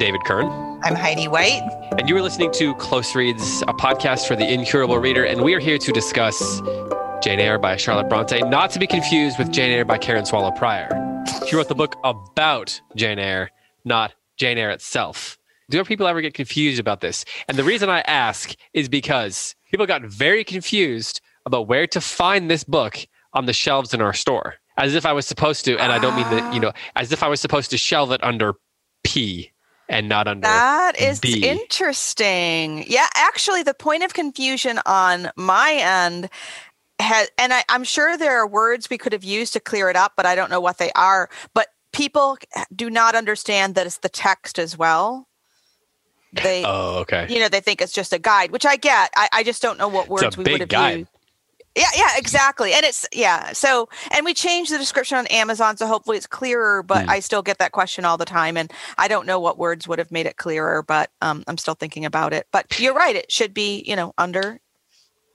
David 0.00 0.24
Kern. 0.24 0.46
I'm 0.82 0.94
Heidi 0.94 1.28
White. 1.28 1.60
And 1.98 2.08
you 2.08 2.16
are 2.16 2.22
listening 2.22 2.50
to 2.52 2.74
Close 2.76 3.14
Reads, 3.14 3.60
a 3.68 3.74
podcast 3.74 4.26
for 4.26 4.34
the 4.34 4.50
incurable 4.50 4.96
reader. 4.96 5.24
And 5.24 5.42
we 5.42 5.52
are 5.52 5.60
here 5.60 5.76
to 5.76 5.92
discuss 5.92 6.62
Jane 7.22 7.38
Eyre 7.38 7.58
by 7.58 7.76
Charlotte 7.76 8.08
Bronte, 8.08 8.40
not 8.40 8.70
to 8.70 8.78
be 8.78 8.86
confused 8.86 9.38
with 9.38 9.52
Jane 9.52 9.70
Eyre 9.70 9.84
by 9.84 9.98
Karen 9.98 10.24
Swallow 10.24 10.52
Prior. 10.52 10.88
She 11.46 11.54
wrote 11.54 11.68
the 11.68 11.74
book 11.74 11.96
about 12.02 12.80
Jane 12.96 13.18
Eyre, 13.18 13.50
not 13.84 14.14
Jane 14.38 14.56
Eyre 14.56 14.70
itself. 14.70 15.38
Do 15.68 15.84
people 15.84 16.06
ever 16.06 16.22
get 16.22 16.32
confused 16.32 16.80
about 16.80 17.02
this? 17.02 17.26
And 17.46 17.58
the 17.58 17.64
reason 17.64 17.90
I 17.90 18.00
ask 18.00 18.54
is 18.72 18.88
because 18.88 19.54
people 19.70 19.84
got 19.84 20.00
very 20.00 20.44
confused 20.44 21.20
about 21.44 21.68
where 21.68 21.86
to 21.88 22.00
find 22.00 22.50
this 22.50 22.64
book 22.64 23.06
on 23.34 23.44
the 23.44 23.52
shelves 23.52 23.92
in 23.92 24.00
our 24.00 24.14
store. 24.14 24.54
As 24.78 24.94
if 24.94 25.04
I 25.04 25.12
was 25.12 25.26
supposed 25.26 25.66
to, 25.66 25.76
and 25.76 25.92
I 25.92 25.98
don't 25.98 26.16
mean 26.16 26.30
that, 26.30 26.54
you 26.54 26.60
know, 26.60 26.72
as 26.96 27.12
if 27.12 27.22
I 27.22 27.28
was 27.28 27.38
supposed 27.38 27.70
to 27.72 27.76
shelve 27.76 28.12
it 28.12 28.24
under 28.24 28.54
P 29.04 29.52
and 29.90 30.08
not 30.08 30.26
under 30.28 30.42
That 30.42 30.98
is 30.98 31.20
B. 31.20 31.46
interesting. 31.46 32.84
Yeah, 32.88 33.08
actually, 33.14 33.62
the 33.62 33.74
point 33.74 34.02
of 34.04 34.14
confusion 34.14 34.80
on 34.86 35.30
my 35.36 35.72
end 35.74 36.30
has, 36.98 37.30
and 37.36 37.52
I, 37.52 37.64
I'm 37.68 37.84
sure 37.84 38.16
there 38.16 38.38
are 38.38 38.46
words 38.46 38.88
we 38.88 38.96
could 38.98 39.12
have 39.12 39.24
used 39.24 39.52
to 39.54 39.60
clear 39.60 39.90
it 39.90 39.96
up, 39.96 40.12
but 40.16 40.24
I 40.26 40.34
don't 40.34 40.50
know 40.50 40.60
what 40.60 40.78
they 40.78 40.92
are. 40.92 41.28
But 41.54 41.68
people 41.92 42.38
do 42.74 42.88
not 42.88 43.14
understand 43.14 43.74
that 43.74 43.86
it's 43.86 43.98
the 43.98 44.08
text 44.08 44.58
as 44.58 44.78
well. 44.78 45.26
They, 46.32 46.62
Oh, 46.64 46.98
okay. 47.00 47.26
you 47.28 47.40
know, 47.40 47.48
they 47.48 47.60
think 47.60 47.80
it's 47.82 47.92
just 47.92 48.12
a 48.12 48.18
guide, 48.18 48.52
which 48.52 48.64
I 48.64 48.76
get. 48.76 49.10
I, 49.16 49.28
I 49.32 49.42
just 49.42 49.60
don't 49.60 49.78
know 49.78 49.88
what 49.88 50.08
words 50.08 50.36
we 50.36 50.44
would 50.44 50.60
have 50.60 50.68
guide. 50.68 50.98
used. 51.00 51.09
Yeah, 51.80 51.88
yeah, 51.96 52.08
exactly. 52.18 52.72
And 52.74 52.84
it's 52.84 53.06
yeah. 53.12 53.52
So, 53.52 53.88
and 54.10 54.24
we 54.24 54.34
changed 54.34 54.70
the 54.72 54.78
description 54.78 55.16
on 55.18 55.26
Amazon, 55.28 55.76
so 55.76 55.86
hopefully 55.86 56.16
it's 56.18 56.26
clearer. 56.26 56.82
But 56.82 57.04
Hmm. 57.04 57.10
I 57.10 57.20
still 57.20 57.42
get 57.42 57.58
that 57.58 57.72
question 57.72 58.04
all 58.04 58.16
the 58.18 58.24
time, 58.26 58.56
and 58.56 58.70
I 58.98 59.08
don't 59.08 59.26
know 59.26 59.40
what 59.40 59.56
words 59.58 59.88
would 59.88 59.98
have 59.98 60.10
made 60.10 60.26
it 60.26 60.36
clearer. 60.36 60.82
But 60.82 61.10
um, 61.22 61.42
I'm 61.48 61.56
still 61.58 61.74
thinking 61.74 62.04
about 62.04 62.32
it. 62.32 62.46
But 62.52 62.78
you're 62.78 62.94
right; 62.94 63.16
it 63.16 63.32
should 63.32 63.54
be 63.54 63.82
you 63.86 63.96
know 63.96 64.12
under 64.18 64.60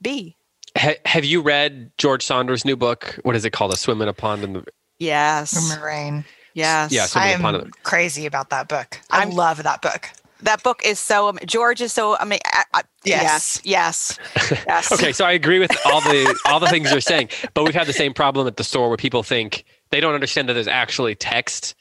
B. 0.00 0.36
Ha- 0.78 1.00
have 1.06 1.24
you 1.24 1.40
read 1.42 1.90
George 1.98 2.22
Saunders' 2.24 2.64
new 2.64 2.76
book? 2.76 3.18
What 3.22 3.34
is 3.34 3.44
it 3.44 3.50
called? 3.50 3.72
A 3.72 3.76
Swim 3.76 4.00
in 4.02 4.08
a 4.08 4.12
Pond 4.12 4.44
in 4.44 4.52
the 4.52 4.64
Yes, 4.98 5.76
Moraine. 5.78 6.24
yes. 6.54 6.92
Yeah, 6.92 7.02
I 7.02 7.06
Swimming 7.06 7.34
upon 7.36 7.54
am 7.56 7.70
crazy 7.82 8.24
about 8.26 8.50
that 8.50 8.68
book. 8.68 9.00
I 9.10 9.20
I'm- 9.20 9.30
love 9.30 9.62
that 9.62 9.82
book. 9.82 10.10
That 10.46 10.62
book 10.62 10.80
is 10.84 10.98
so. 10.98 11.28
am- 11.28 11.38
George 11.46 11.80
is 11.80 11.92
so. 11.92 12.16
I 12.16 12.24
mean, 12.24 12.40
I, 12.46 12.64
I, 12.74 12.82
yes, 13.04 13.60
Yes. 13.64 14.18
yes, 14.34 14.64
yes. 14.66 14.92
Okay, 14.98 15.12
so 15.12 15.24
I 15.24 15.32
agree 15.32 15.58
with 15.58 15.70
all 15.86 16.00
the 16.00 16.38
all 16.46 16.58
the 16.60 16.68
things 16.68 16.90
you're 16.90 17.00
saying, 17.00 17.28
but 17.54 17.64
we've 17.64 17.74
had 17.74 17.86
the 17.86 17.92
same 17.92 18.14
problem 18.14 18.46
at 18.46 18.56
the 18.56 18.64
store 18.64 18.88
where 18.88 18.96
people 18.96 19.22
think 19.22 19.64
they 19.90 20.00
don't 20.00 20.14
understand 20.14 20.48
that 20.48 20.54
there's 20.54 20.68
actually 20.68 21.14
text 21.14 21.74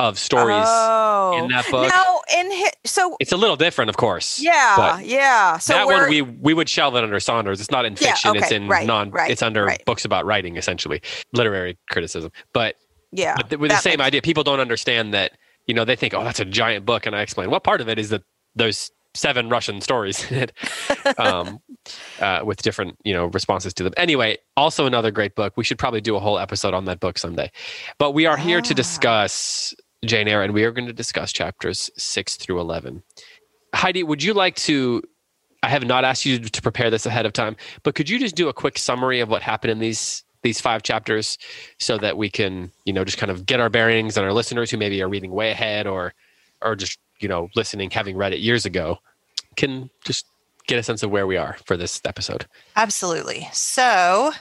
of 0.00 0.16
stories 0.16 0.64
oh. 0.64 1.36
in 1.42 1.48
that 1.50 1.68
book. 1.72 1.90
Now, 1.92 2.20
in 2.38 2.48
hi- 2.52 2.70
so 2.84 3.16
It's 3.18 3.32
a 3.32 3.36
little 3.36 3.56
different, 3.56 3.88
of 3.88 3.96
course. 3.96 4.38
yeah, 4.38 5.00
yeah. 5.00 5.58
So 5.58 5.72
that 5.72 5.86
one 5.86 6.08
we 6.08 6.22
we 6.22 6.54
would 6.54 6.68
shelve 6.68 6.94
it 6.94 7.02
under 7.02 7.18
Saunders. 7.18 7.60
It's 7.60 7.70
not 7.72 7.84
in 7.84 7.94
Yeah, 8.00 8.10
fiction. 8.12 8.36
it's 8.36 8.52
in 8.52 8.68
right, 8.68 8.86
non. 8.86 9.10
right, 9.10 9.28
it's 9.30 9.42
under 9.42 9.64
right. 9.64 9.84
books 9.86 10.04
about 10.04 10.24
writing, 10.24 10.56
essentially, 10.56 11.02
literary 11.32 11.78
criticism. 11.90 12.30
But, 12.52 12.76
yeah, 13.10 13.34
but 13.36 13.50
th- 13.50 13.58
with 13.58 13.70
the 13.72 13.76
same 13.78 13.98
makes- 13.98 14.06
idea, 14.06 14.22
people 14.22 14.44
don't 14.44 14.60
understand 14.60 15.14
that. 15.14 15.32
You 15.68 15.74
know, 15.74 15.84
they 15.84 15.94
think, 15.94 16.14
oh, 16.14 16.24
that's 16.24 16.40
a 16.40 16.44
giant 16.44 16.84
book, 16.84 17.06
and 17.06 17.14
I 17.14 17.20
explain 17.22 17.50
what 17.50 17.62
part 17.62 17.80
of 17.80 17.88
it 17.88 17.98
is 17.98 18.08
that 18.08 18.22
there's 18.56 18.90
seven 19.14 19.48
Russian 19.48 19.80
stories 19.80 20.30
in 20.30 20.38
it, 20.38 20.52
um, 21.18 21.60
uh, 22.20 22.40
with 22.44 22.62
different 22.62 22.96
you 23.04 23.14
know 23.14 23.26
responses 23.26 23.72
to 23.74 23.84
them. 23.84 23.92
Anyway, 23.96 24.38
also 24.56 24.86
another 24.86 25.10
great 25.10 25.34
book. 25.36 25.52
We 25.56 25.64
should 25.64 25.78
probably 25.78 26.00
do 26.00 26.16
a 26.16 26.20
whole 26.20 26.38
episode 26.38 26.74
on 26.74 26.86
that 26.86 27.00
book 27.00 27.18
someday. 27.18 27.50
But 27.98 28.12
we 28.12 28.26
are 28.26 28.36
here 28.36 28.60
to 28.60 28.72
Ah. 28.72 28.76
discuss 28.76 29.74
Jane 30.04 30.26
Eyre, 30.28 30.42
and 30.42 30.54
we 30.54 30.64
are 30.64 30.72
going 30.72 30.86
to 30.88 30.92
discuss 30.92 31.32
chapters 31.32 31.90
six 31.96 32.36
through 32.36 32.60
eleven. 32.60 33.02
Heidi, 33.74 34.02
would 34.02 34.22
you 34.22 34.34
like 34.34 34.56
to? 34.56 35.02
I 35.62 35.68
have 35.68 35.84
not 35.84 36.04
asked 36.04 36.24
you 36.24 36.38
to 36.38 36.62
prepare 36.62 36.88
this 36.88 37.04
ahead 37.04 37.26
of 37.26 37.32
time, 37.32 37.56
but 37.82 37.94
could 37.94 38.08
you 38.08 38.18
just 38.18 38.36
do 38.36 38.48
a 38.48 38.52
quick 38.54 38.78
summary 38.78 39.20
of 39.20 39.28
what 39.28 39.42
happened 39.42 39.72
in 39.72 39.80
these 39.80 40.22
these 40.42 40.60
five 40.60 40.82
chapters, 40.82 41.38
so 41.78 41.98
that 41.98 42.16
we 42.16 42.30
can, 42.30 42.70
you 42.84 42.92
know, 42.92 43.04
just 43.04 43.18
kind 43.18 43.30
of 43.30 43.46
get 43.46 43.60
our 43.60 43.68
bearings 43.68 44.16
and 44.16 44.24
our 44.24 44.32
listeners 44.32 44.70
who 44.70 44.76
maybe 44.76 45.02
are 45.02 45.08
reading 45.08 45.32
way 45.32 45.50
ahead 45.50 45.86
or, 45.86 46.14
or 46.62 46.76
just 46.76 46.98
you 47.20 47.28
know 47.28 47.48
listening 47.56 47.90
having 47.90 48.16
read 48.16 48.32
it 48.32 48.40
years 48.40 48.64
ago, 48.64 48.98
can 49.56 49.90
just 50.04 50.26
get 50.66 50.78
a 50.78 50.82
sense 50.82 51.02
of 51.02 51.10
where 51.10 51.26
we 51.26 51.36
are 51.36 51.56
for 51.64 51.76
this 51.76 52.00
episode. 52.04 52.46
Absolutely. 52.76 53.48
So, 53.52 54.32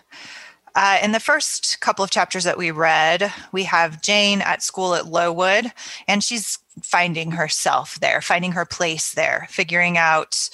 uh, 0.76 1.00
in 1.02 1.12
the 1.12 1.20
first 1.20 1.80
couple 1.80 2.04
of 2.06 2.12
chapters 2.12 2.44
that 2.44 2.58
we 2.58 2.70
read, 2.70 3.34
we 3.52 3.64
have 3.64 4.04
Jane 4.04 4.42
at 4.42 4.62
school 4.62 4.94
at 4.94 5.08
Lowood, 5.08 5.72
and 6.08 6.24
she's 6.24 6.60
finding 6.84 7.32
herself 7.32 8.00
there, 8.00 8.22
finding 8.22 8.52
her 8.52 8.66
place 8.66 9.14
there, 9.14 9.48
figuring 9.50 9.98
out 9.98 10.50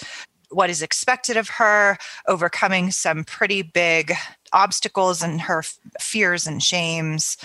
what 0.49 0.69
is 0.69 0.81
expected 0.81 1.35
of 1.35 1.49
her, 1.49 1.97
overcoming 2.27 2.91
some 2.91 3.25
pretty 3.25 3.61
big 3.61 4.13
obstacles 4.53 5.21
and 5.21 5.41
her 5.41 5.59
f- 5.59 5.77
fears 5.99 6.47
and 6.47 6.61
shames. 6.61 7.37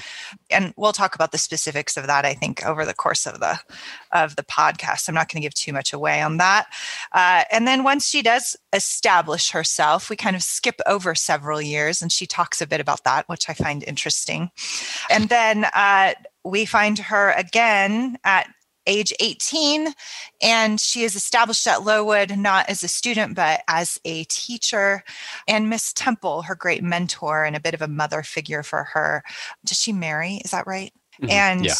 And 0.50 0.74
we'll 0.76 0.92
talk 0.92 1.14
about 1.14 1.32
the 1.32 1.38
specifics 1.38 1.96
of 1.96 2.06
that 2.06 2.24
i 2.24 2.34
think 2.34 2.64
over 2.64 2.84
the 2.84 2.94
course 2.94 3.26
of 3.26 3.40
the 3.40 3.58
of 4.12 4.36
the 4.36 4.42
podcast. 4.42 5.08
I'm 5.08 5.14
not 5.14 5.30
going 5.30 5.40
to 5.42 5.46
give 5.46 5.54
too 5.54 5.72
much 5.72 5.92
away 5.92 6.22
on 6.22 6.38
that. 6.38 6.66
Uh, 7.12 7.44
and 7.52 7.66
then 7.66 7.84
once 7.84 8.08
she 8.08 8.22
does 8.22 8.56
establish 8.72 9.50
herself 9.50 10.10
we 10.10 10.16
kind 10.16 10.36
of 10.36 10.42
skip 10.42 10.80
over 10.86 11.14
several 11.14 11.60
years 11.60 12.02
and 12.02 12.12
she 12.12 12.26
talks 12.26 12.60
a 12.60 12.66
bit 12.66 12.80
about 12.80 13.04
that 13.04 13.28
which 13.28 13.48
i 13.48 13.54
find 13.54 13.82
interesting. 13.84 14.50
And 15.10 15.28
then 15.28 15.66
uh, 15.74 16.14
we 16.44 16.64
find 16.64 16.98
her 16.98 17.32
again 17.32 18.18
at 18.24 18.48
age 18.88 19.12
18 19.20 19.94
and 20.42 20.80
she 20.80 21.02
is 21.04 21.14
established 21.14 21.66
at 21.66 21.84
lowood 21.84 22.36
not 22.36 22.68
as 22.68 22.82
a 22.82 22.88
student 22.88 23.34
but 23.36 23.60
as 23.68 24.00
a 24.04 24.24
teacher. 24.24 25.04
And 25.46 25.68
miss 25.70 25.92
temple 25.92 26.42
her 26.42 26.54
great 26.56 26.82
mentor 26.82 27.44
and 27.44 27.54
a 27.54 27.60
bit 27.60 27.74
of 27.74 27.82
a 27.82 27.88
mother 27.88 28.22
figure 28.22 28.62
for 28.62 28.84
her 28.94 29.22
does 29.64 29.78
she 29.78 29.92
marry? 29.92 30.36
Is 30.44 30.50
that 30.50 30.66
right? 30.66 30.92
Mhm. 31.22 31.30
and 31.30 31.64
yeah, 31.64 31.74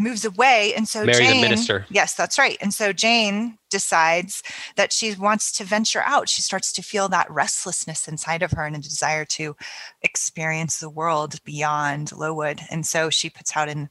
moves 0.00 0.24
away 0.24 0.72
and 0.74 0.88
so 0.88 1.04
Marry 1.04 1.18
the 1.18 1.32
jane 1.32 1.40
minister. 1.40 1.86
yes 1.90 2.14
that's 2.14 2.38
right. 2.38 2.56
And 2.60 2.72
so 2.72 2.92
jane 2.92 3.58
decides 3.70 4.42
that 4.76 4.92
she 4.92 5.14
wants 5.14 5.52
to 5.52 5.64
venture 5.64 6.02
out. 6.06 6.28
She 6.28 6.40
starts 6.40 6.72
to 6.72 6.82
feel 6.82 7.08
that 7.10 7.30
restlessness 7.30 8.08
inside 8.08 8.42
of 8.42 8.52
her 8.52 8.64
and 8.64 8.74
a 8.74 8.78
desire 8.78 9.26
to 9.26 9.56
experience 10.02 10.78
the 10.78 10.88
world 10.88 11.42
beyond 11.44 12.12
lowood. 12.12 12.60
And 12.70 12.86
so 12.86 13.10
she 13.10 13.28
puts 13.28 13.54
out 13.56 13.68
an 13.68 13.90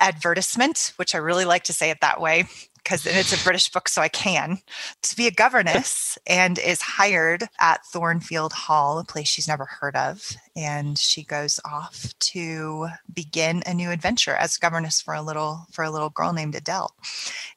advertisement 0.00 0.92
which 0.96 1.14
i 1.14 1.18
really 1.18 1.44
like 1.44 1.64
to 1.64 1.72
say 1.72 1.90
it 1.90 2.00
that 2.00 2.20
way 2.20 2.44
because 2.84 3.06
it's 3.06 3.32
a 3.32 3.42
british 3.42 3.70
book 3.70 3.88
so 3.88 4.00
i 4.00 4.08
can 4.08 4.58
to 5.02 5.16
be 5.16 5.26
a 5.26 5.32
governess 5.32 6.18
and 6.26 6.58
is 6.58 6.80
hired 6.80 7.48
at 7.58 7.84
thornfield 7.86 8.52
hall 8.52 8.98
a 8.98 9.04
place 9.04 9.26
she's 9.26 9.48
never 9.48 9.64
heard 9.64 9.96
of 9.96 10.36
and 10.56 10.98
she 10.98 11.24
goes 11.24 11.58
off 11.64 12.14
to 12.20 12.88
begin 13.12 13.62
a 13.66 13.74
new 13.74 13.90
adventure 13.90 14.34
as 14.34 14.56
governess 14.56 15.00
for 15.00 15.14
a 15.14 15.22
little 15.22 15.66
for 15.72 15.84
a 15.84 15.90
little 15.90 16.10
girl 16.10 16.32
named 16.32 16.54
adele. 16.54 16.94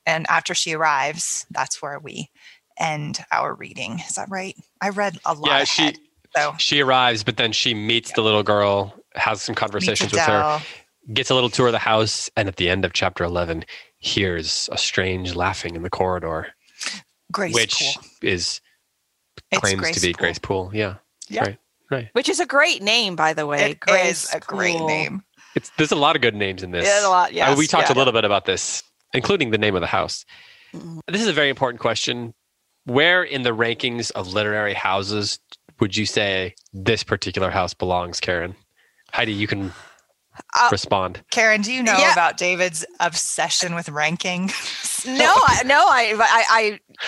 And 0.06 0.26
after 0.30 0.56
she 0.56 0.74
arrives 0.74 1.46
that's 1.52 1.82
where 1.82 2.00
we 2.00 2.30
end 2.78 3.20
our 3.32 3.54
reading. 3.54 4.00
Is 4.08 4.16
that 4.16 4.30
right? 4.30 4.56
I 4.82 4.90
read 4.90 5.18
a 5.26 5.34
lot 5.34 5.48
yeah. 5.48 5.62
ahead, 5.62 5.68
She 5.68 5.96
so. 6.36 6.54
she 6.58 6.82
arrives, 6.82 7.24
but 7.24 7.38
then 7.38 7.52
she 7.52 7.74
meets 7.74 8.12
the 8.14 8.22
little 8.22 8.44
girl, 8.44 8.94
has 9.16 9.42
some 9.42 9.56
conversations 9.56 10.12
with 10.12 10.22
her, 10.22 10.62
gets 11.14 11.30
a 11.30 11.34
little 11.34 11.50
tour 11.50 11.68
of 11.68 11.72
the 11.72 11.80
house, 11.80 12.30
and 12.36 12.48
at 12.48 12.58
the 12.58 12.70
end 12.70 12.86
of 12.86 12.94
chapter 12.94 13.24
eleven, 13.24 13.66
hears 14.00 14.70
a 14.72 14.78
strange 14.78 15.36
laughing 15.36 15.76
in 15.76 15.82
the 15.84 15.90
corridor, 15.90 16.48
Grace 17.32 17.54
which 17.54 17.80
Poole. 17.96 18.04
is 18.22 18.62
It's 19.52 19.60
claims 19.62 19.92
to 19.92 20.00
be 20.02 20.14
Poole. 20.14 20.20
Grace 20.20 20.40
Poole. 20.40 20.72
Yeah, 20.74 20.96
Yeah. 21.30 21.42
right, 21.42 21.58
right. 21.92 22.10
which 22.14 22.30
is 22.30 22.40
a 22.40 22.46
great 22.46 22.82
name, 22.82 23.16
by 23.16 23.34
the 23.34 23.46
way. 23.46 23.72
It 23.72 23.80
Grace 23.80 24.26
is 24.26 24.34
a 24.34 24.40
great 24.40 24.78
Poole. 24.78 24.88
name 24.88 25.24
It's 25.56 25.72
there's 25.78 25.92
a 25.92 25.96
lot 25.96 26.16
of 26.16 26.22
good 26.22 26.36
names 26.36 26.62
in 26.64 26.72
this. 26.72 26.86
Yeah, 26.86 27.08
a 27.08 27.10
lot. 27.10 27.30
Uh, 27.32 27.34
Yes, 27.34 27.58
we 27.58 27.66
talked 27.68 27.90
yeah. 27.90 27.96
a 27.96 27.98
little 27.98 28.14
bit 28.14 28.26
about 28.26 28.46
this, 28.46 28.84
including 29.14 29.50
the 29.52 29.58
name 29.58 29.76
of 29.76 29.82
the 29.82 29.88
house. 29.88 30.26
Mhm. 30.74 31.00
This 31.08 31.22
is 31.22 31.28
a 31.28 31.34
very 31.34 31.50
important 31.50 31.80
question. 31.82 32.34
Where 32.86 33.24
in 33.24 33.42
the 33.44 33.52
rankings 33.56 34.12
of 34.12 34.28
literary 34.34 34.74
houses 34.74 35.40
would 35.80 35.96
you 35.96 36.06
say 36.06 36.56
this 36.74 37.04
particular 37.04 37.50
house 37.52 37.74
belongs, 37.74 38.20
Karen? 38.20 38.56
Heidi, 39.14 39.34
you 39.34 39.48
can 39.48 39.74
Uh, 40.60 40.70
respond. 40.72 41.24
Karen, 41.32 41.62
do 41.62 41.72
you 41.72 41.82
know 41.84 41.98
Yeah. 41.98 42.14
about 42.14 42.38
David's 42.38 42.86
obsession 43.00 43.76
with 43.76 43.90
ranking? 43.90 44.48
No, 45.06 45.34
I, 45.48 45.62
no, 45.66 45.78
I, 45.88 46.14
I, 46.18 46.46
I 46.50 46.62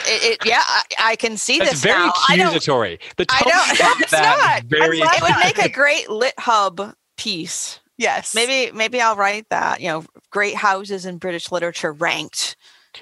it, 0.07 0.23
it, 0.33 0.45
yeah, 0.45 0.61
I, 0.65 0.81
I 0.99 1.15
can 1.15 1.37
see 1.37 1.57
That's 1.59 1.71
this 1.71 1.81
very 1.83 1.99
now. 1.99 2.13
I 2.29 2.35
accusatory. 2.35 2.99
The 3.17 3.25
I 3.29 3.39
tone 3.41 3.51
don't- 3.51 3.71
of 3.71 3.79
No, 3.79 4.03
it's 4.03 4.11
that 4.11 4.61
not. 4.61 4.63
Very 4.69 5.01
I 5.01 5.15
It 5.15 5.21
would 5.21 5.43
make 5.43 5.57
a 5.65 5.69
great 5.69 6.09
lit 6.09 6.33
hub 6.37 6.93
piece. 7.17 7.79
yes. 7.97 8.33
Maybe, 8.35 8.71
maybe 8.75 9.01
I'll 9.01 9.15
write 9.15 9.47
that. 9.49 9.81
You 9.81 9.87
know, 9.89 10.05
great 10.31 10.55
houses 10.55 11.05
in 11.05 11.17
British 11.17 11.51
literature 11.51 11.91
ranked. 11.93 12.55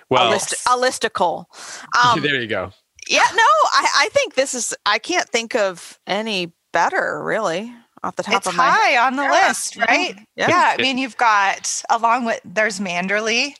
well. 0.10 0.30
a, 0.30 0.32
list, 0.32 0.54
a 0.68 0.78
listicle. 0.78 1.46
Um, 2.04 2.22
there 2.22 2.40
you 2.40 2.48
go. 2.48 2.72
yeah, 3.10 3.26
no, 3.34 3.44
I, 3.72 3.88
I 4.00 4.10
think 4.12 4.36
this 4.36 4.54
is. 4.54 4.74
I 4.86 5.00
can't 5.00 5.28
think 5.30 5.56
of 5.56 5.98
any 6.06 6.52
better, 6.74 7.24
really. 7.24 7.74
Off 8.08 8.16
the 8.16 8.24
top 8.24 8.36
it's 8.36 8.48
of 8.48 8.56
my 8.56 8.70
high 8.70 8.98
on 8.98 9.16
the 9.16 9.24
Yeah. 9.24 9.48
list, 9.48 9.76
right? 9.78 10.16
Yeah. 10.36 10.48
Yeah. 10.50 10.76
I 10.78 10.82
mean, 10.82 10.98
you've 10.98 11.18
got 11.18 11.84
along 11.90 12.26
with 12.26 12.40
there's 12.46 12.80
Manderley, 12.80 13.54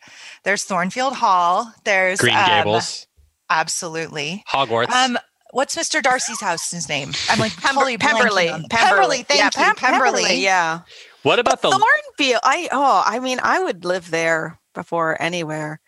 there's 0.44 0.64
Thornfield 0.64 1.14
Hall, 1.14 1.72
there's 1.84 2.20
Green 2.20 2.36
um, 2.36 2.46
Gables, 2.46 3.06
absolutely. 3.50 4.44
Hogwarts. 4.50 4.90
Um, 4.92 5.18
what's 5.52 5.76
Mr. 5.76 6.02
Darcy's 6.02 6.40
house's 6.42 6.88
name? 6.90 7.12
I'm 7.30 7.40
like 7.40 7.52
Pember- 7.54 7.82
totally 7.82 7.98
blanking 7.98 8.00
Pemberley. 8.00 8.68
Pemberley. 8.70 9.24
Thank 9.24 9.40
yeah, 9.40 9.46
you, 9.46 9.74
Pem- 9.74 9.76
Pemberley. 9.76 10.42
Yeah. 10.42 10.80
what 11.24 11.40
about 11.40 11.62
the 11.62 11.70
Thornfield. 11.70 12.42
I 12.44 12.70
oh, 12.72 13.04
I 13.06 13.20
mean, 13.20 13.40
I 13.44 13.60
would 13.64 13.86
live 13.86 14.10
there 14.12 14.58
before 14.74 15.22
anywhere. 15.22 15.82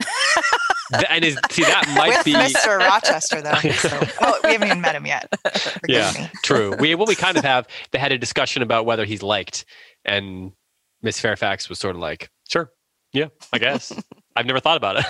and 1.10 1.24
is 1.24 1.38
see 1.50 1.62
that 1.62 1.86
might 1.96 2.08
With 2.16 2.24
be 2.24 2.32
Mr. 2.34 2.78
Rochester, 2.78 3.40
though. 3.42 3.54
So, 3.70 3.88
oh, 4.20 4.38
we 4.44 4.52
haven't 4.52 4.68
even 4.68 4.80
met 4.80 4.94
him 4.94 5.06
yet. 5.06 5.28
Forgive 5.52 5.80
Yeah. 5.88 6.12
me. 6.14 6.30
true. 6.42 6.74
We 6.78 6.94
well 6.94 7.06
we 7.06 7.14
kind 7.26 7.36
of 7.36 7.44
have 7.44 7.66
they 7.92 7.98
had 7.98 8.12
a 8.12 8.18
discussion 8.18 8.62
about 8.62 8.86
whether 8.86 9.04
he's 9.04 9.22
liked, 9.22 9.64
and 10.04 10.52
Miss 11.02 11.20
Fairfax 11.20 11.68
was 11.68 11.78
sort 11.78 11.94
of 11.96 12.00
like, 12.00 12.30
sure, 12.48 12.70
yeah, 13.12 13.26
I 13.52 13.58
guess. 13.58 13.92
I've 14.36 14.46
never 14.46 14.60
thought 14.60 14.76
about 14.76 14.98
it. 14.98 15.06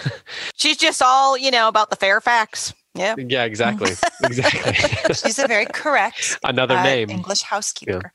She's 0.55 0.77
just 0.77 1.03
all 1.03 1.37
you 1.37 1.51
know 1.51 1.69
about 1.69 1.91
the 1.91 1.97
Fairfax. 1.97 2.73
Yeah. 2.95 3.15
yeah, 3.19 3.45
exactly, 3.45 3.91
exactly. 4.25 4.73
She's 5.15 5.39
a 5.39 5.47
very 5.47 5.67
correct 5.67 6.39
Another 6.45 6.77
uh, 6.77 6.83
name. 6.83 7.11
English 7.11 7.43
housekeeper. 7.43 8.11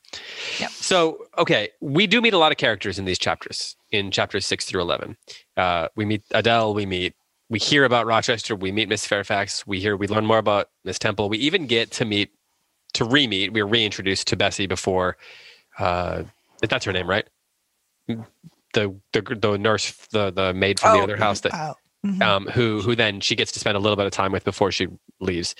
Yeah. 0.58 0.66
So, 0.70 1.18
okay, 1.38 1.68
we 1.80 2.08
do 2.08 2.20
meet 2.20 2.34
a 2.34 2.38
lot 2.38 2.50
of 2.50 2.58
characters 2.58 2.98
in 2.98 3.04
these 3.04 3.18
chapters, 3.20 3.76
in 3.92 4.10
chapters 4.10 4.44
six 4.44 4.64
through 4.64 4.80
11. 4.80 5.16
Uh, 5.56 5.86
we 5.94 6.04
meet 6.04 6.22
Adele, 6.32 6.74
we 6.74 6.84
meet, 6.86 7.14
we 7.52 7.58
hear 7.58 7.84
about 7.84 8.06
Rochester, 8.06 8.56
we 8.56 8.72
meet 8.72 8.88
Miss 8.88 9.06
Fairfax, 9.06 9.66
we 9.66 9.78
hear, 9.78 9.94
we 9.94 10.08
learn 10.08 10.24
more 10.24 10.38
about 10.38 10.70
Miss 10.84 10.98
Temple. 10.98 11.28
We 11.28 11.36
even 11.36 11.66
get 11.66 11.90
to 11.92 12.06
meet, 12.06 12.30
to 12.94 13.04
re 13.04 13.26
meet, 13.26 13.52
we 13.52 13.62
were 13.62 13.68
reintroduced 13.68 14.26
to 14.28 14.36
Bessie 14.36 14.66
before, 14.66 15.18
uh, 15.78 16.22
that's 16.62 16.86
her 16.86 16.92
name, 16.94 17.06
right? 17.06 17.28
The, 18.08 18.96
the, 19.12 19.20
the 19.38 19.58
nurse, 19.58 19.90
the, 20.12 20.30
the 20.30 20.54
maid 20.54 20.80
from 20.80 20.94
the 20.96 21.00
Oh, 21.00 21.02
other 21.02 21.16
house 21.18 21.40
that 21.40 21.52
Oh, 21.52 21.74
mhm. 22.06 22.22
um, 22.22 22.46
who 22.46 22.80
who 22.80 22.96
then 22.96 23.20
she 23.20 23.36
gets 23.36 23.52
to 23.52 23.60
spend 23.60 23.76
a 23.76 23.80
little 23.80 23.96
bit 23.96 24.06
of 24.06 24.12
time 24.12 24.32
with 24.32 24.44
before 24.44 24.72
she 24.72 24.86
leaves. 25.20 25.54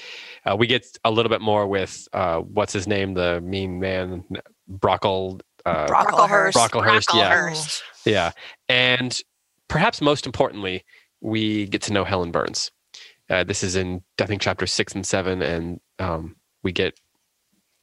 Uh, 0.47 0.56
we 0.56 0.67
get 0.67 0.87
a 1.05 1.11
little 1.11 1.29
bit 1.29 1.43
more 1.43 1.67
with 1.67 2.09
uh, 2.15 2.38
what's 2.38 2.73
his 2.73 2.87
name, 2.87 3.12
the 3.12 3.43
mean 3.43 3.79
man, 3.81 4.25
Brockle. 4.71 5.43
Uh, 5.67 5.87
Brocklehurst. 5.88 6.55
Brocklehurst, 6.55 7.15
yeah. 7.15 7.37
Brocklehurst. 7.37 7.83
yeah, 8.06 8.33
and 8.71 9.21
perhaps 9.69 10.00
most 10.00 10.25
importantly, 10.25 10.85
we 11.23 11.67
get 11.67 11.83
to 11.83 11.93
know 11.93 12.05
Helen 12.05 12.31
Burns. 12.31 12.71
Uh, 13.31 13.45
this 13.45 13.63
is 13.63 13.77
in 13.77 14.03
I 14.21 14.27
think 14.27 14.43
chapter 14.43 14.67
six 14.67 14.95
and 14.95 15.07
seven, 15.07 15.41
and 15.41 15.81
um, 15.99 16.37
we 16.63 16.73
get 16.73 16.99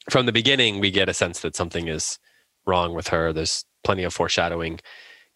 from 0.10 0.26
the 0.26 0.32
beginning 0.32 0.80
we 0.80 0.92
get 0.92 1.10
a 1.10 1.14
sense 1.14 1.40
that 1.40 1.56
something 1.56 1.88
is 1.88 2.20
wrong 2.68 2.94
with 2.94 3.08
her. 3.08 3.34
There's 3.34 3.66
plenty 3.84 4.04
of 4.04 4.14
foreshadowing. 4.14 4.80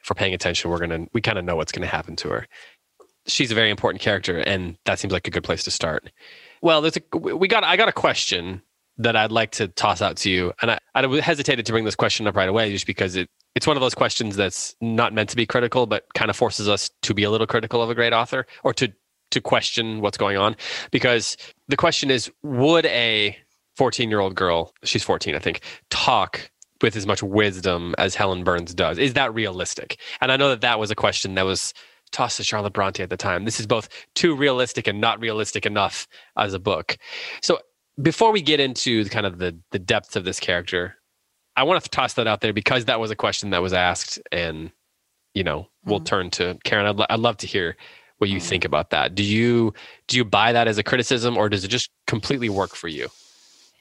If 0.01 0.09
we're 0.09 0.15
paying 0.15 0.33
attention, 0.33 0.69
we're 0.69 0.79
gonna 0.79 1.07
we 1.13 1.21
kind 1.21 1.39
of 1.39 1.45
know 1.45 1.55
what's 1.55 1.71
gonna 1.71 1.87
happen 1.87 2.15
to 2.17 2.29
her. 2.29 2.47
She's 3.25 3.51
a 3.51 3.55
very 3.55 3.69
important 3.69 4.01
character, 4.01 4.39
and 4.39 4.77
that 4.85 4.99
seems 4.99 5.13
like 5.13 5.27
a 5.27 5.31
good 5.31 5.45
place 5.45 5.63
to 5.63 5.71
start. 5.71 6.11
Well, 6.61 6.81
there's 6.81 6.97
a 6.97 7.17
we 7.17 7.47
got 7.47 7.63
I 7.63 7.77
got 7.77 7.87
a 7.87 7.93
question 7.93 8.61
that 8.97 9.15
I'd 9.15 9.31
like 9.31 9.51
to 9.51 9.69
toss 9.69 10.01
out 10.01 10.17
to 10.17 10.29
you, 10.29 10.53
and 10.61 10.71
I, 10.71 10.79
I 10.93 11.07
hesitated 11.21 11.65
to 11.65 11.71
bring 11.71 11.85
this 11.85 11.95
question 11.95 12.27
up 12.27 12.35
right 12.35 12.49
away 12.49 12.71
just 12.71 12.85
because 12.85 13.15
it 13.15 13.29
it's 13.55 13.67
one 13.67 13.77
of 13.77 13.81
those 13.81 13.95
questions 13.95 14.35
that's 14.35 14.75
not 14.81 15.13
meant 15.13 15.29
to 15.29 15.35
be 15.35 15.45
critical, 15.45 15.85
but 15.85 16.05
kind 16.15 16.29
of 16.29 16.35
forces 16.35 16.67
us 16.67 16.89
to 17.03 17.13
be 17.13 17.23
a 17.23 17.29
little 17.29 17.47
critical 17.47 17.81
of 17.81 17.89
a 17.89 17.95
great 17.95 18.13
author 18.13 18.45
or 18.63 18.73
to 18.73 18.91
to 19.31 19.41
question 19.41 19.99
what's 20.01 20.17
going 20.17 20.37
on. 20.37 20.55
Because 20.91 21.37
the 21.67 21.77
question 21.77 22.11
is, 22.11 22.31
would 22.43 22.85
a 22.85 23.35
14 23.75 24.09
year 24.09 24.19
old 24.19 24.35
girl, 24.35 24.73
she's 24.83 25.03
14, 25.03 25.35
I 25.35 25.39
think, 25.39 25.61
talk 25.89 26.51
with 26.81 26.95
as 26.95 27.07
much 27.07 27.23
wisdom 27.23 27.95
as 27.97 28.15
Helen 28.15 28.43
Burns 28.43 28.73
does? 28.73 28.97
Is 28.97 29.13
that 29.13 29.33
realistic? 29.33 29.97
And 30.21 30.31
I 30.31 30.37
know 30.37 30.49
that 30.49 30.61
that 30.61 30.79
was 30.79 30.91
a 30.91 30.95
question 30.95 31.35
that 31.35 31.45
was 31.45 31.73
tossed 32.11 32.37
to 32.37 32.43
Charlotte 32.43 32.73
Bronte 32.73 33.01
at 33.01 33.09
the 33.09 33.17
time. 33.17 33.45
This 33.45 33.59
is 33.59 33.65
both 33.65 33.89
too 34.13 34.35
realistic 34.35 34.87
and 34.87 35.01
not 35.01 35.19
realistic 35.19 35.65
enough 35.65 36.07
as 36.37 36.53
a 36.53 36.59
book. 36.59 36.97
So 37.41 37.59
before 38.01 38.31
we 38.31 38.41
get 38.41 38.59
into 38.59 39.05
kind 39.05 39.25
of 39.25 39.39
the 39.39 39.57
the 39.71 39.79
depths 39.79 40.15
of 40.15 40.23
this 40.23 40.39
character, 40.39 40.95
I 41.55 41.63
want 41.63 41.83
to 41.83 41.89
toss 41.89 42.13
that 42.15 42.27
out 42.27 42.41
there 42.41 42.53
because 42.53 42.85
that 42.85 42.99
was 42.99 43.11
a 43.11 43.15
question 43.15 43.51
that 43.51 43.61
was 43.61 43.73
asked, 43.73 44.19
and 44.31 44.71
you 45.33 45.43
know 45.43 45.67
we'll 45.85 45.99
Mhm. 45.99 46.05
turn 46.05 46.29
to 46.31 46.57
Karen. 46.63 46.85
I'd, 46.85 46.95
lo- 46.95 47.05
I'd 47.09 47.19
love 47.19 47.37
to 47.37 47.47
hear 47.47 47.75
what 48.17 48.29
you 48.29 48.39
Mhm. 48.39 48.43
think 48.49 48.65
about 48.65 48.89
that. 48.91 49.15
Do 49.15 49.23
you 49.23 49.73
do 50.07 50.17
you 50.17 50.25
buy 50.25 50.51
that 50.53 50.67
as 50.67 50.77
a 50.77 50.83
criticism, 50.83 51.37
or 51.37 51.49
does 51.49 51.63
it 51.63 51.67
just 51.69 51.89
completely 52.07 52.49
work 52.49 52.75
for 52.75 52.87
you? 52.87 53.09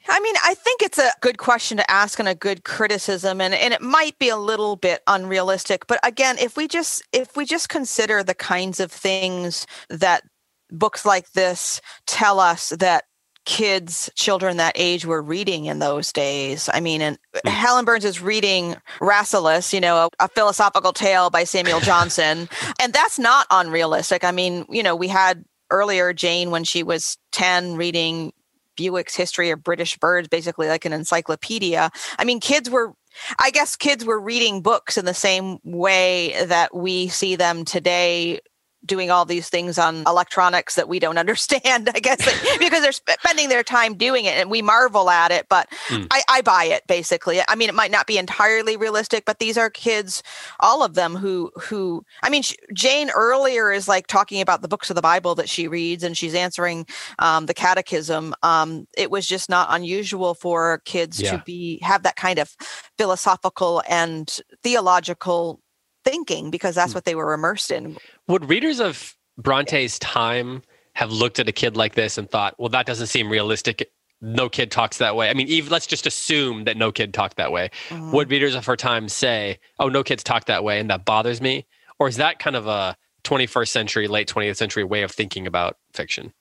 I 0.09 0.19
mean, 0.19 0.35
I 0.43 0.53
think 0.53 0.81
it's 0.81 0.97
a 0.99 1.13
good 1.21 1.37
question 1.37 1.77
to 1.77 1.89
ask 1.89 2.19
and 2.19 2.27
a 2.27 2.35
good 2.35 2.65
criticism 2.65 3.39
and, 3.39 3.53
and 3.53 3.73
it 3.73 3.81
might 3.81 4.19
be 4.19 4.27
a 4.27 4.35
little 4.35 4.75
bit 4.75 5.01
unrealistic. 5.07 5.87
But 5.87 6.01
again, 6.03 6.37
if 6.39 6.57
we 6.57 6.67
just 6.67 7.03
if 7.13 7.37
we 7.37 7.45
just 7.45 7.69
consider 7.69 8.21
the 8.21 8.33
kinds 8.35 8.81
of 8.81 8.91
things 8.91 9.65
that 9.89 10.23
books 10.69 11.05
like 11.05 11.31
this 11.31 11.79
tell 12.05 12.41
us 12.41 12.69
that 12.79 13.05
kids, 13.45 14.09
children 14.15 14.57
that 14.57 14.73
age 14.75 15.05
were 15.05 15.21
reading 15.21 15.65
in 15.65 15.79
those 15.79 16.11
days. 16.11 16.69
I 16.73 16.79
mean, 16.79 17.01
and 17.01 17.17
Mm. 17.45 17.49
Helen 17.49 17.83
Burns 17.85 18.05
is 18.05 18.21
reading 18.21 18.75
Rasselas, 18.99 19.73
you 19.73 19.81
know, 19.81 20.05
a, 20.19 20.25
a 20.25 20.27
philosophical 20.29 20.93
tale 20.93 21.29
by 21.31 21.43
Samuel 21.43 21.79
Johnson. 21.81 22.47
and 22.79 22.93
that's 22.93 23.17
not 23.17 23.47
unrealistic. 23.49 24.23
I 24.23 24.31
mean, 24.31 24.65
you 24.69 24.83
know, 24.83 24.95
we 24.95 25.07
had 25.07 25.43
earlier 25.71 26.13
Jane 26.13 26.51
when 26.51 26.63
she 26.63 26.83
was 26.83 27.17
10 27.31 27.75
reading 27.75 28.31
Bewick's 28.77 29.15
History 29.15 29.49
of 29.49 29.63
British 29.63 29.97
Birds, 29.97 30.27
basically 30.27 30.67
like 30.67 30.85
an 30.85 30.93
encyclopedia. 30.93 31.89
I 32.19 32.23
mean, 32.23 32.39
kids 32.39 32.69
were, 32.69 32.93
I 33.39 33.49
guess, 33.51 33.75
kids 33.75 34.05
were 34.05 34.19
reading 34.19 34.61
books 34.61 34.97
in 34.97 35.05
the 35.05 35.13
same 35.13 35.57
way 35.63 36.45
that 36.45 36.75
we 36.75 37.07
see 37.07 37.35
them 37.35 37.65
today 37.65 38.39
doing 38.85 39.09
all 39.11 39.25
these 39.25 39.49
things 39.49 39.77
on 39.77 40.03
electronics 40.07 40.75
that 40.75 40.87
we 40.89 40.99
don't 40.99 41.17
understand, 41.25 41.89
I 41.93 41.99
guess, 41.99 42.19
because 42.59 42.81
they're 42.81 42.91
spending 42.91 43.49
their 43.49 43.63
time 43.63 43.95
doing 43.95 44.25
it 44.25 44.35
and 44.37 44.49
we 44.51 44.61
marvel 44.61 45.09
at 45.09 45.31
it. 45.31 45.47
But 45.49 45.67
Mm. 45.89 46.07
I, 46.11 46.21
I 46.29 46.41
buy 46.41 46.63
it 46.65 46.83
basically. 46.87 47.41
I 47.47 47.55
mean, 47.55 47.67
it 47.67 47.75
might 47.75 47.91
not 47.91 48.07
be 48.07 48.17
entirely 48.17 48.77
realistic, 48.77 49.25
but 49.25 49.39
these 49.39 49.57
are 49.57 49.69
kids, 49.69 50.23
all 50.61 50.81
of 50.83 50.93
them 50.93 51.15
who, 51.15 51.51
who, 51.61 52.05
I 52.23 52.29
mean, 52.29 52.41
sh- 52.41 52.53
Jane 52.73 53.09
earlier 53.09 53.71
is 53.71 53.87
like 53.87 54.07
talking 54.07 54.39
about 54.39 54.61
the 54.61 54.67
books 54.67 54.89
of 54.89 54.95
the 54.95 55.01
Bible 55.01 55.35
that 55.35 55.49
she 55.49 55.67
reads 55.67 56.03
and 56.03 56.15
she's 56.17 56.35
answering 56.35 56.85
um, 57.19 57.47
the 57.47 57.53
catechism. 57.53 58.33
Um, 58.43 58.87
it 58.95 59.11
was 59.11 59.27
just 59.27 59.49
not 59.49 59.67
unusual 59.71 60.33
for 60.35 60.81
kids 60.85 61.19
Yeah. 61.21 61.37
to 61.37 61.43
be, 61.45 61.79
have 61.81 62.03
that 62.03 62.15
kind 62.15 62.39
of 62.39 62.55
philosophical 62.97 63.81
and 63.89 64.29
theological 64.63 65.59
thinking 66.03 66.49
because 66.51 66.75
that's 66.75 66.91
Mm. 66.91 66.95
what 66.95 67.05
they 67.05 67.15
were 67.15 67.33
immersed 67.33 67.71
in. 67.71 67.97
Would 68.27 68.49
readers 68.49 68.79
of 68.79 69.15
Bronte's 69.37 69.97
time 69.99 70.61
have 70.93 71.11
looked 71.11 71.39
at 71.39 71.49
a 71.49 71.51
kid 71.51 71.75
like 71.75 71.95
this 71.95 72.17
and 72.17 72.29
thought, 72.29 72.55
"Well, 72.59 72.69
that 72.69 72.85
doesn't 72.85 73.07
seem 73.07 73.29
realistic. 73.29 73.89
No 74.21 74.47
kid 74.49 74.69
talks 74.71 74.97
that 74.99 75.15
way." 75.15 75.29
I 75.29 75.33
mean, 75.33 75.47
even 75.47 75.71
let's 75.71 75.87
just 75.87 76.05
assume 76.05 76.65
that 76.65 76.77
no 76.77 76.91
kid 76.91 77.13
talked 77.13 77.37
that 77.37 77.51
way. 77.51 77.71
Mhm. 77.89 78.11
Would 78.11 78.29
readers 78.29 78.55
of 78.55 78.65
her 78.65 78.75
time 78.75 79.09
say, 79.09 79.59
"Oh, 79.79 79.89
no 79.89 80.03
kids 80.03 80.23
talk 80.23 80.45
that 80.45 80.63
way," 80.63 80.79
and 80.79 80.89
that 80.89 81.05
bothers 81.05 81.41
me? 81.41 81.65
Or 81.99 82.07
is 82.07 82.17
that 82.17 82.39
kind 82.39 82.55
of 82.55 82.67
a 82.67 82.95
21st 83.23 83.71
century, 83.71 84.07
late 84.07 84.27
20th 84.27 84.57
century 84.57 84.83
way 84.83 85.01
of 85.01 85.11
thinking 85.11 85.47
about 85.47 85.77
fiction? 85.93 86.33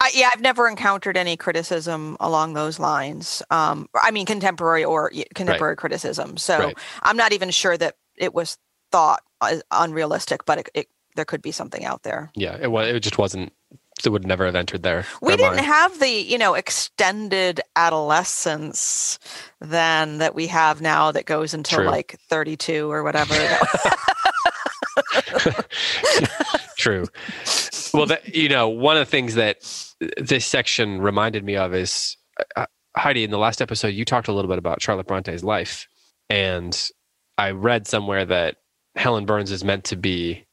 I, 0.00 0.10
yeah, 0.12 0.30
I've 0.34 0.40
never 0.40 0.68
encountered 0.68 1.16
any 1.16 1.36
criticism 1.36 2.16
along 2.20 2.52
those 2.54 2.78
lines. 2.78 3.40
Um, 3.50 3.88
I 3.94 4.10
mean, 4.10 4.26
contemporary 4.26 4.84
or 4.84 5.10
contemporary 5.34 5.76
criticism. 5.76 6.36
So 6.36 6.58
Right. 6.58 6.78
I'm 7.02 7.16
not 7.16 7.32
even 7.32 7.50
sure 7.50 7.76
that 7.78 7.94
it 8.16 8.34
was 8.34 8.58
thought 8.90 9.22
uh, 9.40 9.56
unrealistic, 9.70 10.44
but 10.44 10.58
it, 10.58 10.68
it, 10.74 10.88
there 11.16 11.24
could 11.24 11.42
be 11.42 11.52
something 11.52 11.84
out 11.84 12.02
there. 12.02 12.30
Yeah, 12.34 12.56
it 12.60 12.70
was. 12.70 12.88
It 12.88 13.00
just 13.00 13.18
wasn't. 13.18 13.52
It 14.04 14.10
would 14.10 14.26
never 14.26 14.44
have 14.44 14.56
entered 14.56 14.82
there. 14.82 15.06
We 15.22 15.36
didn't 15.36 15.64
have 15.64 15.98
the, 16.00 16.10
you 16.10 16.36
know, 16.36 16.54
extended 16.54 17.60
adolescence 17.76 19.18
then 19.60 20.18
that 20.18 20.34
we 20.34 20.48
have 20.48 20.82
now 20.82 21.12
that 21.12 21.24
goes 21.26 21.54
until 21.54 21.78
True. 21.78 21.86
like 21.86 22.18
32 22.28 22.90
or 22.90 23.02
whatever. 23.04 23.34
True. 26.76 27.06
Well, 27.94 28.06
that, 28.06 28.34
you 28.34 28.48
know, 28.48 28.68
one 28.68 28.96
of 28.96 29.06
the 29.06 29.10
things 29.10 29.36
that 29.36 29.58
this 30.18 30.44
section 30.44 31.00
reminded 31.00 31.44
me 31.44 31.56
of 31.56 31.72
is 31.72 32.16
uh, 32.56 32.66
Heidi. 32.96 33.24
In 33.24 33.30
the 33.30 33.38
last 33.38 33.62
episode, 33.62 33.88
you 33.88 34.04
talked 34.04 34.28
a 34.28 34.32
little 34.32 34.48
bit 34.48 34.58
about 34.58 34.82
Charlotte 34.82 35.06
Bronte's 35.06 35.44
life, 35.44 35.88
and 36.28 36.90
I 37.38 37.50
read 37.50 37.86
somewhere 37.86 38.24
that 38.24 38.56
Helen 38.96 39.26
Burns 39.26 39.50
is 39.50 39.64
meant 39.64 39.84
to 39.84 39.96
be 39.96 40.46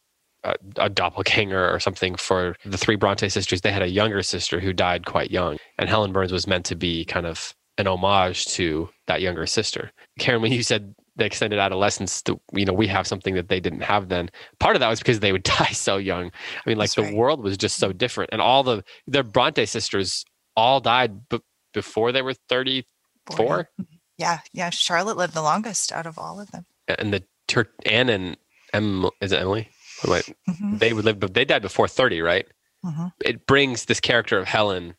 a, 0.43 0.55
a 0.77 0.89
doppelganger 0.89 1.69
or 1.71 1.79
something 1.79 2.15
for 2.15 2.55
the 2.65 2.77
three 2.77 2.95
Bronte 2.95 3.29
sisters. 3.29 3.61
They 3.61 3.71
had 3.71 3.83
a 3.83 3.89
younger 3.89 4.23
sister 4.23 4.59
who 4.59 4.73
died 4.73 5.05
quite 5.05 5.31
young, 5.31 5.57
and 5.77 5.89
Helen 5.89 6.11
Burns 6.11 6.31
was 6.31 6.47
meant 6.47 6.65
to 6.65 6.75
be 6.75 7.05
kind 7.05 7.25
of 7.25 7.53
an 7.77 7.87
homage 7.87 8.45
to 8.45 8.89
that 9.07 9.21
younger 9.21 9.45
sister. 9.45 9.91
Karen, 10.19 10.41
when 10.41 10.51
you 10.51 10.63
said 10.63 10.93
the 11.15 11.25
extended 11.25 11.59
adolescence, 11.59 12.23
you 12.53 12.65
know 12.65 12.73
we 12.73 12.87
have 12.87 13.05
something 13.07 13.35
that 13.35 13.49
they 13.49 13.59
didn't 13.59 13.81
have 13.81 14.09
then. 14.09 14.29
Part 14.59 14.75
of 14.75 14.79
that 14.79 14.89
was 14.89 14.99
because 14.99 15.19
they 15.19 15.31
would 15.31 15.43
die 15.59 15.71
so 15.71 15.97
young. 15.97 16.27
I 16.27 16.69
mean, 16.69 16.77
like 16.77 16.91
That's 16.91 16.95
the 16.95 17.03
right. 17.03 17.15
world 17.15 17.43
was 17.43 17.57
just 17.57 17.77
so 17.77 17.91
different, 17.93 18.31
and 18.33 18.41
all 18.41 18.63
the 18.63 18.83
the 19.07 19.23
Bronte 19.23 19.65
sisters 19.65 20.25
all 20.55 20.79
died 20.79 21.29
b- 21.29 21.41
before 21.73 22.11
they 22.11 22.21
were 22.21 22.33
thirty 22.33 22.87
four. 23.27 23.69
Yeah, 24.17 24.41
yeah. 24.53 24.69
Charlotte 24.69 25.17
lived 25.17 25.33
the 25.33 25.41
longest 25.41 25.91
out 25.91 26.05
of 26.05 26.19
all 26.19 26.39
of 26.39 26.51
them. 26.51 26.65
And 26.99 27.13
the 27.13 27.23
her 27.53 27.67
Anne 27.85 28.09
and 28.09 28.37
em, 28.73 29.09
is 29.21 29.31
it 29.31 29.39
Emily? 29.39 29.69
Wait, 30.07 30.33
Mhm, 30.49 30.79
they 30.79 30.93
would 30.93 31.05
live, 31.05 31.19
but 31.19 31.33
they 31.33 31.45
died 31.45 31.61
before 31.61 31.87
thirty, 31.87 32.21
right? 32.21 32.47
mhm. 32.85 33.13
It 33.23 33.45
brings 33.45 33.85
this 33.85 33.99
character 33.99 34.37
of 34.39 34.47
Helen 34.47 34.95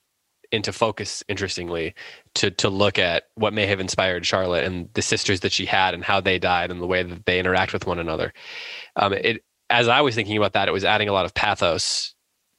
into 0.52 0.72
focus. 0.72 1.25
Interestingly, 1.28 1.94
to 2.34 2.50
to 2.52 2.68
look 2.68 2.99
at 2.99 3.25
what 3.34 3.52
may 3.54 3.66
have 3.66 3.80
inspired 3.80 4.26
Charlotte 4.26 4.64
and 4.64 4.88
the 4.94 5.02
sisters 5.02 5.40
that 5.40 5.52
she 5.52 5.66
had 5.66 5.94
and 5.94 6.04
how 6.04 6.20
they 6.20 6.38
died 6.38 6.70
and 6.70 6.80
the 6.80 6.87
way 6.87 7.02
that 7.02 7.26
they 7.26 7.38
interact 7.40 7.72
with 7.72 7.87
one 7.87 7.99
another. 7.99 8.32
Um, 8.96 9.12
it 9.14 9.44
as 9.70 9.88
I 9.88 10.02
was 10.02 10.14
thinking 10.14 10.37
about 10.37 10.52
that, 10.52 10.68
it 10.68 10.72
was 10.72 10.84
adding 10.84 11.08
a 11.08 11.12
lot 11.12 11.25
of 11.25 11.34
pathos 11.34 12.14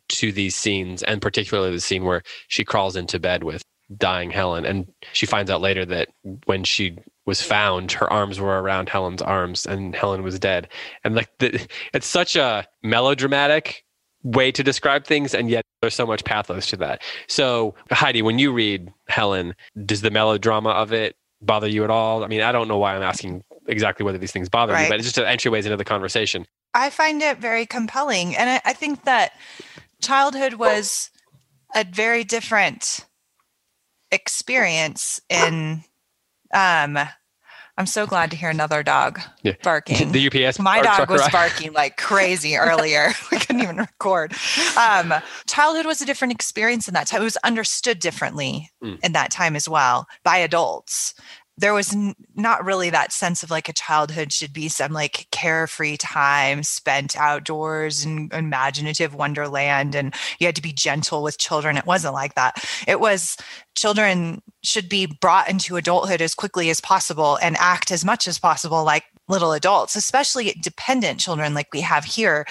to 0.10 0.32
these 0.32 0.56
scenes, 0.56 1.04
and 1.04 1.22
particularly 1.22 1.72
the 1.72 1.80
scene 1.80 2.04
where 2.04 2.24
she 2.48 2.64
crawls 2.66 2.96
into 2.96 3.20
bed 3.20 3.44
with 3.44 3.64
dying 3.96 4.32
Helen, 4.32 4.66
and 4.66 4.92
she 5.14 5.26
finds 5.26 5.52
out 5.52 5.62
later 5.62 5.86
that 5.86 6.10
when 6.46 6.64
she 6.64 6.98
was 7.26 7.42
found, 7.42 7.92
her 7.94 8.12
arms 8.12 8.40
were 8.40 8.62
around 8.62 8.90
Helen's 8.90 9.22
arms, 9.22 9.66
and 9.66 9.96
Helen 9.96 10.24
was 10.24 10.40
dead. 10.40 10.68
And 11.04 11.16
like, 11.16 11.30
the, 11.40 11.66
it's 11.94 12.08
such 12.08 12.36
a 12.36 12.68
melodramatic 12.84 13.86
way 14.24 14.52
to 14.52 14.64
describe 14.64 15.06
things, 15.06 15.34
and 15.34 15.50
yet 15.50 15.64
there's 15.82 15.96
so 15.96 16.06
much 16.06 16.24
pathos 16.24 16.68
to 16.68 16.78
that. 16.78 17.02
So, 17.28 17.76
Heidi, 17.92 18.22
when 18.22 18.40
you 18.40 18.52
read 18.52 18.92
Helen, 19.08 19.56
does 19.86 20.02
the 20.02 20.12
melodrama 20.12 20.70
of 20.70 20.92
it 20.94 21.16
bother 21.42 21.68
you 21.68 21.84
at 21.84 21.90
all? 21.90 22.24
I 22.24 22.28
mean, 22.28 22.42
I 22.42 22.52
don't 22.52 22.68
know 22.68 22.78
why 22.78 22.96
I'm 22.96 23.04
asking 23.04 23.44
exactly 23.68 24.06
whether 24.06 24.18
these 24.18 24.32
things 24.32 24.50
bother 24.50 24.74
Right. 24.74 24.84
you, 24.84 24.90
but 24.90 25.00
it's 25.00 25.08
just 25.08 25.18
an 25.18 25.26
entryways 25.26 25.64
into 25.66 25.78
the 25.78 25.86
conversation. 25.86 26.46
I 26.74 26.90
find 26.90 27.22
it 27.22 27.38
very 27.38 27.66
compelling. 27.66 28.36
And 28.36 28.50
I, 28.50 28.62
I 28.66 28.74
think 28.74 29.04
that 29.06 29.34
childhood 30.02 30.56
was 30.56 31.10
a 31.76 31.86
very 31.86 32.24
different 32.24 33.06
experience 34.12 35.20
in 35.30 35.84
um 36.54 36.98
I'm 37.76 37.88
so 37.88 38.06
glad 38.06 38.30
to 38.30 38.38
hear 38.38 38.52
another 38.52 38.84
dog 38.84 39.20
Yeah. 39.42 39.54
barking. 39.64 40.12
The 40.12 40.28
UPS 40.46 40.60
My 40.60 40.80
dog 40.82 41.10
was 41.10 41.28
barking 41.30 41.74
like 41.74 41.98
crazy 41.98 42.56
earlier. 42.70 43.12
we 43.32 43.40
couldn't 43.40 43.64
even 43.64 43.78
record. 43.78 44.32
Um, 44.78 45.12
childhood 45.48 45.88
was 45.88 46.00
a 46.00 46.06
different 46.06 46.34
experience 46.34 46.88
in 46.88 46.94
that 46.94 47.08
time. 47.08 47.22
It 47.22 47.26
was 47.26 47.38
understood 47.38 47.98
differently 48.00 48.70
Mm. 48.84 49.00
in 49.04 49.14
that 49.14 49.32
time 49.32 49.56
as 49.56 49.68
well 49.68 50.06
by 50.24 50.38
adults. 50.38 51.16
There 51.58 51.74
was 51.74 51.94
n- 51.94 52.16
not 52.36 52.66
really 52.66 52.90
that 52.90 53.12
sense 53.14 53.42
of 53.44 53.50
like 53.52 53.70
a 53.70 53.74
childhood 53.74 54.32
should 54.34 54.54
be 54.54 54.68
some 54.70 54.92
like 54.92 55.28
carefree 55.32 55.98
time 55.98 56.64
spent 56.64 57.16
outdoors 57.16 58.04
and 58.04 58.32
imaginative 58.34 59.14
wonderland, 59.16 59.96
and 59.96 60.14
you 60.40 60.48
had 60.48 60.56
to 60.58 60.62
be 60.64 60.74
gentle 60.74 61.24
with 61.24 61.38
children. 61.40 61.78
It 61.78 61.86
wasn't 61.86 62.14
like 62.16 62.34
that. 62.36 62.64
It 62.88 63.00
was 63.00 63.38
children 63.76 64.42
should 64.64 64.88
be 64.88 65.06
brought 65.06 65.50
into 65.50 65.76
adulthood 65.76 66.22
as 66.22 66.36
quickly 66.36 66.70
as 66.70 66.80
possible 66.80 67.38
and 67.42 67.58
act 67.60 67.92
as 67.92 68.06
much 68.06 68.28
as 68.28 68.40
possible 68.40 68.84
like 68.84 69.04
little 69.30 69.54
adults 69.54 69.96
especially 69.96 70.54
dependent 70.62 71.18
children 71.18 71.54
like 71.54 71.68
we 71.72 71.80
have 71.80 72.04
here 72.04 72.46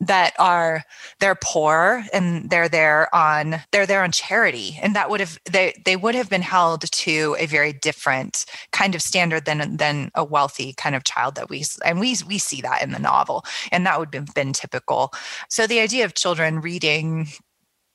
that 0.00 0.34
are 0.38 0.82
they're 1.20 1.36
poor 1.42 2.04
and 2.12 2.50
they're 2.50 2.68
there 2.68 3.14
on 3.14 3.62
they're 3.72 3.86
there 3.86 4.02
on 4.02 4.12
charity. 4.12 4.78
And 4.82 4.94
that 4.94 5.10
would 5.10 5.20
have 5.20 5.38
they 5.50 5.80
they 5.84 5.96
would 5.96 6.14
have 6.14 6.28
been 6.28 6.42
held 6.42 6.90
to 6.90 7.36
a 7.38 7.46
very 7.46 7.72
different 7.72 8.44
kind 8.72 8.94
of 8.94 9.02
standard 9.02 9.44
than 9.44 9.76
than 9.76 10.10
a 10.14 10.24
wealthy 10.24 10.74
kind 10.74 10.94
of 10.94 11.04
child 11.04 11.34
that 11.36 11.48
we 11.48 11.64
and 11.84 12.00
we 12.00 12.16
we 12.26 12.38
see 12.38 12.60
that 12.60 12.82
in 12.82 12.92
the 12.92 12.98
novel. 12.98 13.44
And 13.72 13.86
that 13.86 13.98
would 13.98 14.14
have 14.14 14.34
been 14.34 14.52
typical. 14.52 15.12
So 15.48 15.66
the 15.66 15.80
idea 15.80 16.04
of 16.04 16.14
children 16.14 16.60
reading 16.60 17.28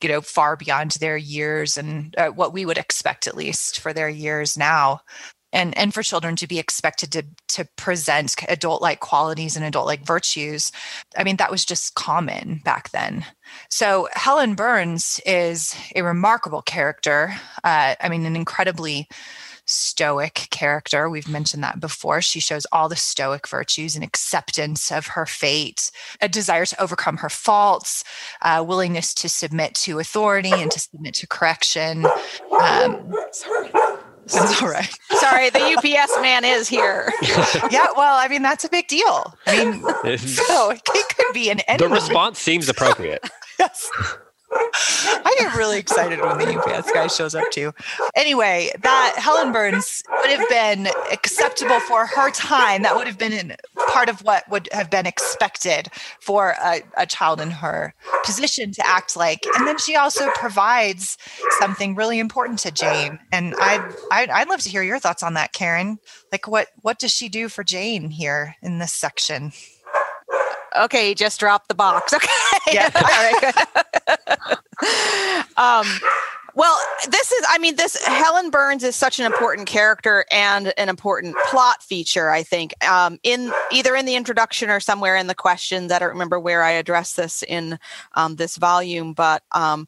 you 0.03 0.09
know 0.09 0.21
far 0.21 0.55
beyond 0.55 0.91
their 0.91 1.17
years 1.17 1.77
and 1.77 2.15
uh, 2.17 2.29
what 2.29 2.53
we 2.53 2.65
would 2.65 2.77
expect 2.77 3.27
at 3.27 3.35
least 3.37 3.79
for 3.79 3.93
their 3.93 4.09
years 4.09 4.57
now. 4.57 5.01
And 5.53 5.77
and 5.77 5.93
for 5.93 6.01
children 6.01 6.37
to 6.37 6.47
be 6.47 6.59
expected 6.59 7.11
to 7.11 7.23
to 7.49 7.67
present 7.75 8.35
adult 8.47 8.81
like 8.81 9.01
qualities 9.01 9.57
and 9.57 9.65
adult 9.65 9.85
like 9.85 10.05
virtues 10.05 10.71
i 11.17 11.25
mean 11.25 11.35
that 11.37 11.51
was 11.51 11.65
just 11.65 11.95
common 11.95 12.61
back 12.63 12.91
then. 12.91 13.25
So 13.69 14.07
helen 14.13 14.55
burns 14.55 15.19
is 15.25 15.75
a 15.95 16.03
remarkable 16.03 16.61
character 16.61 17.35
uh, 17.65 17.95
i 17.99 18.09
mean 18.09 18.25
an 18.25 18.37
incredibly 18.37 19.09
stoic 19.71 20.47
character 20.51 21.09
we've 21.09 21.27
mentioned 21.27 21.63
that 21.63 21.79
before 21.79 22.21
she 22.21 22.39
shows 22.39 22.65
all 22.71 22.89
the 22.89 22.95
stoic 22.95 23.47
virtues 23.47 23.95
and 23.95 24.03
acceptance 24.03 24.91
of 24.91 25.07
her 25.07 25.25
fate 25.25 25.91
a 26.21 26.27
desire 26.27 26.65
to 26.65 26.81
overcome 26.81 27.17
her 27.17 27.29
faults 27.29 28.03
uh, 28.41 28.63
willingness 28.65 29.13
to 29.13 29.29
submit 29.29 29.73
to 29.73 29.99
authority 29.99 30.51
and 30.51 30.71
to 30.71 30.79
submit 30.79 31.13
to 31.13 31.27
correction 31.27 32.05
um, 32.59 33.11
that's 33.11 34.61
all 34.61 34.69
right 34.69 34.93
Sorry, 35.19 35.49
the 35.49 35.59
UPS 35.59 36.21
man 36.21 36.45
is 36.45 36.69
here. 36.69 37.11
yeah, 37.69 37.87
well, 37.97 38.15
I 38.17 38.27
mean 38.29 38.41
that's 38.41 38.63
a 38.63 38.69
big 38.69 38.87
deal. 38.87 39.35
I 39.45 39.65
mean, 39.65 39.81
so 40.17 40.71
it 40.71 40.83
could 40.85 41.33
be 41.33 41.49
an 41.49 41.59
end. 41.61 41.79
the 41.79 41.89
response 41.89 42.39
seems 42.39 42.69
appropriate. 42.69 43.27
Yes. 43.59 43.91
I 44.53 45.35
get 45.39 45.55
really 45.55 45.79
excited 45.79 46.19
when 46.19 46.37
the 46.37 46.57
UPS 46.57 46.91
guy 46.91 47.07
shows 47.07 47.35
up 47.35 47.49
too. 47.51 47.73
Anyway, 48.15 48.71
that 48.81 49.15
Helen 49.17 49.51
Burns 49.51 50.03
would 50.09 50.29
have 50.29 50.49
been 50.49 50.87
acceptable 51.11 51.79
for 51.81 52.05
her 52.05 52.31
time. 52.31 52.83
That 52.83 52.95
would 52.95 53.07
have 53.07 53.17
been 53.17 53.55
part 53.89 54.09
of 54.09 54.21
what 54.23 54.49
would 54.49 54.67
have 54.71 54.89
been 54.89 55.05
expected 55.05 55.89
for 56.19 56.55
a, 56.63 56.81
a 56.97 57.05
child 57.05 57.39
in 57.39 57.51
her 57.51 57.93
position 58.25 58.71
to 58.73 58.85
act 58.85 59.15
like. 59.15 59.45
And 59.57 59.67
then 59.67 59.77
she 59.77 59.95
also 59.95 60.29
provides 60.35 61.17
something 61.59 61.95
really 61.95 62.19
important 62.19 62.59
to 62.59 62.71
Jane. 62.71 63.19
And 63.31 63.55
I'd, 63.59 63.93
I'd, 64.11 64.29
I'd 64.29 64.49
love 64.49 64.61
to 64.61 64.69
hear 64.69 64.83
your 64.83 64.99
thoughts 64.99 65.23
on 65.23 65.33
that, 65.35 65.53
Karen. 65.53 65.99
Like, 66.31 66.47
what 66.47 66.69
what 66.81 66.99
does 66.99 67.11
she 67.11 67.29
do 67.29 67.49
for 67.49 67.63
Jane 67.63 68.09
here 68.09 68.55
in 68.61 68.79
this 68.79 68.93
section? 68.93 69.51
Okay, 70.77 71.13
just 71.13 71.39
dropped 71.39 71.67
the 71.67 71.75
box. 71.75 72.13
Okay. 72.21 72.27
Yeah. 72.73 72.89
All 72.95 73.01
right, 73.01 73.53
good. 74.79 75.57
um, 75.57 75.87
well, 76.53 76.77
this 77.09 77.31
is, 77.31 77.45
I 77.49 77.57
mean, 77.57 77.75
this 77.75 78.03
Helen 78.05 78.49
Burns 78.49 78.83
is 78.83 78.95
such 78.95 79.19
an 79.19 79.25
important 79.25 79.67
character 79.67 80.25
and 80.31 80.73
an 80.77 80.89
important 80.89 81.35
plot 81.47 81.81
feature, 81.81 82.29
I 82.29 82.43
think, 82.43 82.73
um, 82.85 83.17
in 83.23 83.51
either 83.71 83.95
in 83.95 84.05
the 84.05 84.15
introduction 84.15 84.69
or 84.69 84.79
somewhere 84.79 85.15
in 85.15 85.27
the 85.27 85.35
questions. 85.35 85.91
I 85.91 85.99
don't 85.99 86.09
remember 86.09 86.39
where 86.39 86.63
I 86.63 86.71
addressed 86.71 87.17
this 87.17 87.43
in 87.43 87.79
um, 88.13 88.35
this 88.35 88.57
volume, 88.57 89.13
but 89.13 89.43
um, 89.53 89.87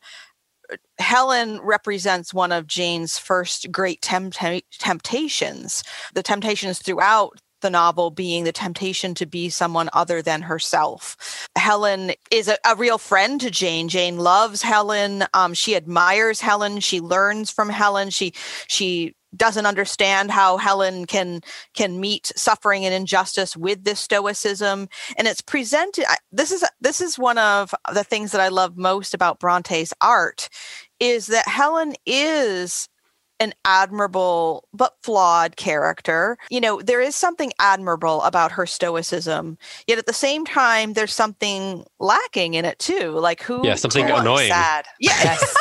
Helen 0.99 1.59
represents 1.61 2.33
one 2.33 2.51
of 2.51 2.67
Jane's 2.67 3.17
first 3.17 3.71
great 3.71 4.01
tempta- 4.01 4.63
temptations. 4.79 5.83
The 6.13 6.23
temptations 6.23 6.79
throughout 6.79 7.39
the 7.63 7.71
novel 7.71 8.11
being 8.11 8.43
the 8.43 8.51
temptation 8.51 9.15
to 9.15 9.25
be 9.25 9.49
someone 9.49 9.89
other 9.93 10.21
than 10.21 10.43
herself. 10.43 11.49
Helen 11.55 12.11
is 12.29 12.47
a, 12.47 12.57
a 12.63 12.75
real 12.75 12.99
friend 12.99 13.41
to 13.41 13.49
Jane. 13.49 13.89
Jane 13.89 14.17
loves 14.17 14.61
Helen. 14.61 15.23
Um, 15.33 15.55
she 15.55 15.75
admires 15.75 16.39
Helen. 16.39 16.79
She 16.79 17.01
learns 17.01 17.49
from 17.49 17.69
Helen. 17.69 18.11
She 18.11 18.33
she 18.67 19.15
doesn't 19.35 19.65
understand 19.65 20.29
how 20.29 20.57
Helen 20.57 21.05
can 21.05 21.41
can 21.73 21.99
meet 21.99 22.31
suffering 22.35 22.85
and 22.85 22.93
injustice 22.93 23.57
with 23.57 23.83
this 23.83 23.99
stoicism 23.99 24.87
and 25.17 25.27
it's 25.27 25.41
presented 25.41 26.05
this 26.31 26.51
is 26.51 26.63
this 26.81 27.01
is 27.01 27.17
one 27.17 27.39
of 27.39 27.73
the 27.91 28.03
things 28.03 28.31
that 28.31 28.41
I 28.41 28.49
love 28.49 28.77
most 28.77 29.15
about 29.15 29.39
Bronte's 29.39 29.91
art 30.01 30.49
is 30.99 31.27
that 31.27 31.47
Helen 31.47 31.95
is 32.05 32.87
an 33.39 33.53
admirable 33.65 34.67
but 34.73 34.95
flawed 35.03 35.55
character. 35.55 36.37
You 36.49 36.61
know, 36.61 36.81
there 36.81 37.01
is 37.01 37.15
something 37.15 37.51
admirable 37.59 38.21
about 38.23 38.51
her 38.53 38.65
stoicism, 38.65 39.57
yet 39.87 39.97
at 39.97 40.05
the 40.05 40.13
same 40.13 40.45
time, 40.45 40.93
there's 40.93 41.13
something 41.13 41.85
lacking 41.99 42.53
in 42.53 42.65
it 42.65 42.79
too. 42.79 43.11
Like 43.11 43.41
who? 43.41 43.65
Yeah, 43.65 43.75
something 43.75 44.09
annoying. 44.09 44.49
Sad. 44.49 44.85
Yeah. 44.99 45.11
Yes. 45.23 45.55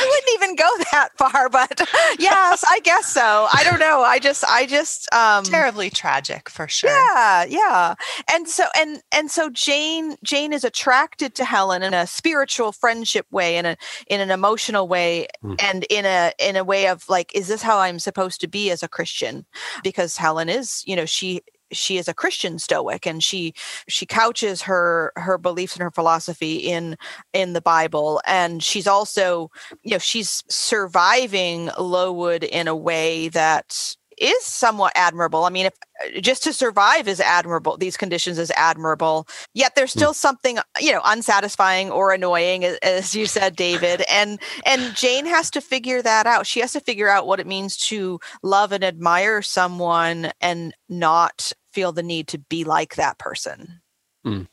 I 0.00 0.06
wouldn't 0.08 0.34
even 0.34 0.56
go 0.56 0.68
that 0.92 1.08
far, 1.16 1.48
but 1.48 1.88
yes, 2.18 2.64
I 2.68 2.80
guess 2.80 3.06
so. 3.06 3.48
I 3.52 3.64
don't 3.64 3.80
know. 3.80 4.02
I 4.02 4.18
just, 4.18 4.44
I 4.44 4.66
just, 4.66 5.12
um, 5.12 5.44
Terribly 5.44 5.90
tragic 5.90 6.48
for 6.48 6.68
sure. 6.68 6.90
yeah, 6.90 7.44
yeah. 7.44 7.94
And 8.32 8.48
so 8.48 8.64
and 8.78 9.02
and 9.12 9.30
so 9.30 9.50
Jane 9.50 10.16
Jane 10.24 10.52
is 10.52 10.64
attracted 10.64 11.34
to 11.36 11.44
Helen 11.44 11.82
in 11.82 11.94
a 11.94 12.06
spiritual 12.06 12.72
friendship 12.72 13.26
way 13.30 13.56
in 13.56 13.66
a 13.66 13.76
in 14.08 14.20
an 14.20 14.30
emotional 14.30 14.88
way 14.88 15.26
Hmm. 15.42 15.54
and 15.60 15.84
in 15.90 16.04
a 16.04 16.32
in 16.38 16.56
a 16.56 16.64
way 16.64 16.88
of 16.88 17.08
like 17.08 17.30
is 17.34 17.48
this 17.48 17.62
how 17.62 17.78
I'm 17.78 17.98
supposed 17.98 18.40
to 18.40 18.48
be 18.48 18.70
as 18.70 18.82
a 18.82 18.88
Christian? 18.88 19.44
Because 19.82 20.16
Helen 20.16 20.48
is, 20.48 20.82
you 20.86 20.96
know, 20.96 21.06
she 21.06 21.42
she 21.72 21.98
is 21.98 22.08
a 22.08 22.14
Christian 22.14 22.58
stoic 22.58 23.06
and 23.06 23.22
she 23.22 23.54
she 23.88 24.06
couches 24.06 24.62
her 24.62 25.12
her 25.16 25.38
beliefs 25.38 25.74
and 25.74 25.82
her 25.82 25.90
philosophy 25.90 26.56
in 26.56 26.96
in 27.32 27.52
the 27.52 27.60
Bible 27.60 28.20
and 28.26 28.62
she's 28.62 28.86
also 28.86 29.50
you 29.82 29.92
know 29.92 29.98
she's 29.98 30.44
surviving 30.48 31.70
Lowood 31.78 32.44
in 32.44 32.68
a 32.68 32.76
way 32.76 33.28
that 33.28 33.96
is 34.20 34.44
somewhat 34.44 34.92
admirable. 34.94 35.44
I 35.44 35.50
mean, 35.50 35.66
if 35.66 35.74
uh, 36.04 36.20
just 36.20 36.42
to 36.44 36.52
survive 36.52 37.08
is 37.08 37.20
admirable, 37.20 37.76
these 37.76 37.96
conditions 37.96 38.38
is 38.38 38.52
admirable. 38.56 39.26
Yet 39.54 39.74
there's 39.74 39.92
hmm. 39.92 39.98
still 39.98 40.14
something, 40.14 40.58
you 40.80 40.92
know, 40.92 41.00
unsatisfying 41.04 41.90
or 41.90 42.12
annoying, 42.12 42.64
as 42.64 43.14
you 43.14 43.26
said, 43.26 43.56
David. 43.56 44.02
And 44.10 44.40
and 44.66 44.94
Jane 44.94 45.26
has 45.26 45.50
to 45.52 45.60
figure 45.60 46.02
that 46.02 46.26
out. 46.26 46.46
She 46.46 46.60
has 46.60 46.72
to 46.72 46.80
figure 46.80 47.08
out 47.08 47.26
what 47.26 47.40
it 47.40 47.46
means 47.46 47.76
to 47.88 48.20
love 48.42 48.72
and 48.72 48.84
admire 48.84 49.42
someone 49.42 50.30
and 50.40 50.74
not 50.88 51.52
feel 51.72 51.92
the 51.92 52.02
need 52.02 52.28
to 52.28 52.38
be 52.38 52.64
like 52.64 52.96
that 52.96 53.18
person. 53.18 53.80
Mm. 54.26 54.46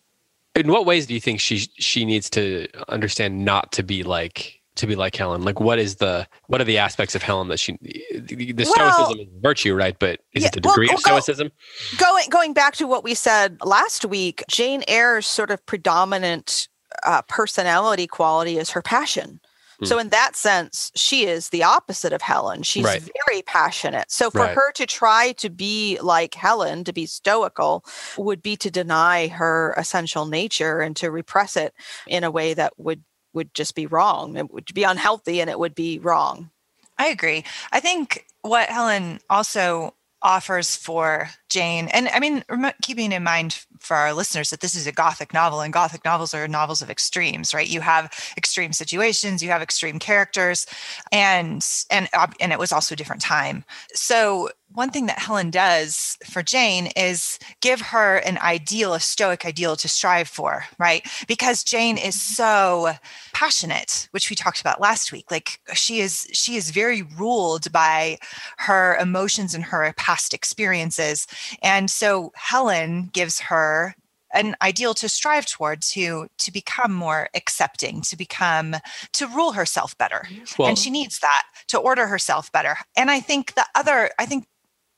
In 0.55 0.71
what 0.71 0.85
ways 0.85 1.05
do 1.05 1.13
you 1.13 1.19
think 1.19 1.39
she 1.39 1.57
she 1.77 2.05
needs 2.05 2.29
to 2.31 2.67
understand 2.87 3.43
not 3.43 3.71
to 3.73 3.83
be 3.83 4.03
like 4.03 4.61
to 4.75 4.87
be 4.87 4.95
like 4.95 5.15
Helen? 5.15 5.43
Like, 5.43 5.59
what 5.59 5.79
is 5.79 5.95
the 5.95 6.27
what 6.47 6.61
are 6.61 6.65
the 6.65 6.77
aspects 6.77 7.15
of 7.15 7.23
Helen 7.23 7.47
that 7.49 7.59
she 7.59 7.77
the, 7.81 8.53
the 8.53 8.71
well, 8.77 8.91
stoicism 8.91 9.19
is 9.19 9.27
virtue, 9.41 9.75
right? 9.75 9.97
But 9.97 10.21
is 10.33 10.43
yeah, 10.43 10.47
it 10.49 10.53
the 10.53 10.61
degree 10.61 10.87
well, 10.87 10.95
of 10.95 11.01
stoicism? 11.01 11.51
Go, 11.97 12.05
going 12.05 12.29
going 12.29 12.53
back 12.53 12.75
to 12.75 12.87
what 12.87 13.03
we 13.03 13.13
said 13.13 13.57
last 13.63 14.05
week, 14.05 14.43
Jane 14.49 14.83
Eyre's 14.87 15.27
sort 15.27 15.51
of 15.51 15.65
predominant 15.65 16.67
uh, 17.03 17.21
personality 17.23 18.07
quality 18.07 18.57
is 18.57 18.71
her 18.71 18.81
passion. 18.81 19.39
So 19.83 19.95
hmm. 19.95 20.01
in 20.01 20.09
that 20.09 20.35
sense, 20.35 20.91
she 20.95 21.25
is 21.25 21.49
the 21.49 21.63
opposite 21.63 22.13
of 22.13 22.21
Helen. 22.21 22.63
She's 22.63 22.85
right. 22.85 23.03
very 23.27 23.41
passionate. 23.41 24.09
So 24.09 24.29
for 24.29 24.41
right. 24.41 24.55
her 24.55 24.71
to 24.73 24.85
try 24.85 25.33
to 25.33 25.49
be 25.49 25.99
like 26.01 26.33
Helen, 26.33 26.83
to 26.85 26.93
be 26.93 27.05
stoical, 27.05 27.83
would 28.17 28.41
be 28.41 28.55
to 28.57 28.71
deny 28.71 29.27
her 29.27 29.73
essential 29.77 30.25
nature 30.25 30.79
and 30.79 30.95
to 30.95 31.11
repress 31.11 31.57
it 31.57 31.73
in 32.07 32.23
a 32.23 32.31
way 32.31 32.53
that 32.53 32.73
would 32.77 33.03
would 33.35 33.53
just 33.53 33.75
be 33.75 33.85
wrong. 33.85 34.37
It 34.37 34.51
would 34.51 34.73
be 34.73 34.83
unhealthy 34.83 35.41
and 35.41 35.49
it 35.49 35.59
would 35.59 35.75
be 35.75 35.99
wrong. 35.99 36.49
I 36.97 37.07
agree. 37.07 37.43
I 37.71 37.79
think 37.79 38.25
what 38.41 38.69
Helen 38.69 39.19
also 39.29 39.93
offers 40.21 40.75
for 40.75 41.29
Jane, 41.49 41.87
and 41.89 42.07
I 42.07 42.19
mean, 42.19 42.43
keeping 42.81 43.11
in 43.11 43.23
mind 43.23 43.63
for 43.79 43.95
our 43.95 44.13
listeners 44.13 44.49
that 44.49 44.59
this 44.59 44.73
is 44.73 44.87
a 44.87 44.91
Gothic 44.91 45.33
novel, 45.33 45.61
and 45.61 45.71
Gothic 45.71 46.03
novels 46.03 46.33
are 46.33 46.47
novels 46.47 46.81
of 46.81 46.89
extremes, 46.89 47.53
right? 47.53 47.67
You 47.67 47.81
have 47.81 48.11
extreme 48.35 48.73
situations, 48.73 49.43
you 49.43 49.49
have 49.49 49.61
extreme 49.61 49.99
characters, 49.99 50.65
and 51.11 51.63
and 51.91 52.09
and 52.39 52.51
it 52.51 52.57
was 52.59 52.71
also 52.71 52.93
a 52.93 52.97
different 52.97 53.21
time. 53.21 53.65
So 53.93 54.49
one 54.75 54.91
thing 54.91 55.05
that 55.07 55.19
Helen 55.19 55.49
does 55.49 56.17
for 56.25 56.43
Jane 56.43 56.87
is 56.95 57.39
give 57.61 57.81
her 57.81 58.17
an 58.17 58.37
ideal, 58.37 58.93
a 58.93 58.99
stoic 58.99 59.45
ideal 59.45 59.75
to 59.77 59.87
strive 59.87 60.27
for, 60.27 60.65
right? 60.77 61.07
Because 61.27 61.63
Jane 61.63 61.97
is 61.97 62.15
mm-hmm. 62.15 62.33
so 62.33 62.93
passionate, 63.33 64.07
which 64.11 64.29
we 64.29 64.35
talked 64.35 64.61
about 64.61 64.81
last 64.81 65.11
week. 65.11 65.31
Like 65.31 65.59
she 65.73 65.99
is 65.99 66.27
she 66.31 66.55
is 66.55 66.71
very 66.71 67.01
ruled 67.01 67.71
by 67.71 68.17
her 68.57 68.95
emotions 68.97 69.55
and 69.55 69.63
her 69.63 69.93
past 69.97 70.33
experiences. 70.33 71.27
And 71.61 71.89
so 71.89 72.31
Helen 72.35 73.09
gives 73.13 73.39
her 73.39 73.95
an 74.33 74.55
ideal 74.61 74.93
to 74.93 75.07
strive 75.07 75.45
toward 75.45 75.81
to 75.81 76.27
to 76.37 76.51
become 76.51 76.93
more 76.93 77.29
accepting 77.33 78.01
to 78.01 78.17
become 78.17 78.75
to 79.13 79.27
rule 79.27 79.53
herself 79.53 79.97
better 79.97 80.27
mm-hmm. 80.29 80.43
well, 80.57 80.67
and 80.67 80.77
she 80.77 80.89
needs 80.89 81.19
that 81.19 81.43
to 81.67 81.77
order 81.77 82.07
herself 82.07 82.51
better 82.51 82.75
and 82.97 83.09
i 83.09 83.19
think 83.19 83.53
the 83.53 83.65
other 83.75 84.09
i 84.19 84.25
think 84.25 84.45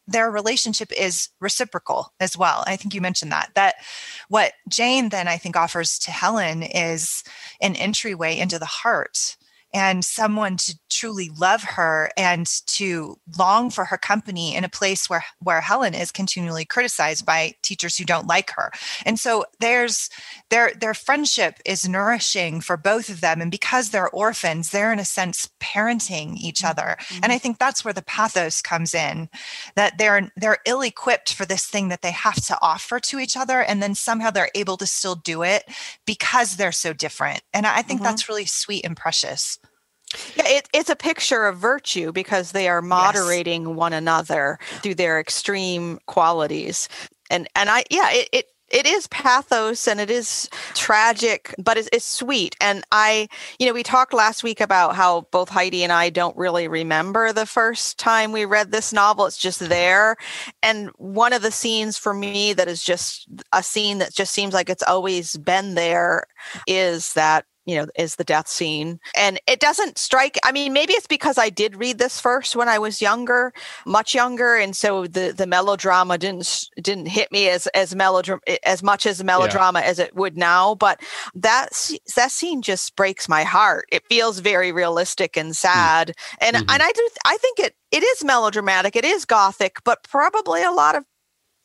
their 0.08 0.32
relationship 0.32 0.92
is 0.98 1.30
reciprocal 1.40 2.14
as 2.20 2.38
well. 2.38 2.64
I 2.66 2.76
think 2.76 2.94
you 2.94 3.02
mentioned 3.02 3.32
that. 3.32 3.52
That 3.56 3.76
what 4.30 4.54
Jane 4.70 5.10
then 5.10 5.28
I 5.28 5.38
think 5.38 5.56
offers 5.56 6.00
to 6.00 6.12
Helen 6.12 6.64
is 6.64 7.24
an 7.62 7.76
entryway 7.76 8.38
into 8.38 8.58
the 8.58 8.66
heart 8.66 9.36
and 9.78 10.04
someone 10.04 10.58
to 10.58 10.76
truly 10.90 11.30
love 11.38 11.62
her 11.62 12.10
and 12.18 12.48
to 12.66 13.20
long 13.38 13.70
for 13.70 13.86
her 13.86 13.98
company 13.98 14.56
in 14.56 14.64
a 14.64 14.70
place 14.70 15.08
where 15.08 15.24
where 15.40 15.62
Helen 15.62 15.94
is 15.94 16.12
continually 16.12 16.66
criticized 16.66 17.28
by 17.28 17.54
teachers 17.62 17.96
who 17.96 18.04
don't 18.04 18.26
like 18.26 18.50
her. 18.52 18.72
And 19.06 19.20
so 19.20 19.46
there's 19.60 20.10
their 20.50 20.72
their 20.74 20.96
friendship 20.96 21.60
is 21.64 21.88
nourishing 21.88 22.60
for 22.60 22.76
both 22.76 23.08
of 23.10 23.22
them 23.22 23.40
and 23.40 23.52
because 23.52 23.92
they're 23.92 24.10
orphans 24.10 24.72
they're 24.72 24.92
in 24.92 24.98
a 24.98 25.06
sense 25.06 25.48
parenting 25.60 26.38
each 26.38 26.62
mm-hmm. 26.62 26.72
other. 26.72 26.98
Mm-hmm. 27.00 27.20
And 27.24 27.32
I 27.32 27.38
think 27.38 27.60
that's 27.60 27.86
where 27.86 27.94
the 27.94 28.02
pathos 28.02 28.64
comes 28.64 28.96
in 28.96 29.30
that 29.76 30.00
they're 30.00 30.32
they're 30.36 30.58
ill 30.66 30.82
equipped 30.82 31.32
for 31.32 31.46
this 31.46 31.68
thing 31.68 31.90
that 31.90 32.02
they 32.02 32.12
have 32.12 32.44
to 32.48 32.58
offer 32.64 33.00
to 33.02 33.20
each 33.20 33.38
other 33.38 33.62
and 33.62 33.84
then 33.84 33.94
somehow 33.94 34.32
they're 34.32 34.50
able 34.56 34.78
to 34.78 34.88
still 34.88 35.16
do 35.16 35.44
it 35.44 35.66
because 36.08 36.56
they're 36.56 36.72
so 36.72 36.94
different. 36.94 37.44
And 37.54 37.68
I 37.68 37.84
think 37.84 38.00
mm-hmm. 38.00 38.06
that's 38.06 38.28
really 38.28 38.46
sweet 38.46 38.84
and 38.84 38.98
precious. 38.98 39.60
Yeah, 40.36 40.48
it, 40.48 40.70
it's 40.74 40.90
a 40.90 40.96
picture 40.96 41.46
of 41.46 41.58
virtue 41.58 42.12
because 42.12 42.52
they 42.52 42.68
are 42.68 42.82
moderating 42.82 43.68
yes. 43.68 43.76
one 43.76 43.94
another 43.94 44.60
through 44.82 44.96
their 44.96 45.20
extreme 45.20 46.00
qualities. 46.06 46.90
And 47.30 47.48
and 47.56 47.70
I 47.70 47.84
yeah, 47.90 48.10
it, 48.12 48.30
it 48.32 48.46
it 48.70 48.86
is 48.86 49.08
pathos 49.08 49.88
and 49.88 50.00
it 50.00 50.10
is 50.10 50.50
tragic, 50.74 51.56
but 51.58 51.78
it's, 51.78 51.90
it's, 51.94 52.06
sweet. 52.06 52.56
And 52.60 52.84
I, 52.92 53.30
you 53.60 53.66
know, 53.66 53.74
we 53.74 53.84
talked 53.84 54.14
last 54.14 54.44
week 54.44 54.60
about 54.60 54.96
how 54.96 55.22
both 55.32 55.50
Heidi 55.50 55.84
and 55.84 55.94
I 55.94 56.10
don't 56.10 56.36
really 56.36 56.68
remember 56.68 57.32
the 57.32 57.46
first 57.46 57.98
time 57.98 58.32
we 58.32 58.46
read 58.46 58.72
this 58.72 58.92
novel. 58.92 59.26
It's 59.26 59.38
just 59.38 59.60
there. 59.60 60.18
And 60.62 60.90
one 60.98 61.34
of 61.34 61.42
the 61.42 61.52
scenes 61.52 61.98
for 61.98 62.14
me 62.14 62.54
that 62.54 62.68
is 62.68 62.84
just 62.84 63.28
a 63.54 63.64
scene 63.64 64.00
that 64.00 64.14
just 64.14 64.34
seems 64.34 64.54
like 64.54 64.70
it's 64.70 64.84
always 64.84 65.38
been 65.38 65.76
there 65.76 66.26
is 66.66 67.14
that 67.14 67.46
you 67.68 67.76
know 67.76 67.86
is 67.96 68.16
the 68.16 68.24
death 68.24 68.48
scene 68.48 69.00
and 69.16 69.40
it 69.46 69.60
doesn't 69.60 69.98
strike 69.98 70.38
i 70.44 70.52
mean 70.52 70.74
maybe 70.74 70.94
it's 70.94 71.06
because 71.06 71.38
i 71.38 71.50
did 71.50 71.76
read 71.76 72.00
this 72.00 72.20
first 72.20 72.56
when 72.56 72.68
i 72.68 72.80
was 72.80 73.02
younger 73.02 73.54
much 73.86 74.16
younger 74.16 74.56
and 74.56 74.76
so 74.76 75.06
the 75.06 75.34
the 75.36 75.46
melodrama 75.46 76.18
didn't 76.18 76.70
didn't 76.82 77.08
hit 77.08 77.32
me 77.32 77.50
as 77.50 77.68
as 77.68 77.94
melodrama 77.94 78.42
as 78.64 78.82
much 78.82 79.06
as 79.06 79.24
melodrama 79.24 79.80
yeah. 79.80 79.86
as 79.86 80.00
it 80.00 80.16
would 80.16 80.38
now 80.38 80.74
but 80.76 81.00
that 81.36 81.70
that 82.16 82.32
scene 82.32 82.62
just 82.62 82.96
breaks 82.96 83.30
my 83.30 83.44
heart 83.44 83.86
it 83.92 84.04
feels 84.08 84.40
very 84.40 84.72
realistic 84.72 85.38
and 85.38 85.50
hmm. 85.50 85.54
sad 85.54 86.08
mm-hmm. 86.08 86.56
and 86.56 86.56
and 86.56 86.82
i 86.82 86.92
do 86.92 87.10
i 87.26 87.38
think 87.38 87.60
it 87.60 87.76
it 87.92 88.04
is 88.04 88.24
melodramatic 88.24 88.96
it 88.96 89.06
is 89.06 89.26
gothic 89.26 89.78
but 89.84 90.04
probably 90.04 90.64
a 90.64 90.72
lot 90.72 90.96
of 90.96 91.04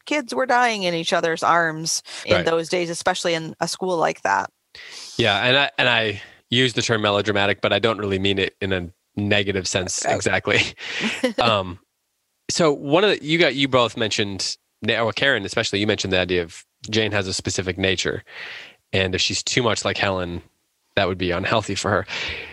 kids 0.04 0.34
were 0.34 0.46
dying 0.46 0.82
in 0.82 0.94
each 0.94 1.12
other's 1.12 1.44
arms 1.44 2.02
in 2.26 2.34
right. 2.34 2.44
those 2.44 2.68
days 2.68 2.90
especially 2.90 3.34
in 3.34 3.54
a 3.60 3.68
school 3.68 3.96
like 3.96 4.20
that 4.22 4.50
yeah, 5.16 5.38
and 5.38 5.56
I 5.56 5.70
and 5.78 5.88
I 5.88 6.22
use 6.50 6.74
the 6.74 6.82
term 6.82 7.02
melodramatic, 7.02 7.60
but 7.60 7.72
I 7.72 7.78
don't 7.78 7.98
really 7.98 8.18
mean 8.18 8.38
it 8.38 8.56
in 8.60 8.72
a 8.72 8.88
negative 9.16 9.66
sense 9.66 10.04
exactly. 10.04 10.60
um, 11.38 11.78
so 12.50 12.72
one 12.72 13.04
of 13.04 13.10
the 13.10 13.24
you 13.24 13.38
got 13.38 13.54
you 13.54 13.68
both 13.68 13.96
mentioned, 13.96 14.56
or 14.88 15.12
Karen 15.12 15.44
especially, 15.44 15.80
you 15.80 15.86
mentioned 15.86 16.12
the 16.12 16.18
idea 16.18 16.42
of 16.42 16.64
Jane 16.90 17.12
has 17.12 17.26
a 17.26 17.32
specific 17.32 17.78
nature, 17.78 18.22
and 18.92 19.14
if 19.14 19.20
she's 19.20 19.42
too 19.42 19.62
much 19.62 19.84
like 19.84 19.96
Helen, 19.96 20.42
that 20.96 21.08
would 21.08 21.18
be 21.18 21.30
unhealthy 21.30 21.74
for 21.74 21.90
her. 21.90 22.06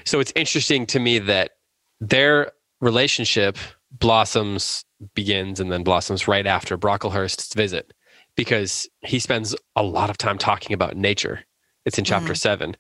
So 0.05 0.19
it's 0.19 0.33
interesting 0.35 0.85
to 0.87 0.99
me 0.99 1.19
that 1.19 1.51
their 1.99 2.51
relationship 2.81 3.57
blossoms 3.91 4.85
begins 5.15 5.59
and 5.59 5.71
then 5.71 5.83
blossoms 5.83 6.27
right 6.27 6.45
after 6.45 6.77
Brocklehurst's 6.77 7.53
visit 7.53 7.93
because 8.35 8.87
he 9.01 9.19
spends 9.19 9.55
a 9.75 9.83
lot 9.83 10.09
of 10.09 10.17
time 10.17 10.37
talking 10.37 10.73
about 10.73 10.95
nature 10.95 11.43
it's 11.85 11.97
in 11.97 12.05
chapter 12.05 12.27
mm-hmm. 12.27 12.35
seven 12.35 12.75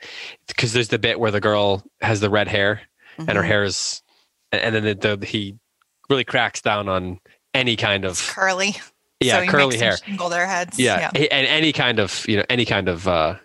because 0.47 0.73
there's 0.73 0.89
the 0.89 0.99
bit 0.99 1.19
where 1.19 1.31
the 1.31 1.41
girl 1.41 1.83
has 2.01 2.19
the 2.19 2.29
red 2.29 2.47
hair 2.47 2.81
mm-hmm. 3.17 3.29
and 3.29 3.37
her 3.37 3.43
mm-hmm. 3.43 3.51
hair 3.51 3.63
is, 3.63 4.01
and 4.51 4.75
then 4.75 4.83
the, 4.83 5.17
the, 5.17 5.25
he 5.25 5.55
really 6.09 6.23
cracks 6.23 6.61
down 6.61 6.89
on 6.89 7.19
any 7.53 7.75
kind 7.75 8.05
of 8.05 8.11
it's 8.11 8.31
curly. 8.31 8.75
Yeah, 9.21 9.43
so 9.43 9.51
curly 9.51 9.77
hair. 9.77 9.97
Shingle 9.97 10.29
their 10.29 10.47
heads. 10.47 10.79
Yeah, 10.79 11.11
yeah, 11.13 11.27
and 11.29 11.45
any 11.45 11.73
kind 11.73 11.99
of 11.99 12.25
you 12.25 12.37
know 12.37 12.45
any 12.49 12.63
kind 12.63 12.87
of 12.87 13.05
uh, 13.05 13.35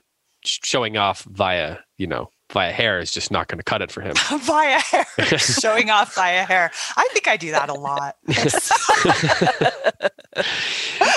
showing 0.44 0.96
off 0.96 1.24
via 1.24 1.78
you 1.98 2.06
know 2.06 2.30
via 2.52 2.70
hair 2.70 3.00
is 3.00 3.10
just 3.10 3.32
not 3.32 3.48
going 3.48 3.58
to 3.58 3.64
cut 3.64 3.82
it 3.82 3.90
for 3.90 4.00
him. 4.00 4.14
via 4.40 4.78
hair, 4.78 5.06
showing 5.38 5.90
off 5.90 6.14
via 6.14 6.44
hair. 6.44 6.70
I 6.96 7.08
think 7.12 7.26
I 7.26 7.36
do 7.36 7.50
that 7.50 7.68
a 7.68 7.74
lot. 7.74 8.16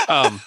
um, 0.09 0.41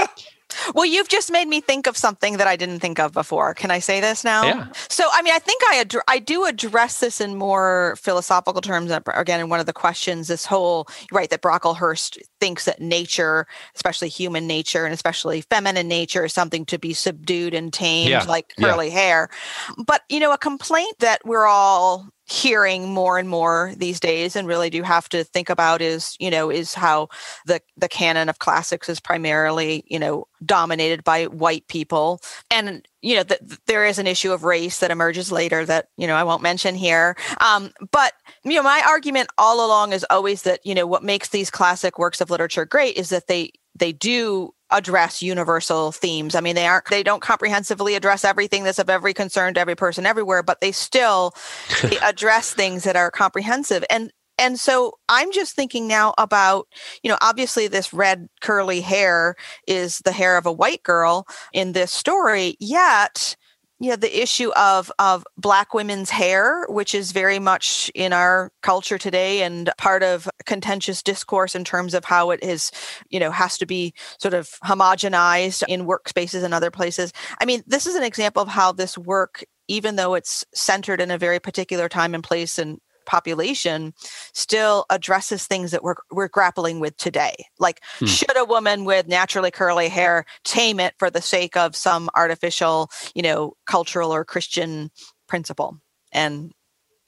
well, 0.74 0.84
you've 0.84 1.08
just 1.08 1.30
made 1.30 1.48
me 1.48 1.60
think 1.60 1.86
of 1.86 1.96
something 1.96 2.36
that 2.36 2.46
I 2.46 2.56
didn't 2.56 2.80
think 2.80 2.98
of 2.98 3.12
before. 3.12 3.54
Can 3.54 3.70
I 3.70 3.78
say 3.78 4.00
this 4.00 4.24
now? 4.24 4.44
Yeah. 4.44 4.66
So, 4.88 5.08
I 5.12 5.22
mean, 5.22 5.34
I 5.34 5.38
think 5.38 5.62
I 5.70 5.80
ad- 5.80 5.94
I 6.08 6.18
do 6.18 6.44
address 6.44 7.00
this 7.00 7.20
in 7.20 7.36
more 7.36 7.96
philosophical 7.96 8.60
terms. 8.60 8.90
Uh, 8.90 9.00
again, 9.14 9.40
in 9.40 9.48
one 9.48 9.60
of 9.60 9.66
the 9.66 9.72
questions, 9.72 10.28
this 10.28 10.44
whole 10.44 10.86
right 11.12 11.30
that 11.30 11.42
Brocklehurst 11.42 12.18
thinks 12.40 12.64
that 12.64 12.80
nature, 12.80 13.46
especially 13.74 14.08
human 14.08 14.46
nature 14.46 14.84
and 14.84 14.94
especially 14.94 15.42
feminine 15.42 15.88
nature, 15.88 16.24
is 16.24 16.32
something 16.32 16.64
to 16.66 16.78
be 16.78 16.94
subdued 16.94 17.54
and 17.54 17.72
tamed, 17.72 18.10
yeah. 18.10 18.24
like 18.24 18.52
curly 18.58 18.88
yeah. 18.88 18.94
hair. 18.94 19.28
But 19.86 20.02
you 20.08 20.20
know, 20.20 20.32
a 20.32 20.38
complaint 20.38 20.98
that 21.00 21.20
we're 21.24 21.46
all 21.46 22.08
hearing 22.30 22.94
more 22.94 23.18
and 23.18 23.28
more 23.28 23.72
these 23.76 23.98
days 23.98 24.36
and 24.36 24.46
really 24.46 24.70
do 24.70 24.84
have 24.84 25.08
to 25.08 25.24
think 25.24 25.50
about 25.50 25.82
is 25.82 26.16
you 26.20 26.30
know 26.30 26.48
is 26.48 26.74
how 26.74 27.08
the 27.46 27.60
the 27.76 27.88
canon 27.88 28.28
of 28.28 28.38
classics 28.38 28.88
is 28.88 29.00
primarily 29.00 29.82
you 29.88 29.98
know 29.98 30.24
dominated 30.44 31.02
by 31.02 31.24
white 31.24 31.66
people 31.66 32.20
and 32.48 32.86
you 33.02 33.16
know, 33.16 33.22
th- 33.22 33.40
there 33.66 33.86
is 33.86 33.98
an 33.98 34.06
issue 34.06 34.32
of 34.32 34.44
race 34.44 34.80
that 34.80 34.90
emerges 34.90 35.32
later 35.32 35.64
that, 35.64 35.88
you 35.96 36.06
know, 36.06 36.14
I 36.14 36.24
won't 36.24 36.42
mention 36.42 36.74
here. 36.74 37.16
Um, 37.40 37.72
but, 37.90 38.12
you 38.44 38.54
know, 38.54 38.62
my 38.62 38.82
argument 38.86 39.30
all 39.38 39.64
along 39.64 39.92
is 39.92 40.04
always 40.10 40.42
that, 40.42 40.60
you 40.64 40.74
know, 40.74 40.86
what 40.86 41.02
makes 41.02 41.30
these 41.30 41.50
classic 41.50 41.98
works 41.98 42.20
of 42.20 42.30
literature 42.30 42.64
great 42.64 42.96
is 42.96 43.08
that 43.10 43.26
they 43.26 43.52
they 43.76 43.92
do 43.92 44.52
address 44.70 45.22
universal 45.22 45.92
themes. 45.92 46.34
I 46.34 46.40
mean, 46.40 46.54
they 46.54 46.66
aren't 46.66 46.86
they 46.86 47.02
don't 47.02 47.22
comprehensively 47.22 47.94
address 47.94 48.24
everything 48.24 48.64
that's 48.64 48.78
of 48.78 48.90
every 48.90 49.14
concern 49.14 49.54
to 49.54 49.60
every 49.60 49.74
person 49.74 50.06
everywhere, 50.06 50.42
but 50.42 50.60
they 50.60 50.72
still 50.72 51.32
they 51.82 51.98
address 52.02 52.52
things 52.52 52.84
that 52.84 52.96
are 52.96 53.10
comprehensive. 53.10 53.84
And 53.90 54.12
and 54.40 54.58
so 54.58 54.98
I'm 55.08 55.30
just 55.32 55.54
thinking 55.54 55.86
now 55.86 56.14
about, 56.18 56.66
you 57.02 57.10
know, 57.10 57.18
obviously 57.20 57.68
this 57.68 57.92
red 57.92 58.28
curly 58.40 58.80
hair 58.80 59.36
is 59.66 59.98
the 59.98 60.12
hair 60.12 60.36
of 60.36 60.46
a 60.46 60.52
white 60.52 60.82
girl 60.82 61.26
in 61.52 61.72
this 61.72 61.92
story, 61.92 62.56
yet 62.58 63.36
yeah 63.80 63.96
the 63.96 64.22
issue 64.22 64.50
of 64.52 64.92
of 64.98 65.24
black 65.36 65.74
women's 65.74 66.10
hair 66.10 66.66
which 66.68 66.94
is 66.94 67.12
very 67.12 67.38
much 67.38 67.90
in 67.94 68.12
our 68.12 68.52
culture 68.62 68.98
today 68.98 69.42
and 69.42 69.70
part 69.78 70.02
of 70.02 70.28
contentious 70.44 71.02
discourse 71.02 71.54
in 71.54 71.64
terms 71.64 71.94
of 71.94 72.04
how 72.04 72.30
it 72.30 72.40
is 72.42 72.70
you 73.08 73.18
know 73.18 73.30
has 73.30 73.58
to 73.58 73.66
be 73.66 73.92
sort 74.18 74.34
of 74.34 74.50
homogenized 74.64 75.64
in 75.66 75.86
workspaces 75.86 76.44
and 76.44 76.54
other 76.54 76.70
places. 76.70 77.12
I 77.40 77.46
mean 77.46 77.62
this 77.66 77.86
is 77.86 77.96
an 77.96 78.04
example 78.04 78.42
of 78.42 78.48
how 78.48 78.72
this 78.72 78.96
work 78.96 79.44
even 79.66 79.96
though 79.96 80.14
it's 80.14 80.44
centered 80.54 81.00
in 81.00 81.10
a 81.10 81.18
very 81.18 81.40
particular 81.40 81.88
time 81.88 82.14
and 82.14 82.22
place 82.22 82.58
and 82.58 82.78
population 83.10 83.92
still 84.32 84.86
addresses 84.88 85.46
things 85.46 85.72
that 85.72 85.82
we're, 85.82 85.96
we're 86.12 86.28
grappling 86.28 86.78
with 86.78 86.96
today. 86.96 87.34
Like, 87.58 87.80
hmm. 87.98 88.06
should 88.06 88.36
a 88.36 88.44
woman 88.44 88.84
with 88.84 89.08
naturally 89.08 89.50
curly 89.50 89.88
hair 89.88 90.24
tame 90.44 90.78
it 90.78 90.94
for 90.98 91.10
the 91.10 91.20
sake 91.20 91.56
of 91.56 91.74
some 91.74 92.08
artificial, 92.14 92.88
you 93.14 93.22
know, 93.22 93.54
cultural 93.66 94.14
or 94.14 94.24
Christian 94.24 94.90
principle? 95.26 95.76
And 96.12 96.52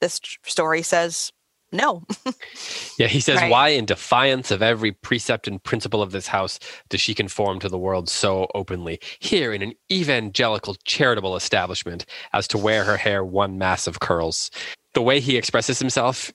this 0.01 0.19
story 0.43 0.81
says 0.81 1.31
no. 1.71 2.03
yeah, 2.99 3.07
he 3.07 3.19
says, 3.19 3.37
right. 3.37 3.49
Why, 3.49 3.69
in 3.69 3.85
defiance 3.85 4.51
of 4.51 4.61
every 4.61 4.91
precept 4.91 5.47
and 5.47 5.63
principle 5.63 6.01
of 6.01 6.11
this 6.11 6.27
house, 6.27 6.59
does 6.89 7.01
she 7.01 7.15
conform 7.15 7.59
to 7.59 7.69
the 7.69 7.79
world 7.79 8.09
so 8.09 8.47
openly, 8.53 8.99
here 9.19 9.53
in 9.53 9.61
an 9.61 9.73
evangelical 9.91 10.75
charitable 10.85 11.35
establishment, 11.35 12.05
as 12.33 12.47
to 12.49 12.57
wear 12.57 12.83
her 12.83 12.97
hair 12.97 13.25
one 13.25 13.57
mass 13.57 13.87
of 13.87 13.99
curls? 13.99 14.51
The 14.93 15.01
way 15.01 15.19
he 15.19 15.37
expresses 15.37 15.79
himself 15.79 16.31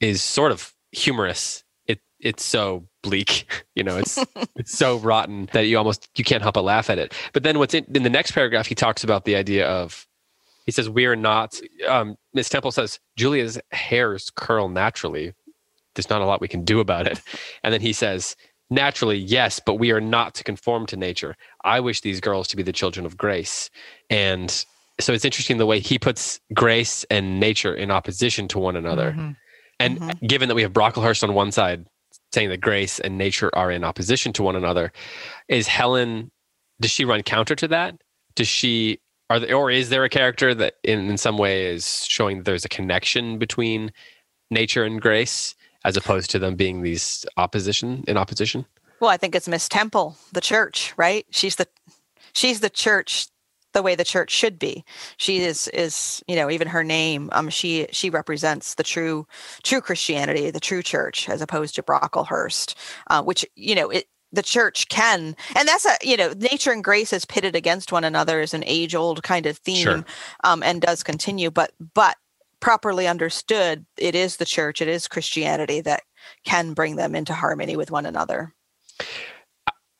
is 0.00 0.22
sort 0.22 0.52
of 0.52 0.72
humorous. 0.92 1.64
It 1.86 2.00
it's 2.20 2.44
so 2.44 2.86
bleak, 3.02 3.46
you 3.74 3.82
know, 3.82 3.96
it's 3.96 4.18
it's 4.56 4.76
so 4.76 4.98
rotten 4.98 5.48
that 5.52 5.66
you 5.66 5.78
almost 5.78 6.08
you 6.16 6.24
can't 6.24 6.42
help 6.42 6.54
but 6.54 6.64
laugh 6.64 6.90
at 6.90 6.98
it. 6.98 7.14
But 7.32 7.42
then 7.42 7.58
what's 7.58 7.74
in, 7.74 7.84
in 7.94 8.02
the 8.02 8.10
next 8.10 8.32
paragraph, 8.32 8.66
he 8.66 8.74
talks 8.74 9.04
about 9.04 9.24
the 9.24 9.36
idea 9.36 9.66
of 9.66 10.06
he 10.66 10.72
says 10.72 10.88
we 10.88 11.06
are 11.06 11.16
not. 11.16 11.60
Um, 11.88 12.16
Miss 12.34 12.48
Temple 12.48 12.72
says 12.72 13.00
Julia's 13.16 13.58
hairs 13.72 14.30
curl 14.34 14.68
naturally. 14.68 15.34
There's 15.94 16.08
not 16.08 16.22
a 16.22 16.24
lot 16.24 16.40
we 16.40 16.48
can 16.48 16.64
do 16.64 16.80
about 16.80 17.06
it. 17.06 17.20
And 17.62 17.74
then 17.74 17.82
he 17.82 17.92
says 17.92 18.36
naturally 18.72 19.18
yes 19.18 19.60
but 19.64 19.74
we 19.74 19.92
are 19.92 20.00
not 20.00 20.34
to 20.34 20.42
conform 20.42 20.86
to 20.86 20.96
nature 20.96 21.36
i 21.62 21.78
wish 21.78 22.00
these 22.00 22.20
girls 22.20 22.48
to 22.48 22.56
be 22.56 22.62
the 22.62 22.72
children 22.72 23.04
of 23.04 23.18
grace 23.18 23.68
and 24.08 24.64
so 25.00 25.12
it's 25.12 25.24
interesting 25.24 25.58
the 25.58 25.66
way 25.66 25.80
he 25.80 25.98
puts 25.98 26.40
grace 26.54 27.04
and 27.10 27.40
nature 27.40 27.74
in 27.74 27.90
opposition 27.90 28.48
to 28.48 28.58
one 28.58 28.76
another. 28.76 29.12
Mm-hmm. 29.12 29.30
And 29.80 30.00
mm-hmm. 30.00 30.26
given 30.26 30.48
that 30.48 30.54
we 30.54 30.62
have 30.62 30.72
Brocklehurst 30.72 31.22
on 31.22 31.34
one 31.34 31.50
side 31.52 31.86
saying 32.32 32.50
that 32.50 32.60
grace 32.60 33.00
and 33.00 33.18
nature 33.18 33.50
are 33.54 33.70
in 33.70 33.84
opposition 33.84 34.32
to 34.34 34.42
one 34.42 34.56
another, 34.56 34.92
is 35.48 35.66
Helen 35.66 36.30
does 36.80 36.90
she 36.90 37.04
run 37.04 37.22
counter 37.22 37.54
to 37.54 37.68
that? 37.68 37.96
Does 38.34 38.48
she 38.48 39.00
are 39.30 39.40
there, 39.40 39.54
or 39.54 39.70
is 39.70 39.88
there 39.88 40.04
a 40.04 40.08
character 40.08 40.54
that 40.54 40.74
in, 40.82 41.08
in 41.08 41.16
some 41.16 41.38
way 41.38 41.66
is 41.66 42.04
showing 42.04 42.38
that 42.38 42.44
there's 42.44 42.64
a 42.64 42.68
connection 42.68 43.38
between 43.38 43.92
nature 44.50 44.84
and 44.84 45.00
grace 45.00 45.54
as 45.84 45.96
opposed 45.96 46.30
to 46.30 46.38
them 46.38 46.54
being 46.54 46.82
these 46.82 47.24
opposition 47.36 48.04
in 48.06 48.16
opposition? 48.16 48.66
Well, 49.00 49.10
I 49.10 49.16
think 49.16 49.34
it's 49.34 49.48
Miss 49.48 49.68
Temple, 49.68 50.16
the 50.32 50.40
church, 50.40 50.92
right? 50.96 51.26
She's 51.30 51.56
the 51.56 51.66
she's 52.32 52.60
the 52.60 52.70
church 52.70 53.28
the 53.72 53.82
way 53.82 53.94
the 53.94 54.04
church 54.04 54.30
should 54.30 54.58
be. 54.58 54.84
She 55.16 55.38
is 55.38 55.68
is 55.68 56.22
you 56.26 56.36
know 56.36 56.50
even 56.50 56.68
her 56.68 56.84
name. 56.84 57.28
Um, 57.32 57.48
she 57.48 57.86
she 57.92 58.10
represents 58.10 58.74
the 58.74 58.82
true 58.82 59.26
true 59.62 59.80
Christianity, 59.80 60.50
the 60.50 60.60
true 60.60 60.82
church, 60.82 61.28
as 61.28 61.42
opposed 61.42 61.74
to 61.76 61.82
Brocklehurst, 61.82 62.74
uh, 63.08 63.22
which 63.22 63.44
you 63.56 63.74
know 63.74 63.90
it 63.90 64.06
the 64.32 64.42
church 64.42 64.88
can 64.88 65.36
and 65.54 65.68
that's 65.68 65.84
a 65.84 65.96
you 66.02 66.16
know 66.16 66.32
nature 66.36 66.72
and 66.72 66.82
grace 66.82 67.12
is 67.12 67.24
pitted 67.24 67.54
against 67.54 67.92
one 67.92 68.04
another 68.04 68.40
is 68.40 68.54
an 68.54 68.64
age 68.66 68.94
old 68.94 69.22
kind 69.22 69.46
of 69.46 69.58
theme 69.58 69.76
sure. 69.76 70.04
um, 70.44 70.62
and 70.62 70.80
does 70.80 71.02
continue 71.02 71.50
but 71.50 71.72
but 71.94 72.16
properly 72.60 73.06
understood 73.06 73.84
it 73.98 74.14
is 74.14 74.36
the 74.36 74.44
church 74.44 74.80
it 74.80 74.88
is 74.88 75.06
christianity 75.06 75.80
that 75.80 76.02
can 76.44 76.72
bring 76.72 76.96
them 76.96 77.14
into 77.14 77.34
harmony 77.34 77.76
with 77.76 77.90
one 77.90 78.06
another 78.06 78.54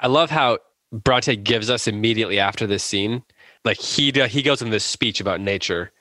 i 0.01 0.07
love 0.07 0.31
how 0.31 0.59
bronte 0.93 1.37
gives 1.37 1.69
us 1.69 1.87
immediately 1.87 2.39
after 2.39 2.67
this 2.67 2.83
scene 2.83 3.23
like 3.65 3.79
he 3.79 4.11
he 4.11 4.43
goes 4.43 4.63
in 4.63 4.71
this 4.71 4.85
speech 4.85 5.21
about 5.21 5.41
nature. 5.41 5.93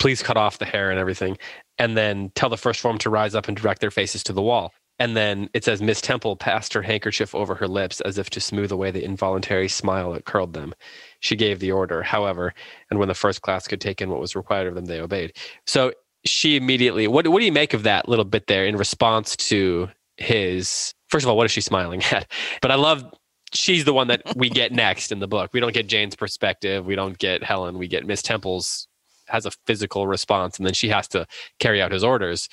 Please 0.00 0.22
cut 0.22 0.36
off 0.36 0.58
the 0.58 0.64
hair 0.64 0.90
and 0.90 0.98
everything 0.98 1.36
and 1.78 1.96
then 1.96 2.30
tell 2.34 2.48
the 2.48 2.56
first 2.56 2.80
form 2.80 2.98
to 2.98 3.10
rise 3.10 3.34
up 3.34 3.48
and 3.48 3.56
direct 3.56 3.80
their 3.80 3.90
faces 3.90 4.22
to 4.24 4.32
the 4.32 4.42
wall. 4.42 4.72
And 5.00 5.16
then 5.16 5.48
it 5.54 5.64
says 5.64 5.80
miss 5.80 6.00
temple 6.00 6.36
passed 6.36 6.72
her 6.72 6.82
handkerchief 6.82 7.34
over 7.34 7.54
her 7.54 7.68
lips 7.68 8.00
as 8.00 8.18
if 8.18 8.30
to 8.30 8.40
smooth 8.40 8.72
away 8.72 8.90
the 8.90 9.04
involuntary 9.04 9.68
smile 9.68 10.12
that 10.12 10.24
curled 10.24 10.54
them. 10.54 10.74
She 11.20 11.36
gave 11.36 11.60
the 11.60 11.72
order 11.72 12.02
however 12.02 12.54
and 12.90 12.98
when 12.98 13.08
the 13.08 13.14
first 13.14 13.42
class 13.42 13.68
could 13.68 13.80
take 13.80 14.00
in 14.00 14.10
what 14.10 14.20
was 14.20 14.36
required 14.36 14.66
of 14.66 14.74
them 14.74 14.86
they 14.86 15.00
obeyed. 15.00 15.36
So 15.66 15.92
she 16.24 16.56
immediately 16.56 17.06
what, 17.06 17.26
what 17.28 17.38
do 17.38 17.44
you 17.44 17.52
make 17.52 17.74
of 17.74 17.84
that 17.84 18.08
little 18.08 18.24
bit 18.24 18.46
there 18.46 18.66
in 18.66 18.76
response 18.76 19.36
to 19.36 19.88
his 20.16 20.94
first 21.08 21.24
of 21.24 21.30
all 21.30 21.36
what 21.36 21.46
is 21.46 21.52
she 21.52 21.60
smiling 21.60 22.02
at? 22.10 22.30
But 22.60 22.70
i 22.70 22.76
love 22.76 23.04
she's 23.52 23.84
the 23.84 23.92
one 23.92 24.08
that 24.08 24.22
we 24.36 24.48
get 24.48 24.72
next 24.72 25.12
in 25.12 25.18
the 25.18 25.28
book. 25.28 25.52
We 25.52 25.60
don't 25.60 25.74
get 25.74 25.86
Jane's 25.86 26.16
perspective. 26.16 26.86
We 26.86 26.94
don't 26.94 27.18
get 27.18 27.42
Helen. 27.42 27.78
We 27.78 27.88
get 27.88 28.06
Miss 28.06 28.22
Temple's 28.22 28.88
has 29.28 29.46
a 29.46 29.50
physical 29.66 30.06
response, 30.06 30.58
and 30.58 30.66
then 30.66 30.74
she 30.74 30.88
has 30.88 31.06
to 31.08 31.26
carry 31.58 31.80
out 31.80 31.92
his 31.92 32.04
orders. 32.04 32.48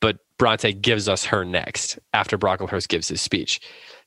But 0.00 0.18
Bronte 0.38 0.72
gives 0.74 1.08
us 1.08 1.24
her 1.24 1.44
next 1.44 1.98
after 2.12 2.36
Brocklehurst 2.36 2.88
gives 2.88 3.08
his 3.08 3.20
speech, 3.20 3.60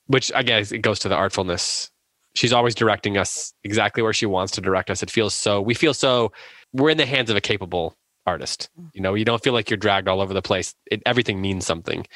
which 0.06 0.32
I 0.34 0.42
guess 0.42 0.72
it 0.72 0.78
goes 0.78 1.00
to 1.00 1.08
the 1.08 1.16
artfulness. 1.16 1.90
She's 2.34 2.52
always 2.52 2.76
directing 2.76 3.18
us 3.18 3.52
exactly 3.64 4.02
where 4.02 4.12
she 4.12 4.26
wants 4.26 4.52
to 4.52 4.60
direct 4.60 4.88
us. 4.88 5.02
It 5.02 5.10
feels 5.10 5.34
so. 5.34 5.60
We 5.60 5.74
feel 5.74 5.94
so. 5.94 6.32
We're 6.72 6.90
in 6.90 6.96
the 6.96 7.06
hands 7.06 7.28
of 7.28 7.36
a 7.36 7.40
capable 7.40 7.96
artist. 8.24 8.68
Mm-hmm. 8.78 8.88
You 8.94 9.00
know, 9.02 9.14
you 9.14 9.24
don't 9.24 9.42
feel 9.42 9.52
like 9.52 9.68
you're 9.68 9.76
dragged 9.76 10.06
all 10.06 10.20
over 10.20 10.32
the 10.32 10.42
place. 10.42 10.74
It, 10.90 11.02
everything 11.06 11.40
means 11.40 11.66
something. 11.66 12.06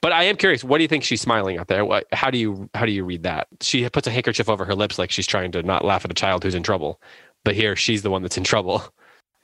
But 0.00 0.12
I 0.12 0.24
am 0.24 0.36
curious. 0.36 0.62
What 0.62 0.78
do 0.78 0.82
you 0.82 0.88
think 0.88 1.04
she's 1.04 1.20
smiling 1.20 1.58
out 1.58 1.68
there? 1.68 1.84
What, 1.84 2.06
how 2.12 2.30
do 2.30 2.38
you 2.38 2.68
how 2.74 2.86
do 2.86 2.92
you 2.92 3.04
read 3.04 3.24
that? 3.24 3.48
She 3.60 3.88
puts 3.88 4.06
a 4.06 4.10
handkerchief 4.10 4.48
over 4.48 4.64
her 4.64 4.74
lips 4.74 4.98
like 4.98 5.10
she's 5.10 5.26
trying 5.26 5.52
to 5.52 5.62
not 5.62 5.84
laugh 5.84 6.04
at 6.04 6.10
a 6.10 6.14
child 6.14 6.44
who's 6.44 6.54
in 6.54 6.62
trouble, 6.62 7.00
but 7.44 7.54
here 7.54 7.76
she's 7.76 8.02
the 8.02 8.10
one 8.10 8.22
that's 8.22 8.36
in 8.36 8.44
trouble. 8.44 8.82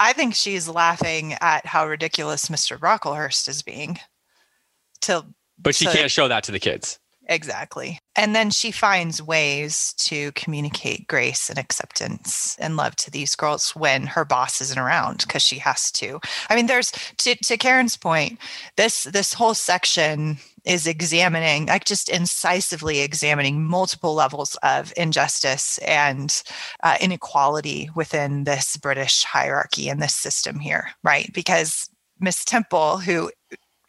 I 0.00 0.12
think 0.12 0.34
she's 0.34 0.68
laughing 0.68 1.34
at 1.40 1.66
how 1.66 1.86
ridiculous 1.86 2.46
Mr. 2.46 2.78
Brocklehurst 2.78 3.48
is 3.48 3.62
being. 3.62 3.98
To 5.02 5.24
but 5.58 5.74
she 5.74 5.86
to, 5.86 5.92
can't 5.92 6.10
show 6.10 6.28
that 6.28 6.44
to 6.44 6.52
the 6.52 6.60
kids. 6.60 6.98
Exactly. 7.26 7.98
And 8.16 8.34
then 8.37 8.50
she 8.50 8.70
finds 8.70 9.22
ways 9.22 9.94
to 9.98 10.30
communicate 10.32 11.08
grace 11.08 11.48
and 11.48 11.58
acceptance 11.58 12.56
and 12.60 12.76
love 12.76 12.96
to 12.96 13.10
these 13.10 13.34
girls 13.34 13.70
when 13.70 14.06
her 14.06 14.24
boss 14.24 14.60
isn't 14.60 14.78
around 14.78 15.20
because 15.20 15.42
she 15.42 15.58
has 15.58 15.90
to. 15.92 16.20
I 16.50 16.54
mean, 16.54 16.66
there's 16.66 16.92
to, 17.18 17.34
to 17.34 17.56
Karen's 17.56 17.96
point, 17.96 18.38
this 18.76 19.04
this 19.04 19.32
whole 19.32 19.54
section 19.54 20.37
is 20.64 20.87
examining, 20.87 21.66
like 21.66 21.84
just 21.84 22.08
incisively 22.08 23.00
examining 23.00 23.64
multiple 23.64 24.14
levels 24.14 24.56
of 24.62 24.92
injustice 24.96 25.78
and 25.78 26.42
uh, 26.82 26.96
inequality 27.00 27.90
within 27.94 28.44
this 28.44 28.76
British 28.76 29.24
hierarchy 29.24 29.88
and 29.88 30.00
this 30.00 30.14
system 30.14 30.58
here, 30.58 30.90
right? 31.02 31.30
Because 31.32 31.88
Miss 32.20 32.44
Temple, 32.44 32.98
who 32.98 33.30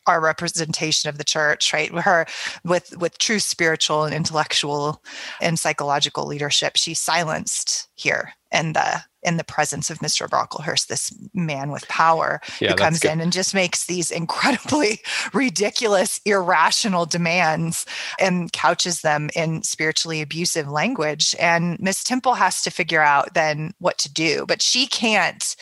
our 0.08 0.22
representation 0.22 1.10
of 1.10 1.18
the 1.18 1.24
church 1.24 1.74
right 1.74 1.91
her 1.91 2.26
with 2.63 2.96
with 2.98 3.18
true 3.18 3.39
spiritual 3.39 4.04
and 4.04 4.13
intellectual 4.13 5.04
and 5.41 5.60
psychological 5.60 6.26
leadership 6.26 6.76
she 6.76 6.94
silenced 6.94 7.88
here 7.96 8.34
in 8.52 8.74
the 8.74 9.02
in 9.26 9.38
the 9.38 9.44
presence 9.44 9.89
of 9.89 10.00
Mr. 10.00 10.30
Brocklehurst, 10.30 10.88
this 10.88 11.12
man 11.34 11.72
with 11.72 11.88
power 11.88 12.39
yeah, 12.62 12.70
who 12.70 12.76
comes 12.76 13.04
in 13.04 13.20
and 13.20 13.34
just 13.34 13.54
makes 13.54 13.88
these 13.88 14.12
incredibly 14.12 15.02
ridiculous, 15.34 16.22
irrational 16.26 17.06
demands 17.06 17.86
and 18.20 18.54
couches 18.54 19.02
them 19.02 19.30
in 19.36 19.63
spiritually 19.63 20.22
abusive 20.22 20.70
language. 20.70 21.36
And 21.39 21.80
Miss 21.80 22.04
Temple 22.04 22.36
has 22.36 22.62
to 22.62 22.70
figure 22.70 23.02
out 23.02 23.34
then 23.34 23.74
what 23.80 23.98
to 24.00 24.13
do, 24.13 24.46
but 24.48 24.62
she 24.62 24.86
can't 24.86 25.56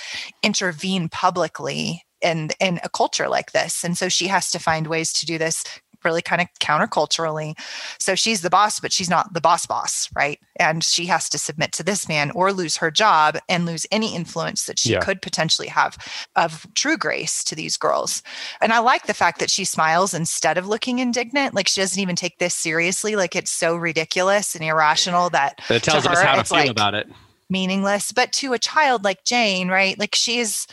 intervene 0.43 1.07
publicly 1.07 2.03
in 2.23 2.49
in 2.59 2.79
a 2.83 2.89
culture 2.89 3.27
like 3.27 3.51
this 3.51 3.83
and 3.83 3.97
so 3.97 4.09
she 4.09 4.27
has 4.27 4.49
to 4.51 4.59
find 4.59 4.87
ways 4.87 5.11
to 5.13 5.25
do 5.25 5.37
this 5.37 5.63
really 6.03 6.21
kind 6.21 6.41
of 6.41 6.47
counterculturally. 6.59 7.57
So 7.97 8.13
she's 8.13 8.41
the 8.41 8.49
boss, 8.49 8.77
but 8.81 8.91
she's 8.91 9.09
not 9.09 9.33
the 9.33 9.39
boss 9.39 9.65
boss, 9.65 10.09
right? 10.13 10.37
And 10.57 10.83
she 10.83 11.05
has 11.05 11.29
to 11.29 11.37
submit 11.37 11.71
to 11.73 11.83
this 11.83 12.09
man 12.09 12.29
or 12.31 12.51
lose 12.51 12.75
her 12.75 12.91
job 12.91 13.37
and 13.47 13.65
lose 13.65 13.87
any 13.89 14.13
influence 14.13 14.65
that 14.65 14.77
she 14.77 14.91
Yeah. 14.91 14.99
could 14.99 15.21
potentially 15.21 15.69
have 15.69 15.95
of 16.35 16.67
true 16.75 16.97
grace 16.97 17.41
to 17.45 17.55
these 17.55 17.77
girls. 17.77 18.21
And 18.59 18.73
I 18.73 18.79
like 18.79 19.07
the 19.07 19.13
fact 19.13 19.39
that 19.39 19.49
she 19.49 19.63
smiles 19.63 20.13
instead 20.13 20.57
of 20.57 20.67
looking 20.67 20.99
indignant. 20.99 21.53
Like 21.55 21.69
she 21.69 21.79
doesn't 21.79 22.01
even 22.01 22.17
take 22.17 22.37
this 22.37 22.53
seriously. 22.53 23.15
Like 23.15 23.33
it's 23.33 23.51
so 23.51 23.73
ridiculous 23.77 24.55
and 24.55 24.63
irrational 24.65 25.29
that 25.29 25.61
But 25.69 25.77
it 25.77 25.83
tells 25.83 26.03
to 26.03 26.11
us 26.11 26.19
her, 26.19 26.25
how 26.25 26.35
to 26.35 26.43
feel 26.43 26.57
like- 26.57 26.69
about 26.69 26.95
it. 26.95 27.07
meaningless. 27.49 28.11
But 28.11 28.33
to 28.33 28.51
a 28.51 28.59
child 28.59 29.05
like 29.05 29.23
Jane, 29.23 29.69
right? 29.69 29.97
Like 29.97 30.15
she's 30.15 30.67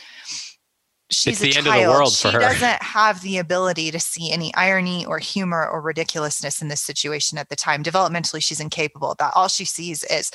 she's 1.11 1.39
the 1.39 1.55
end 1.55 1.67
of 1.67 1.73
the 1.73 1.79
child. 1.79 1.93
world 1.93 2.17
for 2.17 2.29
she 2.29 2.33
her. 2.33 2.39
doesn't 2.39 2.81
have 2.81 3.21
the 3.21 3.37
ability 3.37 3.91
to 3.91 3.99
see 3.99 4.31
any 4.31 4.53
irony 4.55 5.05
or 5.05 5.19
humor 5.19 5.67
or 5.67 5.81
ridiculousness 5.81 6.61
in 6.61 6.67
this 6.67 6.81
situation 6.81 7.37
at 7.37 7.49
the 7.49 7.55
time. 7.55 7.83
Developmentally, 7.83 8.41
she's 8.41 8.59
incapable 8.59 9.11
of 9.11 9.17
that. 9.17 9.33
All 9.35 9.47
she 9.47 9.65
sees 9.65 10.03
is 10.05 10.31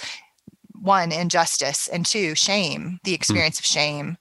one 0.81 1.11
injustice 1.11 1.89
and 1.89 2.05
two 2.05 2.35
shame 2.35 3.01
the 3.03 3.15
experience 3.15 3.59
of 3.59 3.65
shame 3.65 4.17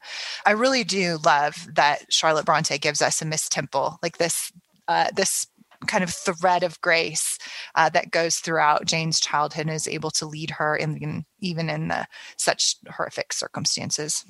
i 0.46 0.52
really 0.52 0.84
do 0.84 1.20
love 1.26 1.68
that 1.74 2.12
charlotte 2.12 2.46
bronte 2.46 2.78
gives 2.78 3.02
us 3.02 3.22
a 3.22 3.26
miss 3.26 3.50
temple 3.50 4.00
like 4.02 4.18
this 4.18 4.52
uh, 4.88 5.08
this 5.15 5.48
kind 5.88 6.04
of 6.04 6.10
thread 6.10 6.63
of 6.63 6.80
grace 6.82 7.38
uh, 7.76 7.89
that 7.89 8.10
goes 8.10 8.38
throughout 8.38 8.86
jane's 8.86 9.20
childhood 9.20 9.68
and 9.68 9.76
is 9.76 9.88
able 9.88 10.10
to 10.10 10.26
lead 10.26 10.50
her 10.50 10.76
in, 10.76 10.98
in 10.98 11.26
even 11.39 11.70
in 11.70 11.89
the, 11.89 12.08
such 12.38 12.78
horrific 12.89 13.34
circumstances 13.34 14.26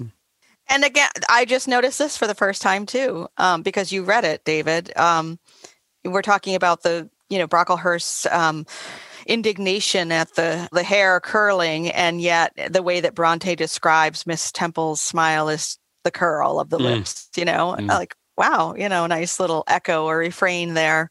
And 0.70 0.84
again, 0.84 1.10
I 1.30 1.46
just 1.46 1.68
noticed 1.68 2.00
this 2.00 2.18
for 2.18 2.28
the 2.28 2.36
first 2.36 2.62
time 2.62 2.86
too, 2.86 3.28
um, 3.38 3.62
because 3.62 3.92
you 3.92 4.04
read 4.04 4.26
it, 4.26 4.44
David. 4.46 4.96
Um, 4.98 5.40
we're 6.04 6.22
talking 6.22 6.56
about 6.56 6.84
the, 6.84 7.10
you 7.30 7.38
know, 7.38 7.48
Brocklehurst's 7.48 8.26
um, 8.28 8.66
indignation 9.26 10.12
at 10.12 10.34
the 10.36 10.68
the 10.72 10.84
hair 10.84 11.20
curling, 11.20 11.90
and 11.90 12.22
yet 12.22 12.54
the 12.70 12.84
way 12.84 13.00
that 13.02 13.16
Bronte 13.16 13.56
describes 13.56 14.28
Miss 14.28 14.52
Temple's 14.52 15.02
smile 15.02 15.50
is 15.50 15.78
the 16.04 16.12
curl 16.12 16.60
of 16.60 16.70
the 16.70 16.80
Mm. 16.80 17.00
lips. 17.00 17.30
You 17.36 17.46
know, 17.46 17.76
Mm. 17.78 17.88
like 17.88 18.16
wow, 18.38 18.74
you 18.78 18.90
know, 18.90 19.08
nice 19.08 19.40
little 19.40 19.64
echo 19.68 20.06
or 20.06 20.18
refrain 20.18 20.74
there. 20.74 21.10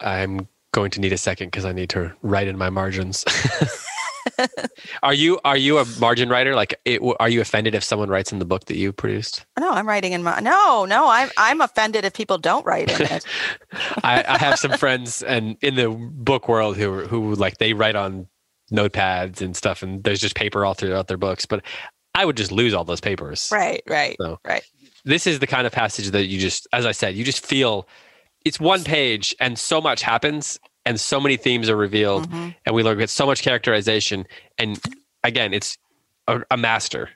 I'm 0.00 0.48
going 0.72 0.90
to 0.92 1.00
need 1.00 1.12
a 1.12 1.18
second 1.18 1.48
because 1.48 1.64
I 1.64 1.72
need 1.72 1.90
to 1.90 2.12
write 2.22 2.48
in 2.48 2.56
my 2.56 2.70
margins. 2.70 3.24
are 5.02 5.14
you 5.14 5.40
are 5.44 5.56
you 5.56 5.78
a 5.78 5.84
margin 5.98 6.28
writer? 6.28 6.54
Like, 6.54 6.74
it, 6.84 7.00
are 7.18 7.28
you 7.28 7.40
offended 7.40 7.74
if 7.74 7.84
someone 7.84 8.08
writes 8.08 8.32
in 8.32 8.38
the 8.38 8.44
book 8.44 8.66
that 8.66 8.76
you 8.76 8.92
produced? 8.92 9.44
No, 9.58 9.70
I'm 9.70 9.86
writing 9.88 10.12
in 10.12 10.22
my 10.22 10.40
no, 10.40 10.84
no. 10.84 11.08
I'm 11.08 11.30
I'm 11.36 11.60
offended 11.60 12.04
if 12.04 12.12
people 12.12 12.38
don't 12.38 12.64
write 12.66 12.90
in 12.90 13.06
it. 13.06 13.24
I, 14.04 14.24
I 14.26 14.38
have 14.38 14.58
some 14.58 14.72
friends 14.72 15.22
and 15.22 15.56
in 15.62 15.74
the 15.74 15.90
book 15.90 16.48
world 16.48 16.76
who 16.76 17.06
who 17.06 17.34
like 17.34 17.58
they 17.58 17.72
write 17.72 17.96
on 17.96 18.26
notepads 18.72 19.40
and 19.40 19.56
stuff, 19.56 19.82
and 19.82 20.02
there's 20.04 20.20
just 20.20 20.34
paper 20.36 20.64
all 20.64 20.74
throughout 20.74 21.08
their 21.08 21.16
books. 21.16 21.44
But 21.46 21.64
I 22.14 22.24
would 22.24 22.36
just 22.36 22.52
lose 22.52 22.74
all 22.74 22.84
those 22.84 23.00
papers. 23.00 23.48
right, 23.52 23.82
right, 23.86 24.16
So- 24.20 24.38
right. 24.46 24.62
This 25.04 25.26
is 25.26 25.38
the 25.38 25.46
kind 25.46 25.66
of 25.66 25.72
passage 25.72 26.10
that 26.10 26.26
you 26.26 26.38
just, 26.38 26.68
as 26.74 26.84
I 26.84 26.92
said, 26.92 27.14
you 27.14 27.24
just 27.24 27.44
feel 27.46 27.88
it's 28.44 28.60
one 28.60 28.84
page 28.84 29.34
and 29.40 29.58
so 29.58 29.80
much 29.80 30.02
happens 30.02 30.60
and 30.90 30.98
so 31.00 31.20
many 31.20 31.36
themes 31.36 31.68
are 31.70 31.76
revealed 31.76 32.28
Mhm. 32.28 32.54
and 32.66 32.74
we 32.74 32.82
learn 32.82 32.98
get 32.98 33.10
so 33.10 33.24
much 33.26 33.42
characterization 33.42 34.26
and 34.58 34.80
again 35.22 35.54
it's 35.54 35.78
a, 36.26 36.42
a 36.50 36.56
master 36.56 37.10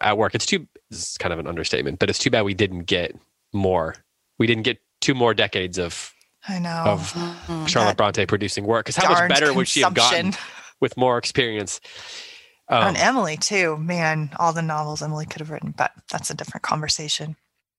at 0.00 0.18
work. 0.18 0.34
It's 0.34 0.46
too 0.46 0.66
this 0.90 1.12
is 1.12 1.18
kind 1.18 1.32
of 1.32 1.38
an 1.38 1.46
understatement 1.46 1.98
but 2.00 2.10
it's 2.10 2.18
too 2.18 2.30
bad 2.30 2.42
we 2.42 2.54
didn't 2.54 2.84
get 2.84 3.14
more. 3.52 3.94
We 4.38 4.46
didn't 4.48 4.64
get 4.64 4.78
two 5.00 5.14
more 5.14 5.32
decades 5.34 5.78
of 5.78 6.12
i 6.48 6.58
know. 6.58 6.82
of 6.94 7.12
Mhm. 7.12 7.68
charlotte 7.68 7.90
That 7.92 7.96
bronte 7.98 8.26
producing 8.26 8.64
work 8.64 8.86
because 8.86 8.96
how 9.02 9.08
much 9.12 9.28
better 9.28 9.52
would 9.54 9.68
she 9.68 9.80
have 9.82 9.94
gotten 9.94 10.34
with 10.80 10.96
more 10.96 11.16
experience? 11.18 11.80
Um, 12.68 12.88
and 12.88 12.96
emily 12.96 13.36
too. 13.36 13.76
Man 13.78 14.30
all 14.38 14.52
the 14.52 14.62
novels 14.62 15.02
emily 15.02 15.26
could 15.26 15.40
have 15.40 15.50
written 15.50 15.72
but 15.76 15.92
that's 16.10 16.30
a 16.30 16.34
different 16.34 16.62
conversation. 16.64 17.36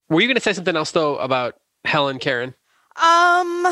Were 0.09 0.21
you 0.21 0.27
going 0.27 0.35
to 0.35 0.41
say 0.41 0.53
something 0.53 0.75
else 0.75 0.91
though 0.91 1.17
about 1.17 1.55
helen 1.85 2.19
karen 2.19 2.53
Um, 3.01 3.65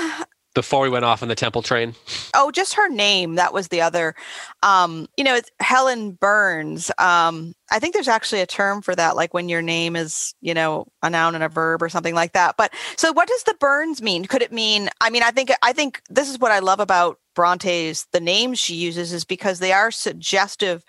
before 0.59 0.81
we 0.81 0.89
went 0.89 1.05
off 1.05 1.21
on 1.23 1.29
the 1.29 1.35
temple 1.35 1.61
train? 1.61 1.95
Oh 2.35 2.51
just 2.51 2.73
her 2.73 2.89
name. 2.89 3.35
That 3.35 3.53
was 3.53 3.69
the 3.69 3.79
other 3.79 4.13
um 4.61 5.07
you 5.15 5.23
know 5.23 5.35
it's 5.35 5.49
helen 5.61 6.11
burns. 6.11 6.91
Um 6.97 7.53
i 7.71 7.79
think 7.79 7.93
there's 7.93 8.09
actually 8.09 8.41
a 8.41 8.45
term 8.45 8.81
for 8.81 8.93
that 8.93 9.15
like 9.15 9.33
when 9.33 9.47
your 9.47 9.61
name 9.61 9.95
is 9.95 10.33
you 10.41 10.53
know 10.53 10.85
a 11.01 11.09
noun 11.09 11.33
and 11.35 11.43
a 11.45 11.49
verb 11.49 11.81
or 11.81 11.87
something 11.87 12.13
like 12.13 12.33
that. 12.33 12.57
But 12.57 12.73
so 12.97 13.13
what 13.13 13.29
does 13.29 13.43
the 13.43 13.55
burns 13.59 14.01
mean? 14.01 14.25
Could 14.25 14.41
it 14.41 14.51
mean 14.51 14.89
i 14.99 15.09
mean 15.09 15.23
i 15.23 15.31
think 15.31 15.49
i 15.63 15.71
think 15.71 16.01
this 16.09 16.29
is 16.29 16.39
what 16.39 16.51
i 16.51 16.59
love 16.59 16.81
about 16.81 17.17
bronte's 17.35 18.05
the 18.11 18.19
names 18.19 18.59
she 18.59 18.75
uses 18.75 19.13
is 19.13 19.23
because 19.23 19.59
they 19.59 19.71
are 19.71 19.91
suggestive 19.91 20.83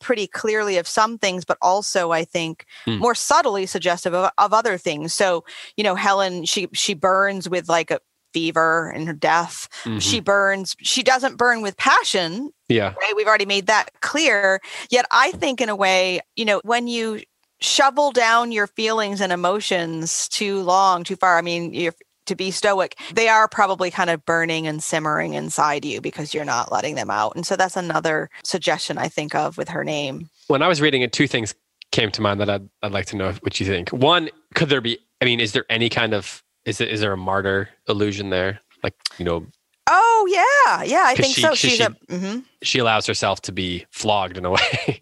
pretty 0.00 0.26
clearly 0.26 0.76
of 0.76 0.86
some 0.86 1.18
things 1.18 1.44
but 1.44 1.56
also 1.62 2.10
i 2.12 2.24
think 2.24 2.64
Hmm. 2.84 2.98
more 2.98 3.14
subtly 3.14 3.64
suggestive 3.66 4.12
of, 4.14 4.30
of 4.38 4.52
other 4.52 4.76
things. 4.78 5.14
So 5.14 5.44
you 5.76 5.82
know 5.84 5.94
helen 5.94 6.44
she 6.44 6.68
she 6.72 6.94
burns 6.94 7.48
with 7.48 7.68
like 7.68 7.90
a 7.90 7.98
fever 8.34 8.90
and 8.94 9.06
her 9.06 9.12
death 9.14 9.68
Mhm. 9.84 10.02
she 10.02 10.20
burns 10.20 10.74
she 10.80 11.02
doesn't 11.02 11.36
burn 11.36 11.62
with 11.62 11.76
passion 11.76 12.50
yeah 12.68 12.92
right 13.00 13.12
we've 13.16 13.26
already 13.28 13.46
made 13.46 13.66
that 13.68 13.88
clear 14.00 14.60
yet 14.90 15.06
i 15.10 15.30
think 15.32 15.60
in 15.60 15.68
a 15.68 15.76
way 15.76 16.20
you 16.36 16.44
know 16.44 16.60
when 16.64 16.86
you 16.88 17.22
shovel 17.60 18.10
down 18.10 18.52
your 18.52 18.66
feelings 18.66 19.20
and 19.20 19.32
emotions 19.32 20.28
too 20.28 20.60
long 20.62 21.04
too 21.04 21.16
far 21.16 21.38
i 21.38 21.42
mean 21.42 21.72
you're 21.72 21.94
to 22.26 22.34
be 22.34 22.50
stoic 22.50 22.98
they 23.14 23.28
are 23.28 23.46
probably 23.46 23.90
kind 23.90 24.10
of 24.10 24.24
burning 24.24 24.66
and 24.66 24.82
simmering 24.82 25.34
inside 25.34 25.84
you 25.84 26.00
because 26.00 26.32
you're 26.34 26.44
not 26.44 26.72
letting 26.72 26.94
them 26.94 27.10
out 27.10 27.34
and 27.36 27.46
so 27.46 27.54
that's 27.56 27.76
another 27.76 28.28
suggestion 28.42 28.98
i 28.98 29.08
think 29.08 29.34
of 29.34 29.56
with 29.58 29.68
her 29.68 29.84
name 29.84 30.28
when 30.48 30.60
I 30.62 30.68
was 30.68 30.80
reading 30.82 31.00
it, 31.02 31.12
two 31.12 31.26
things 31.26 31.54
came 31.90 32.10
to 32.10 32.20
mind 32.20 32.40
that 32.40 32.50
I'd, 32.50 32.68
I'd 32.82 32.92
like 32.92 33.06
to 33.06 33.16
know 33.16 33.32
what 33.40 33.58
you 33.60 33.64
think. 33.66 33.88
One, 33.90 34.28
could 34.54 34.68
there 34.68 34.82
be? 34.82 34.98
I 35.22 35.24
mean, 35.24 35.40
is 35.40 35.52
there 35.52 35.64
any 35.70 35.88
kind 35.88 36.12
of 36.12 36.42
is 36.64 36.80
it 36.80 36.88
is 36.88 37.00
there 37.00 37.12
a 37.12 37.16
martyr 37.16 37.68
illusion 37.88 38.30
there? 38.30 38.60
Like 38.82 38.94
you 39.18 39.24
know, 39.24 39.46
oh 39.88 40.26
yeah 40.30 40.82
yeah 40.84 41.04
I 41.06 41.14
think 41.14 41.34
she- 41.34 41.40
so 41.42 41.54
she's 41.54 41.72
she- 41.76 41.82
a 41.82 41.90
mhm, 42.10 42.44
she 42.62 42.78
allows 42.78 43.06
herself 43.06 43.42
to 43.42 43.52
be 43.52 43.86
flogged 43.90 44.36
in 44.36 44.44
a 44.44 44.50
way. 44.58 45.00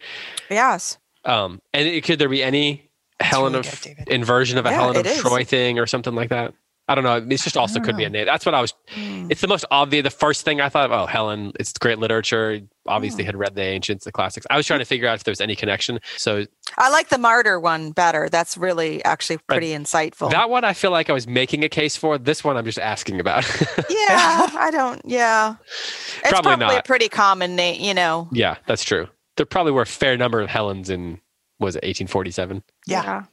yes 0.50 0.98
um, 1.24 1.60
and 1.72 1.86
it, 1.86 2.02
could 2.04 2.18
there 2.18 2.28
be 2.28 2.42
any 2.42 2.90
Helen 3.20 3.52
really 3.52 3.68
of 3.68 3.82
good, 3.82 4.08
inversion 4.08 4.58
of 4.58 4.66
a 4.66 4.70
Yeah, 4.70 4.74
Helen 4.74 4.96
of 4.96 5.06
is. 5.06 5.18
Troy 5.20 5.44
thing 5.44 5.78
or 5.78 5.86
something 5.86 6.14
like 6.16 6.30
that? 6.30 6.52
I 6.88 6.96
don't 6.96 7.04
know. 7.04 7.24
It's 7.32 7.44
just 7.44 7.56
also 7.56 7.78
could 7.78 7.96
be 7.96 8.02
a 8.02 8.08
know. 8.10 8.18
name. 8.18 8.26
That's 8.26 8.44
what 8.44 8.56
I 8.56 8.60
was. 8.60 8.74
Mm. 8.96 9.30
It's 9.30 9.40
the 9.40 9.46
most 9.46 9.64
obvious. 9.70 10.02
The 10.02 10.10
first 10.10 10.44
thing 10.44 10.60
I 10.60 10.68
thought, 10.68 10.90
oh, 10.90 11.06
Helen, 11.06 11.52
it's 11.60 11.72
great 11.74 12.00
literature. 12.00 12.58
Obviously, 12.86 13.22
Mm. 13.22 13.26
had 13.26 13.36
read 13.36 13.54
the 13.54 13.62
ancients, 13.62 14.04
the 14.04 14.12
classics. 14.12 14.46
I 14.50 14.56
was 14.56 14.66
trying 14.66 14.80
to 14.80 14.84
figure 14.84 15.06
out 15.06 15.14
if 15.14 15.24
there 15.24 15.30
was 15.32 15.40
any 15.40 15.54
connection. 15.54 16.00
So 16.16 16.44
i 16.78 16.90
like 16.90 17.10
the 17.10 17.18
martyr 17.18 17.60
one 17.60 17.92
better 17.92 18.28
that's 18.30 18.56
really 18.56 19.04
actually 19.04 19.36
pretty 19.46 19.68
insightful 19.72 20.30
that 20.30 20.48
one, 20.50 20.64
I 20.64 20.72
feel 20.72 20.90
like 20.90 21.08
I 21.10 21.12
was 21.12 21.26
making 21.28 21.62
a 21.64 21.68
case 21.68 21.96
for. 21.96 22.18
This 22.18 22.42
one, 22.42 22.56
I'm 22.56 22.64
just 22.64 22.78
asking 22.78 23.20
about. 23.20 23.44
Yeah, 23.88 24.48
I 24.58 24.70
don't. 24.72 25.00
Yeah, 25.04 25.54
it's 25.64 26.28
Probably 26.30 26.50
probably, 26.50 26.66
a 26.66 26.78
not. 26.78 26.84
pretty 26.84 27.08
common 27.08 27.54
name. 27.56 27.80
You 27.80 27.94
know. 27.94 28.28
yeah, 28.32 28.56
that's 28.66 28.82
true. 28.84 29.06
There 29.36 29.46
probably 29.46 29.72
were 29.72 29.82
a 29.82 29.86
fair 29.86 30.16
number 30.16 30.40
of 30.40 30.48
Helens 30.50 30.90
in 30.90 31.20
was 31.60 31.76
it 31.76 31.84
1847. 31.84 32.62
Yeah. 32.86 33.24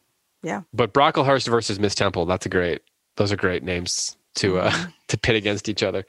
Yeah. 0.43 0.62
But 0.73 0.93
Brocklehurst 0.93 1.47
versus 1.49 1.79
Miss 1.79 1.95
Temple. 1.95 2.25
That's 2.27 2.45
a 2.45 2.49
great. 2.49 2.81
Those 3.17 3.31
are 3.31 3.35
great 3.35 3.63
names 3.63 4.15
to 4.35 4.59
uh, 4.59 4.71
Mhm. 4.71 4.93
to 5.10 5.17
pit 5.17 5.36
against 5.36 5.67
each 5.67 5.84
other. 5.84 6.06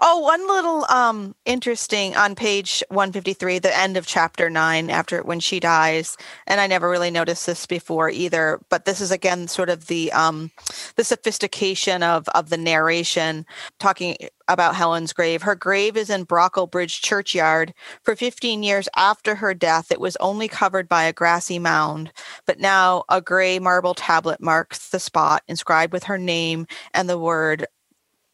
Oh, 0.00 0.18
one 0.18 0.46
little 0.48 0.84
um 0.88 1.34
interesting 1.44 2.16
on 2.16 2.34
page 2.34 2.82
153, 2.88 3.60
the 3.60 3.76
end 3.76 3.96
of 3.96 4.06
chapter 4.06 4.50
9 4.50 4.90
after 4.90 5.22
when 5.22 5.40
she 5.40 5.60
dies, 5.60 6.16
and 6.46 6.60
I 6.60 6.66
never 6.66 6.90
really 6.90 7.10
noticed 7.10 7.46
this 7.46 7.66
before 7.66 8.10
either, 8.10 8.58
but 8.68 8.84
this 8.84 9.00
is 9.00 9.10
again 9.10 9.46
sort 9.46 9.70
of 9.70 9.86
the 9.86 10.10
um 10.12 10.50
the 10.96 11.04
sophistication 11.04 12.02
of 12.02 12.28
of 12.30 12.50
the 12.50 12.56
narration 12.56 13.46
talking 13.78 14.16
about 14.48 14.74
Helen's 14.74 15.12
grave. 15.12 15.42
Her 15.42 15.54
grave 15.54 15.96
is 15.96 16.10
in 16.10 16.26
Brocklebridge 16.26 17.00
churchyard. 17.02 17.72
For 18.02 18.16
15 18.16 18.64
years 18.64 18.88
after 18.96 19.36
her 19.36 19.54
death, 19.54 19.92
it 19.92 20.00
was 20.00 20.16
only 20.16 20.48
covered 20.48 20.88
by 20.88 21.04
a 21.04 21.12
grassy 21.12 21.60
mound, 21.60 22.12
but 22.46 22.58
now 22.58 23.04
a 23.08 23.20
gray 23.20 23.60
marble 23.60 23.94
tablet 23.94 24.40
marks 24.40 24.88
the 24.88 24.98
spot 24.98 25.44
inscribed 25.46 25.92
with 25.92 26.04
her 26.04 26.18
name 26.18 26.66
and 26.92 27.08
the 27.08 27.18
word 27.18 27.66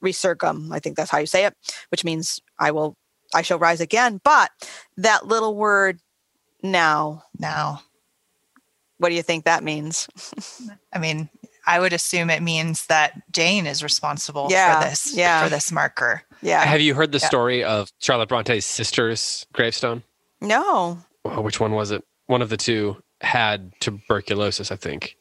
resurgam 0.05 0.73
i 0.73 0.79
think 0.79 0.97
that's 0.97 1.11
how 1.11 1.19
you 1.19 1.27
say 1.27 1.45
it 1.45 1.55
which 1.91 2.05
means 2.05 2.39
i 2.59 2.71
will 2.71 2.97
i 3.35 3.43
shall 3.43 3.59
rise 3.59 3.81
again 3.81 4.21
but 4.25 4.51
that 4.97 5.27
little 5.27 5.55
word 5.57 5.99
now 6.63 7.23
now 7.39 7.81
what 8.99 9.09
do 9.11 9.15
you 9.15 9.23
think 9.23 9.45
that 9.45 9.63
means 9.65 10.09
I 10.93 10.99
mean, 10.99 11.29
I 11.67 11.81
would 11.81 11.93
assume 11.93 12.31
it 12.31 12.43
means 12.43 12.87
that 12.87 13.13
Jane 13.31 13.67
is 13.67 13.83
responsible 13.83 14.47
Yeah, 14.51 14.81
for 14.81 14.89
this 14.89 15.15
yeah. 15.15 15.45
for 15.45 15.51
this 15.51 15.71
marker. 15.71 16.23
yeah 16.41 16.65
Have 16.65 16.81
you 16.81 16.95
heard 16.95 17.13
the 17.13 17.19
Yeah. 17.19 17.27
story 17.27 17.63
of 17.65 17.91
Charlotte 17.99 18.29
Bronte's 18.31 18.65
sister's 18.65 19.45
gravestone? 19.53 20.03
no 20.41 20.99
Oh, 21.27 21.41
which 21.43 21.59
one 21.61 21.73
was 21.73 21.91
it? 21.91 22.03
One 22.27 22.41
of 22.41 22.49
the 22.49 22.57
two 22.57 22.97
had 23.21 23.73
tuberculosis, 23.81 24.71
I 24.71 24.77
think. 24.77 25.17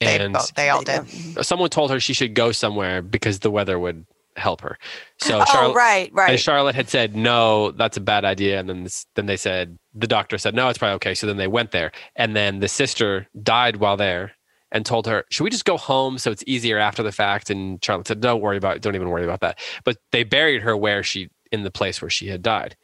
They, 0.00 0.18
and 0.20 0.32
both, 0.34 0.54
they 0.54 0.68
all 0.70 0.82
did. 0.82 1.00
Mm-hmm. 1.00 1.42
someone 1.42 1.68
told 1.68 1.90
her 1.90 1.98
she 2.00 2.12
should 2.14 2.32
go 2.34 2.52
somewhere 2.52 3.02
because 3.02 3.40
the 3.40 3.50
weather 3.50 3.78
would 3.78 4.06
help 4.38 4.60
her. 4.60 4.78
So 5.18 5.40
oh, 5.42 5.44
Charlotte, 5.44 5.76
right, 5.76 6.08
and 6.08 6.16
right. 6.16 6.40
Charlotte 6.40 6.74
had 6.74 6.88
said 6.88 7.16
no, 7.16 7.72
that's 7.72 7.96
a 7.96 8.00
bad 8.00 8.24
idea, 8.24 8.58
and 8.58 8.68
then 8.68 8.84
this, 8.84 9.06
then 9.14 9.26
they 9.26 9.36
said 9.36 9.78
the 9.94 10.06
doctor 10.06 10.38
said 10.38 10.54
no, 10.54 10.68
it's 10.68 10.78
probably 10.78 10.94
okay. 10.96 11.14
So 11.14 11.26
then 11.26 11.36
they 11.36 11.48
went 11.48 11.70
there, 11.70 11.92
and 12.16 12.34
then 12.34 12.60
the 12.60 12.68
sister 12.68 13.28
died 13.42 13.76
while 13.76 13.96
there, 13.96 14.32
and 14.70 14.84
told 14.84 15.06
her, 15.06 15.24
should 15.30 15.44
we 15.44 15.50
just 15.50 15.64
go 15.64 15.76
home 15.76 16.18
so 16.18 16.30
it's 16.30 16.44
easier 16.46 16.78
after 16.78 17.02
the 17.02 17.12
fact? 17.12 17.50
And 17.50 17.82
Charlotte 17.82 18.08
said, 18.08 18.20
don't 18.20 18.40
worry 18.40 18.56
about 18.56 18.76
it, 18.76 18.82
don't 18.82 18.94
even 18.94 19.08
worry 19.08 19.24
about 19.24 19.40
that. 19.40 19.58
But 19.84 19.98
they 20.12 20.24
buried 20.24 20.62
her 20.62 20.76
where 20.76 21.02
she 21.02 21.30
in 21.50 21.62
the 21.62 21.70
place 21.70 22.02
where 22.02 22.10
she 22.10 22.28
had 22.28 22.42
died, 22.42 22.76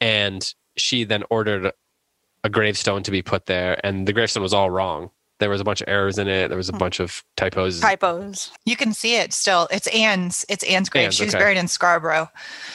and 0.00 0.54
she 0.76 1.04
then 1.04 1.24
ordered 1.30 1.72
a 2.44 2.48
gravestone 2.48 3.02
to 3.02 3.10
be 3.10 3.22
put 3.22 3.46
there, 3.46 3.80
and 3.84 4.06
the 4.06 4.12
gravestone 4.12 4.42
was 4.42 4.54
all 4.54 4.70
wrong. 4.70 5.10
There 5.38 5.50
was 5.50 5.60
a 5.60 5.64
bunch 5.64 5.80
of 5.82 5.88
errors 5.88 6.18
in 6.18 6.28
it. 6.28 6.48
There 6.48 6.56
was 6.56 6.68
a 6.68 6.72
Hmm. 6.72 6.78
bunch 6.78 6.98
of 7.00 7.22
typos. 7.36 7.80
Typos. 7.80 8.50
You 8.64 8.76
can 8.76 8.92
see 8.94 9.16
it 9.16 9.32
still. 9.32 9.68
It's 9.70 9.86
Anne's. 9.88 10.44
It's 10.48 10.64
Anne's 10.64 10.88
grave. 10.88 11.04
Anne's, 11.04 11.16
she 11.16 11.24
was 11.24 11.34
okay. 11.34 11.42
buried 11.44 11.58
in 11.58 11.68
Scarborough, 11.68 12.30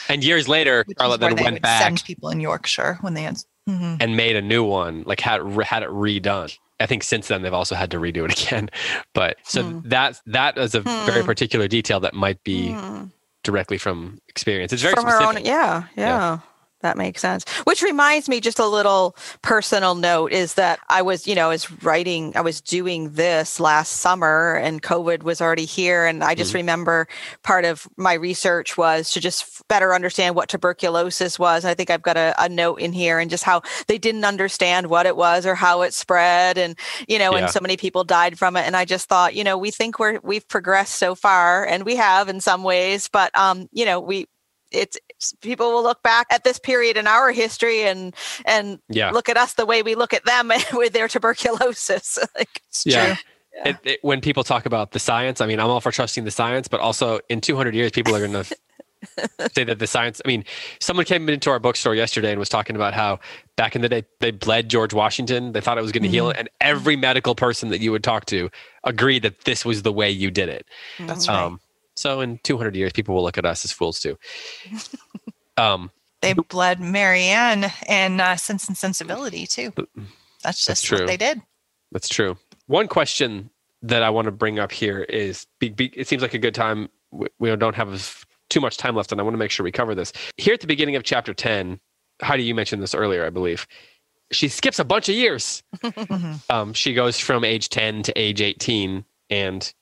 And 0.10 0.24
years 0.24 0.48
later, 0.48 0.86
Charlotte 1.00 1.20
then 1.22 1.36
went 1.36 1.62
back 1.62 1.82
send 1.82 2.04
people 2.04 2.30
in 2.30 2.40
Yorkshire 2.40 2.98
when 3.02 3.14
they 3.16 3.24
had. 3.24 3.38
Mhm. 3.70 3.98
and 4.02 4.18
made 4.18 4.36
a 4.36 4.42
new 4.42 4.64
one, 4.64 5.04
like 5.06 5.20
had 5.20 5.40
had 5.64 5.84
it 5.84 5.90
redone. 5.90 6.58
I 6.80 6.88
think 6.88 7.04
since 7.04 7.28
then 7.28 7.44
they've 7.44 7.54
also 7.54 7.76
had 7.76 7.92
to 7.92 7.98
redo 7.98 8.26
it 8.28 8.42
again. 8.48 8.70
But 9.14 9.38
so 9.44 9.64
Hmm. 9.64 9.80
that 9.90 10.20
that 10.26 10.58
is 10.58 10.74
a 10.74 10.82
very 10.82 11.20
Hmm. 11.22 11.26
particular 11.28 11.68
detail 11.68 12.00
that 12.00 12.16
might 12.16 12.44
be 12.44 12.72
Hmm. 12.72 13.06
directly 13.44 13.78
from 13.78 14.18
experience. 14.28 14.74
It's 14.74 14.82
very 14.82 14.94
From 14.96 15.04
specific. 15.10 15.38
own, 15.38 15.46
yeah, 15.46 15.84
yeah, 15.96 16.08
Yeah. 16.08 16.38
That 16.82 16.98
makes 16.98 17.22
sense. 17.22 17.48
Which 17.64 17.84
reminds 17.84 18.28
me, 18.28 18.40
just 18.40 18.58
a 18.60 18.66
little 18.66 19.16
personal 19.44 19.94
note 19.96 20.32
is 20.32 20.56
that 20.56 20.80
I 20.90 21.02
was, 21.04 21.28
you 21.28 21.36
know, 21.36 21.46
I 21.46 21.50
was 21.50 21.72
writing, 21.84 22.34
I 22.36 22.42
was 22.42 22.60
doing 22.60 23.12
this 23.12 23.60
last 23.60 23.98
summer 23.98 24.56
and 24.56 24.82
COVID 24.82 25.22
was 25.24 25.42
already 25.42 25.66
here. 25.66 26.06
And 26.06 26.24
I 26.24 26.34
just 26.34 26.52
Mhm. 26.52 26.56
remember 26.56 27.08
part 27.44 27.66
of 27.66 27.88
my 27.98 28.14
research 28.14 28.78
was 28.78 29.12
to 29.12 29.20
just 29.20 29.68
better 29.68 29.94
understand 29.94 30.36
what 30.36 30.50
tuberculosis 30.50 31.38
was. 31.38 31.66
I 31.66 31.76
think 31.76 31.90
I've 31.92 32.02
got 32.02 32.18
a, 32.18 32.34
a 32.40 32.50
note 32.50 32.80
in 32.80 32.94
here 32.94 33.20
and 33.20 33.30
just 33.30 33.44
how 33.44 33.62
they 33.88 33.98
didn't 34.00 34.26
understand 34.26 34.88
what 34.88 35.06
it 35.06 35.16
was 35.16 35.46
or 35.46 35.54
how 35.56 35.84
it 35.84 35.94
spread. 35.94 36.58
And, 36.58 36.76
you 37.08 37.20
know, 37.20 37.32
Yeah. 37.36 37.44
and 37.44 37.50
so 37.52 37.60
many 37.62 37.78
people 37.78 38.04
died 38.04 38.40
from 38.40 38.56
it. 38.58 38.66
And 38.66 38.76
I 38.76 38.86
just 38.86 39.08
thought, 39.08 39.36
you 39.36 39.44
know, 39.44 39.58
we 39.58 39.70
think 39.70 40.00
we're, 40.00 40.20
we've 40.24 40.48
progressed 40.48 40.96
so 40.96 41.14
far 41.14 41.66
and 41.66 41.84
we 41.86 41.96
have 41.98 42.28
in 42.28 42.42
some 42.42 42.64
ways, 42.64 43.08
but, 43.08 43.36
um, 43.38 43.68
you 43.72 43.86
know, 43.86 44.00
we, 44.00 44.28
it's- 44.72 44.98
people 45.42 45.72
will 45.72 45.84
look 45.84 46.02
back 46.04 46.28
at 46.32 46.44
this 46.44 46.60
period 46.60 46.98
in 46.98 47.08
our 47.08 47.32
history 47.32 47.84
and 47.84 48.16
and 48.46 48.80
Yeah. 48.90 49.12
look 49.12 49.30
at 49.30 49.38
us 49.38 49.54
the 49.54 49.66
way 49.66 49.82
we 49.84 49.96
look 49.96 50.14
at 50.14 50.26
them 50.26 50.52
with 50.74 50.94
their 50.94 51.08
tuberculosis 51.08 52.18
like 52.38 52.62
It's 52.70 52.86
Yeah. 52.86 53.06
true. 53.16 53.24
Yeah. 53.54 53.68
It, 53.70 53.78
it, 53.84 54.00
when 54.02 54.22
people 54.22 54.44
talk 54.46 54.66
about 54.66 54.92
the 54.92 55.00
science, 55.00 55.42
I 55.42 55.46
mean, 55.46 55.60
I'm 55.60 55.70
all 55.70 55.82
for 55.82 55.92
trusting 55.92 56.24
the 56.24 56.32
science, 56.32 56.70
but 56.70 56.80
also 56.80 57.20
in 57.28 57.42
200 57.42 57.76
years, 57.76 57.92
people 57.92 58.16
are 58.16 58.20
going 58.26 58.32
to 58.46 58.56
say 59.54 59.64
that 59.66 59.80
the 59.80 59.88
science. 59.88 60.22
I 60.24 60.28
mean, 60.28 60.46
someone 60.80 61.06
came 61.06 61.28
into 61.28 61.50
our 61.50 61.60
bookstore 61.60 61.96
yesterday 61.96 62.32
and 62.32 62.40
was 62.40 62.50
talking 62.50 62.76
about 62.78 62.94
how 62.94 63.20
back 63.58 63.76
in 63.76 63.82
the 63.82 63.90
day 63.90 64.04
they 64.20 64.32
bled 64.32 64.70
George 64.70 64.94
Washington. 64.94 65.52
They 65.52 65.62
thought 65.62 65.78
it 65.78 65.82
was 65.82 65.92
going 65.92 66.04
to 66.04 66.10
heal 66.10 66.26
mm-hmm. 66.26 66.32
it, 66.32 66.40
and 66.40 66.50
every 66.62 66.94
mm-hmm. 66.96 67.02
medical 67.02 67.36
person 67.36 67.70
that 67.70 67.82
you 67.82 67.92
would 67.92 68.04
talk 68.04 68.26
to 68.28 68.50
agreed 68.84 69.24
that 69.24 69.42
this 69.44 69.66
was 69.66 69.82
the 69.82 69.92
way 69.92 70.10
you 70.10 70.32
did 70.32 70.50
it. 70.50 70.66
Mm-hmm. 70.98 71.08
That's 71.08 71.28
Mhm. 71.28 71.30
right. 71.30 71.44
Um, 71.44 71.60
So 71.96 72.22
in 72.22 72.40
200 72.44 72.76
years, 72.76 72.94
people 72.94 73.16
will 73.16 73.24
look 73.24 73.38
at 73.38 73.46
us 73.46 73.66
as 73.66 73.72
fools 73.72 74.00
too. 74.00 74.18
Um, 75.58 75.92
They 76.22 76.34
bled 76.34 76.80
Marianne 76.80 77.72
and 77.88 78.22
uh, 78.22 78.36
Sense 78.36 78.68
and 78.68 78.78
Sensibility 78.78 79.48
too. 79.48 79.74
That's 80.44 80.64
That's 80.66 80.66
just 80.66 80.86
true. 80.86 81.00
what 81.00 81.08
they 81.08 81.18
did. 81.18 81.42
That's 81.92 82.08
true. 82.08 82.38
One 82.68 82.88
question 82.88 83.50
that 83.82 84.04
I 84.04 84.12
want 84.12 84.26
to 84.26 84.32
bring 84.32 84.60
up 84.60 84.72
here 84.72 85.00
is 85.00 85.48
be, 85.60 85.70
be, 85.70 85.88
it 85.96 86.08
seems 86.08 86.22
like 86.22 86.36
a 86.36 86.38
good 86.38 86.54
time. 86.54 86.90
We, 87.10 87.26
we 87.40 87.56
don't 87.56 87.74
have 87.74 88.24
too 88.52 88.62
much 88.62 88.78
time 88.78 88.96
left, 88.96 89.12
and 89.12 89.20
I 89.20 89.24
want 89.24 89.34
to 89.34 89.40
make 89.40 89.50
sure 89.50 89.64
we 89.64 89.72
cover 89.72 89.96
this. 89.96 90.14
Here 90.38 90.54
at 90.54 90.62
the 90.62 90.68
beginning 90.68 90.96
of 90.96 91.02
chapter 91.02 91.34
10, 91.34 91.80
Heidi, 92.22 92.44
you 92.44 92.54
mentioned 92.54 92.84
this 92.84 92.94
earlier, 92.94 93.26
I 93.26 93.32
believe. 93.32 93.66
She 94.32 94.48
skips 94.48 94.78
a 94.78 94.86
bunch 94.86 95.10
of 95.10 95.16
years. 95.16 95.64
Mhm. 95.82 96.40
Um, 96.52 96.74
she 96.74 96.94
goes 96.94 97.18
from 97.18 97.44
age 97.44 97.70
10 97.70 98.04
to 98.04 98.14
age 98.16 98.42
18, 98.42 99.04
and, 99.32 99.74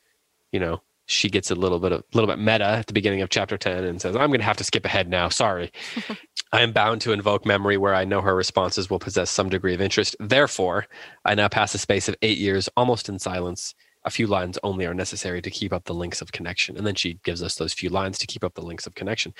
you 0.53 0.61
know, 0.61 0.81
she 1.09 1.29
gets 1.29 1.49
a 1.49 1.55
little 1.55 1.79
bit 1.79 1.91
of 1.91 2.03
little 2.13 2.27
bit 2.27 2.37
meta 2.37 2.65
at 2.65 2.87
the 2.87 2.93
beginning 2.93 3.21
of 3.21 3.29
chapter 3.29 3.57
10 3.57 3.83
and 3.83 3.99
says, 3.99 4.15
I'm 4.15 4.29
going 4.29 4.39
to 4.39 4.45
have 4.45 4.57
to 4.57 4.63
skip 4.63 4.85
ahead 4.85 5.09
now. 5.09 5.27
Sorry. 5.29 5.71
I 6.51 6.61
am 6.61 6.71
bound 6.71 7.01
to 7.01 7.11
invoke 7.11 7.45
memory 7.45 7.77
where 7.77 7.95
I 7.95 8.05
know 8.05 8.21
her 8.21 8.35
responses 8.35 8.89
will 8.89 8.99
possess 8.99 9.29
some 9.29 9.49
degree 9.49 9.73
of 9.73 9.81
interest. 9.81 10.15
Therefore, 10.19 10.85
I 11.25 11.35
now 11.35 11.47
pass 11.47 11.73
a 11.73 11.79
space 11.79 12.07
of 12.07 12.15
eight 12.21 12.37
years 12.37 12.69
almost 12.77 13.09
in 13.09 13.17
silence. 13.17 13.73
A 14.05 14.11
few 14.11 14.27
lines 14.27 14.57
only 14.63 14.85
are 14.85 14.93
necessary 14.93 15.41
to 15.41 15.49
keep 15.49 15.73
up 15.73 15.85
the 15.85 15.93
links 15.93 16.21
of 16.21 16.31
connection. 16.31 16.77
And 16.77 16.85
then 16.85 16.95
she 16.95 17.19
gives 17.23 17.41
us 17.41 17.55
those 17.55 17.73
few 17.73 17.89
lines 17.89 18.19
to 18.19 18.27
keep 18.27 18.43
up 18.43 18.53
the 18.53 18.61
links 18.61 18.85
of 18.87 18.95
connection. 18.95 19.33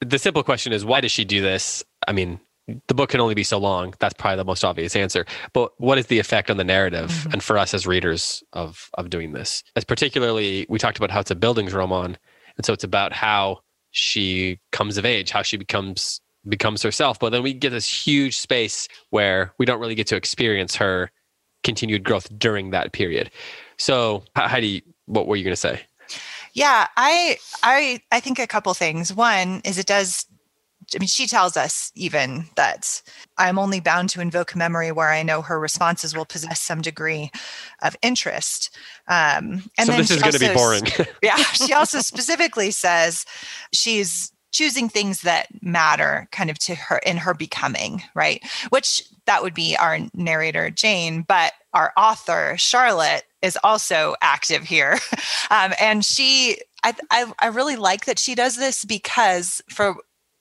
The 0.00 0.18
simple 0.18 0.42
question 0.42 0.72
is 0.72 0.84
why 0.84 1.00
does 1.00 1.10
she 1.10 1.24
do 1.24 1.40
this? 1.40 1.84
I 2.06 2.12
mean, 2.12 2.38
the 2.86 2.94
book 2.94 3.10
can 3.10 3.20
only 3.20 3.34
be 3.34 3.44
so 3.44 3.58
long. 3.58 3.94
That's 3.98 4.14
probably 4.14 4.36
the 4.36 4.44
most 4.44 4.64
obvious 4.64 4.94
answer. 4.94 5.24
But 5.52 5.72
what 5.80 5.98
is 5.98 6.06
the 6.06 6.18
effect 6.18 6.50
on 6.50 6.56
the 6.58 6.64
narrative 6.64 7.10
Mhm. 7.10 7.32
and 7.34 7.42
for 7.42 7.56
us 7.58 7.72
as 7.74 7.86
readers 7.86 8.42
of 8.52 8.90
of 8.94 9.10
doing 9.10 9.32
this? 9.32 9.62
As 9.76 9.84
particularly 9.84 10.66
we 10.68 10.78
talked 10.78 10.98
about 10.98 11.10
how 11.10 11.20
it's 11.20 11.30
a 11.30 11.36
Bildungsroman. 11.36 12.16
And 12.56 12.66
so 12.66 12.72
it's 12.72 12.84
about 12.84 13.12
how 13.12 13.60
she 13.90 14.58
comes 14.72 14.96
of 14.98 15.04
age, 15.06 15.30
how 15.30 15.42
she 15.42 15.56
becomes 15.56 16.20
becomes 16.48 16.82
herself. 16.82 17.18
But 17.18 17.30
then 17.30 17.42
we 17.42 17.52
get 17.52 17.70
this 17.70 18.06
huge 18.06 18.38
space 18.38 18.88
where 19.10 19.52
we 19.58 19.66
don't 19.66 19.80
really 19.80 19.94
get 19.94 20.06
to 20.08 20.16
experience 20.16 20.76
her 20.76 21.10
continued 21.64 22.04
growth 22.04 22.28
during 22.38 22.70
that 22.70 22.92
period. 22.92 23.30
So 23.78 24.24
Heidi, 24.36 24.82
what 25.06 25.26
were 25.26 25.36
you 25.36 25.44
going 25.44 25.52
to 25.52 25.56
say? 25.56 25.80
Yeah, 26.54 26.86
I 26.96 27.38
I 27.62 28.00
I 28.10 28.20
think 28.20 28.38
a 28.38 28.46
couple 28.46 28.72
things. 28.74 29.12
One 29.12 29.60
is 29.64 29.78
it 29.78 29.86
does 29.86 30.24
I 30.94 30.98
mean 30.98 31.08
she 31.08 31.26
tells 31.26 31.56
us 31.56 31.92
even 31.94 32.46
that 32.56 33.02
I'm 33.36 33.58
only 33.58 33.80
bound 33.80 34.08
to 34.10 34.20
invoke 34.20 34.56
memory 34.56 34.92
where 34.92 35.10
I 35.10 35.22
know 35.22 35.42
her 35.42 35.58
responses 35.58 36.16
will 36.16 36.24
possess 36.24 36.60
some 36.60 36.80
degree 36.80 37.30
of 37.82 37.96
interest. 38.02 38.70
Um 39.06 39.64
and 39.76 39.86
so 39.86 39.92
this 39.92 40.10
is 40.10 40.22
going 40.22 40.32
to 40.32 40.38
be 40.38 40.54
boring. 40.54 40.84
yeah, 41.22 41.36
she 41.36 41.72
also 41.72 42.00
specifically 42.00 42.70
says 42.70 43.24
she's 43.72 44.32
choosing 44.50 44.88
things 44.88 45.22
that 45.22 45.46
matter 45.62 46.26
kind 46.32 46.50
of 46.50 46.58
to 46.58 46.74
her 46.74 46.98
in 46.98 47.18
her 47.18 47.34
becoming, 47.34 48.02
right? 48.14 48.42
Which 48.70 49.02
that 49.26 49.42
would 49.42 49.54
be 49.54 49.76
our 49.76 49.98
narrator 50.14 50.70
Jane, 50.70 51.22
but 51.22 51.52
our 51.74 51.92
author 51.96 52.54
Charlotte 52.56 53.24
is 53.42 53.58
also 53.62 54.14
active 54.22 54.64
here. 54.64 54.98
Um, 55.50 55.72
and 55.80 56.04
she 56.04 56.58
I, 56.84 56.94
I 57.10 57.32
I 57.38 57.46
really 57.46 57.76
like 57.76 58.04
that 58.04 58.18
she 58.18 58.34
does 58.34 58.56
this 58.56 58.84
because 58.84 59.62
for 59.70 59.96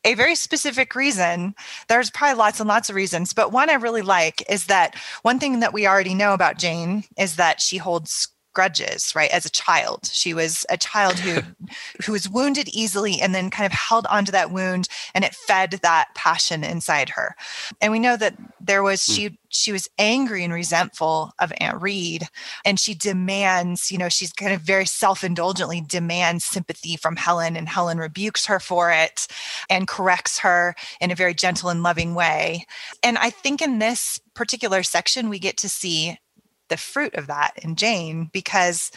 a 0.08 0.14
very 0.14 0.36
specific 0.36 0.96
reason. 0.96 1.54
There's 1.90 2.10
probably 2.10 2.38
lots 2.38 2.62
and 2.62 2.68
lots 2.70 2.90
of 2.90 2.96
reasons, 2.96 3.34
but 3.34 3.52
one 3.52 3.70
I 3.70 3.74
really 3.74 4.02
like 4.02 4.42
is 4.50 4.68
that 4.68 4.96
one 5.22 5.38
thing 5.38 5.60
that 5.60 5.74
we 5.74 5.86
already 5.86 6.14
know 6.14 6.34
about 6.34 6.58
Jane 6.58 7.04
is 7.18 7.36
that 7.36 7.60
she 7.60 7.76
holds 7.78 8.30
grudges, 8.58 9.14
right? 9.16 9.30
As 9.30 9.46
a 9.46 9.52
child, 9.52 10.10
she 10.12 10.34
was 10.34 10.66
a 10.68 10.78
child 10.78 11.20
who 11.20 11.42
who 12.04 12.12
was 12.12 12.28
wounded 12.28 12.68
easily 12.70 13.22
and 13.22 13.36
then 13.36 13.52
kind 13.52 13.68
of 13.68 13.72
held 13.72 14.08
onto 14.08 14.32
that 14.32 14.50
wound 14.50 14.90
and 15.14 15.24
it 15.24 15.36
fed 15.36 15.80
that 15.84 16.08
passion 16.16 16.64
inside 16.64 17.10
her. 17.10 17.36
And 17.80 17.92
we 17.92 18.00
know 18.00 18.18
that 18.18 18.36
there 18.60 18.82
was 18.82 19.06
Hmm. 19.06 19.14
she 19.14 19.40
she 19.50 19.72
was 19.72 19.88
angry 20.00 20.44
and 20.44 20.52
resentful 20.52 21.34
of 21.38 21.54
Aunt 21.62 21.80
Reed 21.80 22.24
and 22.66 22.80
she 22.80 22.96
demands, 22.96 23.92
you 23.92 24.00
know, 24.00 24.10
she's 24.10 24.34
kind 24.34 24.52
of 24.52 24.62
very 24.62 24.88
self-indulgently 24.88 25.82
demands 25.82 26.44
sympathy 26.44 26.98
from 26.98 27.16
Helen 27.16 27.56
and 27.56 27.70
Helen 27.70 28.00
rebukes 28.00 28.48
her 28.48 28.60
for 28.60 28.92
it 28.92 29.28
and 29.70 29.88
corrects 29.88 30.40
her 30.40 30.74
in 31.00 31.12
a 31.12 31.16
very 31.16 31.36
gentle 31.36 31.70
and 31.70 31.84
loving 31.84 32.16
way. 32.16 32.66
And 33.04 33.20
I 33.20 33.30
think 33.30 33.62
in 33.62 33.78
this 33.78 34.20
particular 34.34 34.82
section 34.82 35.30
we 35.30 35.38
get 35.38 35.58
to 35.58 35.70
see 35.70 36.18
the 36.70 36.78
fruit 36.78 37.16
of 37.16 37.28
that 37.28 37.54
in 37.62 37.76
Jane 37.76 38.30
because 38.32 38.92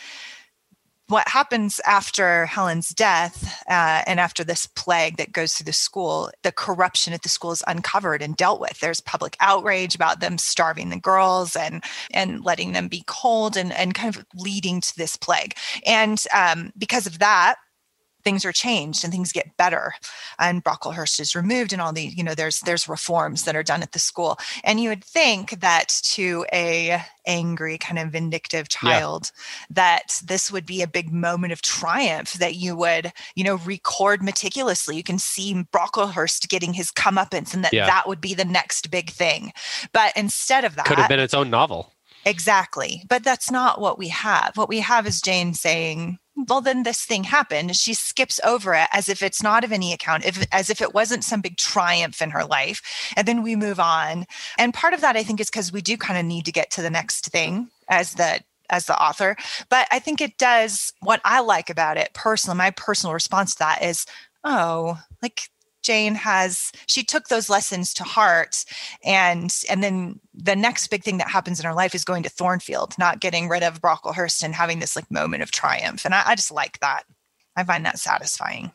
what 1.11 1.28
happens 1.28 1.80
after 1.85 2.46
Helen's 2.46 2.90
death 2.90 3.62
uh, 3.68 4.02
and 4.06 4.20
after 4.20 4.44
this 4.44 4.66
plague 4.66 5.16
that 5.16 5.33
goes 5.33 5.54
through 5.54 5.64
the 5.64 5.72
school, 5.72 6.30
the 6.44 6.52
corruption 6.52 7.12
at 7.12 7.22
the 7.22 7.28
school 7.28 7.50
is 7.50 7.64
uncovered 7.66 8.22
and 8.22 8.37
dealt 8.37 8.61
with. 8.61 8.78
There's 8.78 9.00
public 9.00 9.37
outrage 9.40 9.96
about 9.96 10.20
them 10.20 10.38
starving 10.38 10.88
the 10.88 11.00
girls 11.00 11.56
and 11.56 11.83
and 12.12 12.44
letting 12.44 12.72
them 12.72 12.87
be 12.87 13.02
cold 13.09 13.56
and 13.56 13.72
and 13.72 13.92
kind 13.92 14.14
of 14.14 14.24
leading 14.37 14.80
to 14.80 14.96
this 14.96 15.16
plague. 15.16 15.54
And 15.85 16.22
um, 16.33 16.70
because 16.78 17.09
of 17.09 17.18
that, 17.18 17.56
things 18.24 18.44
are 18.44 18.52
changed 18.52 19.04
and 19.04 19.12
things 19.12 19.33
get 19.33 19.56
better 19.56 19.94
and 20.38 20.64
brocklehurst 20.64 21.20
is 21.20 21.35
removed 21.35 21.72
and 21.72 21.80
all 21.83 21.92
the 21.92 22.02
you 22.02 22.22
know 22.22 22.35
there's 22.35 22.61
there's 22.61 22.88
reforms 22.88 23.44
that 23.44 23.56
are 23.56 23.62
done 23.62 23.83
at 23.83 23.92
the 23.92 23.98
school 23.98 24.38
and 24.64 24.80
you 24.80 24.88
would 24.88 25.04
think 25.04 25.61
that 25.61 25.88
to 26.02 26.44
a 26.52 27.00
angry 27.26 27.78
kind 27.78 27.98
of 27.98 28.09
vindictive 28.11 28.68
child 28.68 29.30
that 29.68 30.20
this 30.24 30.50
would 30.50 30.66
be 30.66 30.83
a 30.83 30.87
big 30.88 31.12
moment 31.12 31.52
of 31.52 31.62
triumph 31.62 32.35
that 32.35 32.56
you 32.56 32.75
would 32.77 33.12
you 33.35 33.44
know 33.44 33.56
record 33.58 34.23
meticulously 34.23 34.96
you 34.96 35.02
can 35.02 35.18
see 35.18 35.64
brocklehurst 35.73 36.48
getting 36.48 36.73
his 36.73 36.90
comeuppance 36.90 37.54
and 37.54 37.64
that 37.64 37.73
Yeah. 37.73 37.87
that 37.87 38.08
would 38.08 38.21
be 38.21 38.35
the 38.35 38.44
next 38.44 38.90
big 38.90 39.10
thing 39.10 39.52
but 39.92 40.12
instead 40.16 40.64
of 40.64 40.77
that 40.77 40.87
Could 40.87 40.98
have 40.98 41.08
been 41.08 41.21
its 41.21 41.35
own 41.35 41.50
novel. 41.50 41.92
Exactly. 42.25 43.02
But 43.08 43.25
that's 43.25 43.50
not 43.50 43.81
what 43.81 43.98
we 43.98 44.08
have. 44.08 44.52
What 44.56 44.68
we 44.68 44.81
have 44.81 45.06
is 45.06 45.21
Jane 45.21 45.54
saying, 45.54 46.18
well, 46.48 46.60
then 46.60 46.83
this 46.83 47.04
thing 47.04 47.25
happened. 47.25 47.77
She 47.77 47.94
skips 47.94 48.40
over 48.44 48.75
it 48.75 48.88
as 48.92 49.08
if 49.08 49.23
it's 49.23 49.42
not 49.42 49.64
of 49.64 49.73
any 49.73 49.92
account, 49.92 50.25
if, 50.25 50.46
as 50.52 50.71
if 50.71 50.81
it 50.81 50.94
wasn't 50.94 51.25
some 51.25 51.40
big 51.40 51.56
triumph 51.56 52.23
in 52.23 52.31
her 52.31 52.44
life. 52.44 52.83
And 53.16 53.27
then 53.27 53.42
we 53.42 53.56
move 53.56 53.81
on. 53.81 54.27
And 54.58 54.73
part 54.75 54.94
of 54.94 55.00
that, 55.00 55.16
I 55.16 55.23
think, 55.23 55.40
is 55.40 55.50
because 55.50 55.73
we 55.73 55.83
do 55.83 55.96
kind 55.96 56.18
of 56.18 56.25
need 56.25 56.44
to 56.46 56.52
get 56.52 56.71
to 56.73 56.83
the 56.83 56.90
next 56.90 57.27
thing 57.27 57.68
as 57.88 58.14
the 58.14 58.40
as 58.71 58.87
the 58.87 59.02
author. 59.02 59.37
But 59.68 59.88
I 59.90 59.98
think 59.98 60.21
it 60.21 60.38
does 60.38 60.92
what 61.00 61.21
I 61.25 61.40
like 61.40 61.71
about 61.71 61.96
it 61.96 62.10
personally. 62.14 62.56
My 62.56 62.71
personal 62.71 63.12
response 63.12 63.54
to 63.54 63.58
that 63.60 63.83
is, 63.83 64.06
oh, 64.44 64.98
like 65.23 65.50
Jane 65.91 66.15
has 66.15 66.71
she 66.87 67.03
took 67.03 67.27
those 67.27 67.51
lessons 67.51 67.93
to 67.95 68.05
heart 68.05 68.65
and 69.05 69.53
and 69.69 69.83
then 69.83 70.21
the 70.33 70.55
next 70.55 70.87
big 70.87 71.03
thing 71.03 71.19
that 71.19 71.29
happens 71.29 71.59
in 71.59 71.67
her 71.67 71.75
life 71.75 71.97
is 71.97 72.05
going 72.05 72.23
to 72.23 72.29
Thornfield, 72.29 72.95
not 72.97 73.19
getting 73.19 73.49
rid 73.49 73.65
of 73.65 73.81
Brocklehurst 73.81 74.45
and 74.45 74.55
having 74.55 74.79
this 74.79 74.95
like 74.95 75.11
moment 75.11 75.43
of 75.43 75.51
triumph. 75.51 76.05
And 76.05 76.15
I, 76.15 76.23
I 76.27 76.35
just 76.37 76.53
like 76.53 76.79
that. 76.79 77.03
I 77.57 77.65
find 77.65 77.85
that 77.87 77.99
satisfying. 77.99 78.71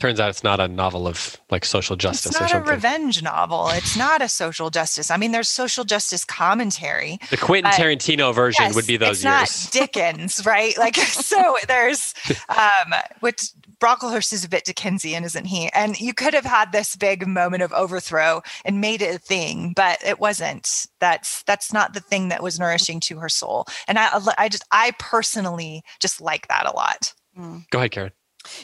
Turns 0.00 0.20
out 0.20 0.28
it's 0.28 0.44
not 0.44 0.60
a 0.60 0.68
novel 0.68 1.08
of 1.08 1.36
like 1.50 1.64
social 1.64 1.96
justice. 1.96 2.32
It's 2.32 2.52
not 2.52 2.54
a 2.54 2.60
revenge 2.60 3.22
novel. 3.22 3.68
It's 3.70 3.96
not 3.96 4.22
a 4.22 4.28
social 4.28 4.68
justice. 4.68 5.10
I 5.10 5.16
mean, 5.16 5.32
there's 5.32 5.48
social 5.48 5.84
justice 5.84 6.24
commentary. 6.24 7.18
The 7.30 7.36
Quentin 7.36 7.72
Tarantino 7.72 8.34
version 8.34 8.66
yes, 8.66 8.74
would 8.74 8.86
be 8.86 8.96
those 8.96 9.24
it's 9.24 9.24
years. 9.24 9.64
not 9.64 9.72
Dickens, 9.72 10.44
right? 10.46 10.76
Like 10.78 10.96
so. 10.96 11.56
There's 11.68 12.12
um, 12.48 12.92
which 13.20 13.50
Brocklehurst 13.84 14.32
is 14.32 14.46
a 14.46 14.48
bit 14.48 14.64
Dickensian, 14.64 15.24
isn't 15.24 15.44
he? 15.44 15.68
And 15.74 16.00
you 16.00 16.14
could 16.14 16.32
have 16.32 16.46
had 16.46 16.72
this 16.72 16.96
big 16.96 17.28
moment 17.28 17.62
of 17.62 17.70
overthrow 17.74 18.40
and 18.64 18.80
made 18.80 19.02
it 19.02 19.14
a 19.14 19.18
thing, 19.18 19.74
but 19.76 19.98
it 20.02 20.18
wasn't. 20.18 20.86
That's 21.00 21.42
that's 21.42 21.70
not 21.70 21.92
the 21.92 22.00
thing 22.00 22.30
that 22.30 22.42
was 22.42 22.58
nourishing 22.58 22.98
to 23.00 23.18
her 23.18 23.28
soul. 23.28 23.66
And 23.86 23.98
I, 23.98 24.08
I 24.38 24.48
just, 24.48 24.64
I 24.72 24.92
personally 24.98 25.82
just 26.00 26.18
like 26.22 26.48
that 26.48 26.64
a 26.64 26.74
lot. 26.74 27.12
Mm. 27.38 27.68
Go 27.68 27.78
ahead, 27.78 27.90
Karen. 27.90 28.12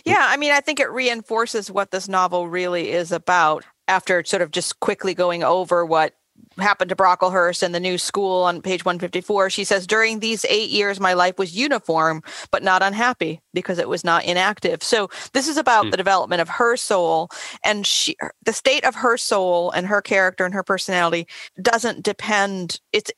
Yeah, 0.06 0.22
I 0.22 0.38
mean, 0.38 0.52
I 0.52 0.60
think 0.60 0.80
it 0.80 0.90
reinforces 0.90 1.70
what 1.70 1.90
this 1.90 2.08
novel 2.08 2.48
really 2.48 2.92
is 2.92 3.12
about. 3.12 3.66
After 3.88 4.24
sort 4.24 4.40
of 4.40 4.52
just 4.52 4.78
quickly 4.78 5.14
going 5.14 5.42
over 5.42 5.84
what 5.84 6.14
happened 6.60 6.88
to 6.90 6.96
Brocklehurst 6.96 7.62
and 7.62 7.74
the 7.74 7.80
new 7.80 7.98
school 7.98 8.42
on 8.44 8.62
page 8.62 8.84
154. 8.84 9.50
She 9.50 9.64
says, 9.64 9.86
During 9.86 10.20
these 10.20 10.44
eight 10.48 10.70
years, 10.70 11.00
my 11.00 11.12
life 11.12 11.38
was 11.38 11.56
uniform, 11.56 12.22
but 12.50 12.62
not 12.62 12.82
unhappy 12.82 13.40
because 13.52 13.78
it 13.78 13.88
was 13.88 14.04
not 14.04 14.24
inactive. 14.24 14.82
So 14.82 15.08
this 15.32 15.48
is 15.48 15.56
about 15.56 15.86
mm. 15.86 15.90
the 15.90 15.96
development 15.96 16.40
of 16.40 16.48
her 16.48 16.76
soul 16.76 17.30
and 17.64 17.86
she, 17.86 18.16
the 18.44 18.52
state 18.52 18.84
of 18.84 18.94
her 18.96 19.16
soul 19.16 19.70
and 19.70 19.86
her 19.86 20.02
character 20.02 20.44
and 20.44 20.54
her 20.54 20.62
personality 20.62 21.26
doesn't 21.60 22.04
depend, 22.04 22.80
it's 22.92 23.10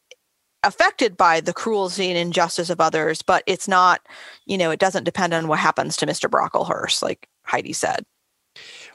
affected 0.63 1.17
by 1.17 1.41
the 1.41 1.53
cruelty 1.53 2.09
and 2.09 2.19
injustice 2.19 2.71
of 2.71 2.81
others, 2.81 3.23
but 3.23 3.43
it's 3.47 3.67
not, 3.67 4.01
you 4.47 4.57
know, 4.57 4.71
it 4.71 4.79
doesn't 4.81 5.05
depend 5.05 5.35
on 5.35 5.49
what 5.49 5.59
happens 5.59 5.97
to 5.97 6.07
Mr. 6.07 6.31
Brocklehurst, 6.31 7.03
like 7.03 7.29
Heidi 7.45 7.73
said. 7.73 8.05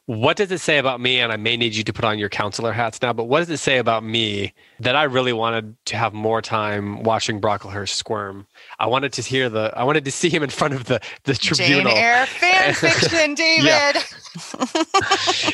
What 0.08 0.38
does 0.38 0.52
it 0.54 0.60
say 0.60 0.78
about 0.78 1.02
me? 1.02 1.20
And 1.20 1.34
I 1.34 1.36
may 1.36 1.58
need 1.58 1.76
you 1.76 1.84
to 1.84 1.92
put 1.92 2.06
on 2.06 2.18
your 2.18 2.30
counselor 2.30 2.72
hats 2.72 3.02
now, 3.02 3.12
but 3.12 3.26
what 3.26 3.40
does 3.40 3.50
it 3.50 3.58
say 3.58 3.78
about 3.78 4.06
me 4.06 4.54
that 4.80 4.96
I 4.96 5.04
really 5.04 5.34
wanted 5.34 5.76
to 5.88 5.98
have 5.98 6.14
more 6.14 6.42
time 6.42 7.04
watching 7.04 7.42
Brocklehurst 7.42 7.90
squirm? 7.90 8.48
I 8.80 8.88
wanted 8.88 9.12
to 9.14 9.22
hear 9.22 9.50
the, 9.50 9.74
I 9.76 9.84
wanted 9.84 10.06
to 10.06 10.12
see 10.12 10.30
him 10.30 10.44
in 10.44 10.50
front 10.50 10.74
of 10.74 10.86
the 10.86 11.02
the 11.26 11.36
tribunal. 11.36 11.92
Jane 11.92 11.98
Eyre 11.98 12.26
fan 12.26 12.74
fiction, 12.74 13.36
David. 13.36 13.98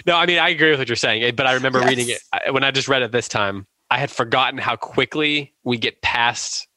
no, 0.05 0.15
I 0.15 0.27
mean 0.27 0.37
I 0.37 0.49
agree 0.49 0.69
with 0.69 0.79
what 0.79 0.87
you're 0.87 0.97
saying, 0.97 1.33
but 1.35 1.47
I 1.47 1.53
remember 1.53 1.79
yes. 1.79 1.89
reading 1.89 2.09
it 2.09 2.53
when 2.53 2.63
I 2.63 2.69
just 2.69 2.87
read 2.87 3.01
it 3.01 3.11
this 3.11 3.27
time. 3.27 3.65
I 3.89 3.97
had 3.97 4.11
forgotten 4.11 4.59
how 4.59 4.75
quickly 4.75 5.55
we 5.63 5.77
get 5.77 6.01
past 6.03 6.67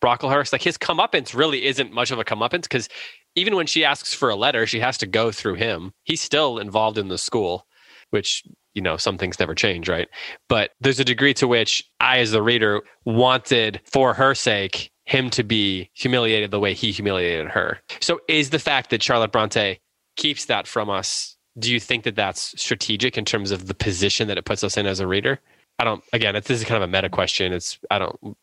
Brocklehurst. 0.00 0.52
Like 0.52 0.62
his 0.62 0.78
comeuppance 0.78 1.34
really 1.34 1.64
isn't 1.66 1.92
much 1.92 2.10
of 2.10 2.18
a 2.18 2.24
comeuppance 2.24 2.62
because 2.62 2.88
even 3.36 3.54
when 3.54 3.66
she 3.66 3.84
asks 3.84 4.12
for 4.12 4.30
a 4.30 4.36
letter, 4.36 4.66
she 4.66 4.80
has 4.80 4.98
to 4.98 5.06
go 5.06 5.30
through 5.30 5.54
him. 5.54 5.92
He's 6.02 6.20
still 6.20 6.58
involved 6.58 6.98
in 6.98 7.08
the 7.08 7.18
school, 7.18 7.66
which, 8.10 8.42
you 8.74 8.82
know, 8.82 8.96
some 8.96 9.18
things 9.18 9.38
never 9.38 9.54
change, 9.54 9.88
right? 9.88 10.08
But 10.48 10.70
there's 10.80 10.98
a 10.98 11.04
degree 11.04 11.34
to 11.34 11.46
which 11.46 11.84
I, 12.00 12.18
as 12.18 12.32
the 12.32 12.42
reader, 12.42 12.82
wanted 13.04 13.80
for 13.84 14.14
her 14.14 14.34
sake 14.34 14.90
him 15.04 15.30
to 15.30 15.44
be 15.44 15.90
humiliated 15.94 16.50
the 16.50 16.58
way 16.58 16.74
he 16.74 16.90
humiliated 16.90 17.48
her. 17.48 17.78
So 18.00 18.20
is 18.26 18.50
the 18.50 18.58
fact 18.58 18.90
that 18.90 19.02
Charlotte 19.02 19.32
Bronte 19.32 19.78
keeps 20.16 20.46
that 20.46 20.66
from 20.66 20.90
us, 20.90 21.36
do 21.58 21.72
you 21.72 21.78
think 21.78 22.04
that 22.04 22.16
that's 22.16 22.60
strategic 22.60 23.16
in 23.16 23.24
terms 23.24 23.50
of 23.50 23.66
the 23.66 23.74
position 23.74 24.28
that 24.28 24.38
it 24.38 24.44
puts 24.44 24.64
us 24.64 24.76
in 24.76 24.86
as 24.86 24.98
a 24.98 25.06
reader? 25.06 25.38
I 25.78 25.84
don't, 25.84 26.02
again, 26.12 26.34
this 26.34 26.50
is 26.50 26.64
kind 26.64 26.82
of 26.82 26.88
a 26.88 26.92
meta 26.92 27.08
question. 27.08 27.52
It's, 27.52 27.78
I 27.90 27.98
don't, 27.98 28.36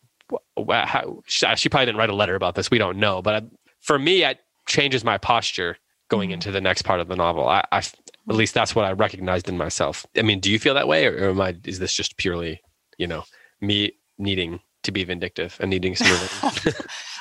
how, 0.69 1.21
she 1.25 1.69
probably 1.69 1.87
didn't 1.87 1.97
write 1.97 2.09
a 2.09 2.15
letter 2.15 2.35
about 2.35 2.55
this. 2.55 2.71
We 2.71 2.77
don't 2.77 2.97
know. 2.97 3.21
But 3.21 3.45
for 3.81 3.99
me, 3.99 4.23
it 4.23 4.39
changes 4.67 5.03
my 5.03 5.17
posture 5.17 5.77
going 6.09 6.29
mm-hmm. 6.29 6.35
into 6.35 6.51
the 6.51 6.61
next 6.61 6.83
part 6.83 6.99
of 6.99 7.07
the 7.07 7.15
novel. 7.15 7.47
I, 7.47 7.63
I, 7.71 7.77
at 7.77 8.35
least 8.35 8.53
that's 8.53 8.75
what 8.75 8.85
I 8.85 8.91
recognized 8.91 9.49
in 9.49 9.57
myself. 9.57 10.05
I 10.17 10.21
mean, 10.21 10.39
do 10.39 10.51
you 10.51 10.59
feel 10.59 10.73
that 10.75 10.87
way, 10.87 11.05
or, 11.05 11.27
or 11.27 11.29
am 11.29 11.41
I? 11.41 11.55
Is 11.65 11.79
this 11.79 11.93
just 11.93 12.17
purely, 12.17 12.61
you 12.97 13.07
know, 13.07 13.23
me 13.61 13.93
needing 14.17 14.59
to 14.83 14.91
be 14.91 15.03
vindictive 15.03 15.57
and 15.59 15.69
needing 15.69 15.95
some 15.95 16.07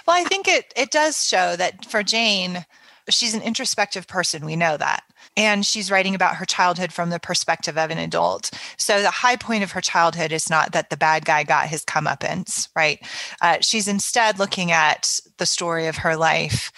well, 0.07 0.17
I 0.17 0.25
think 0.25 0.49
it 0.49 0.73
it 0.77 0.91
does 0.91 1.27
show 1.27 1.57
that 1.57 1.85
for 1.87 2.03
Jane, 2.03 2.67
she's 3.09 3.35
an 3.35 3.43
introspective 3.43 4.07
person. 4.07 4.45
We 4.45 4.57
know 4.57 4.77
that. 4.77 5.03
And 5.37 5.65
she's 5.65 5.91
writing 5.91 6.15
about 6.15 6.37
her 6.37 6.45
childhood 6.45 6.93
from 6.93 7.11
the 7.11 7.21
perspective 7.21 7.79
of 7.79 7.91
an 7.91 7.99
adult. 7.99 8.51
So 8.77 9.01
the 9.01 9.11
high 9.11 9.37
point 9.37 9.63
of 9.63 9.73
her 9.73 9.81
childhood 9.81 10.33
is 10.33 10.51
not 10.51 10.73
that 10.73 10.91
the 10.91 10.97
bad 10.97 11.25
guy 11.25 11.43
got 11.43 11.69
his 11.69 11.85
comeuppance, 11.85 12.69
right? 12.77 13.01
Uh, 13.41 13.59
she's 13.61 13.89
instead 13.89 14.39
looking 14.39 14.73
at 14.73 15.21
the 15.39 15.47
story 15.47 15.87
of 15.87 15.99
her 15.99 16.17
life 16.17 16.73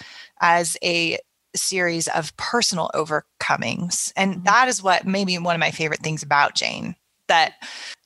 as 0.44 0.76
a 0.84 1.18
series 1.56 2.06
of 2.08 2.36
personal 2.36 2.90
overcomings. 2.94 4.12
And 4.14 4.34
mm-hmm. 4.34 4.44
that 4.44 4.68
is 4.68 4.82
what 4.82 5.06
maybe 5.06 5.38
one 5.38 5.56
of 5.56 5.60
my 5.60 5.70
favorite 5.70 6.00
things 6.00 6.22
about 6.22 6.54
Jane 6.54 6.94
that 7.26 7.54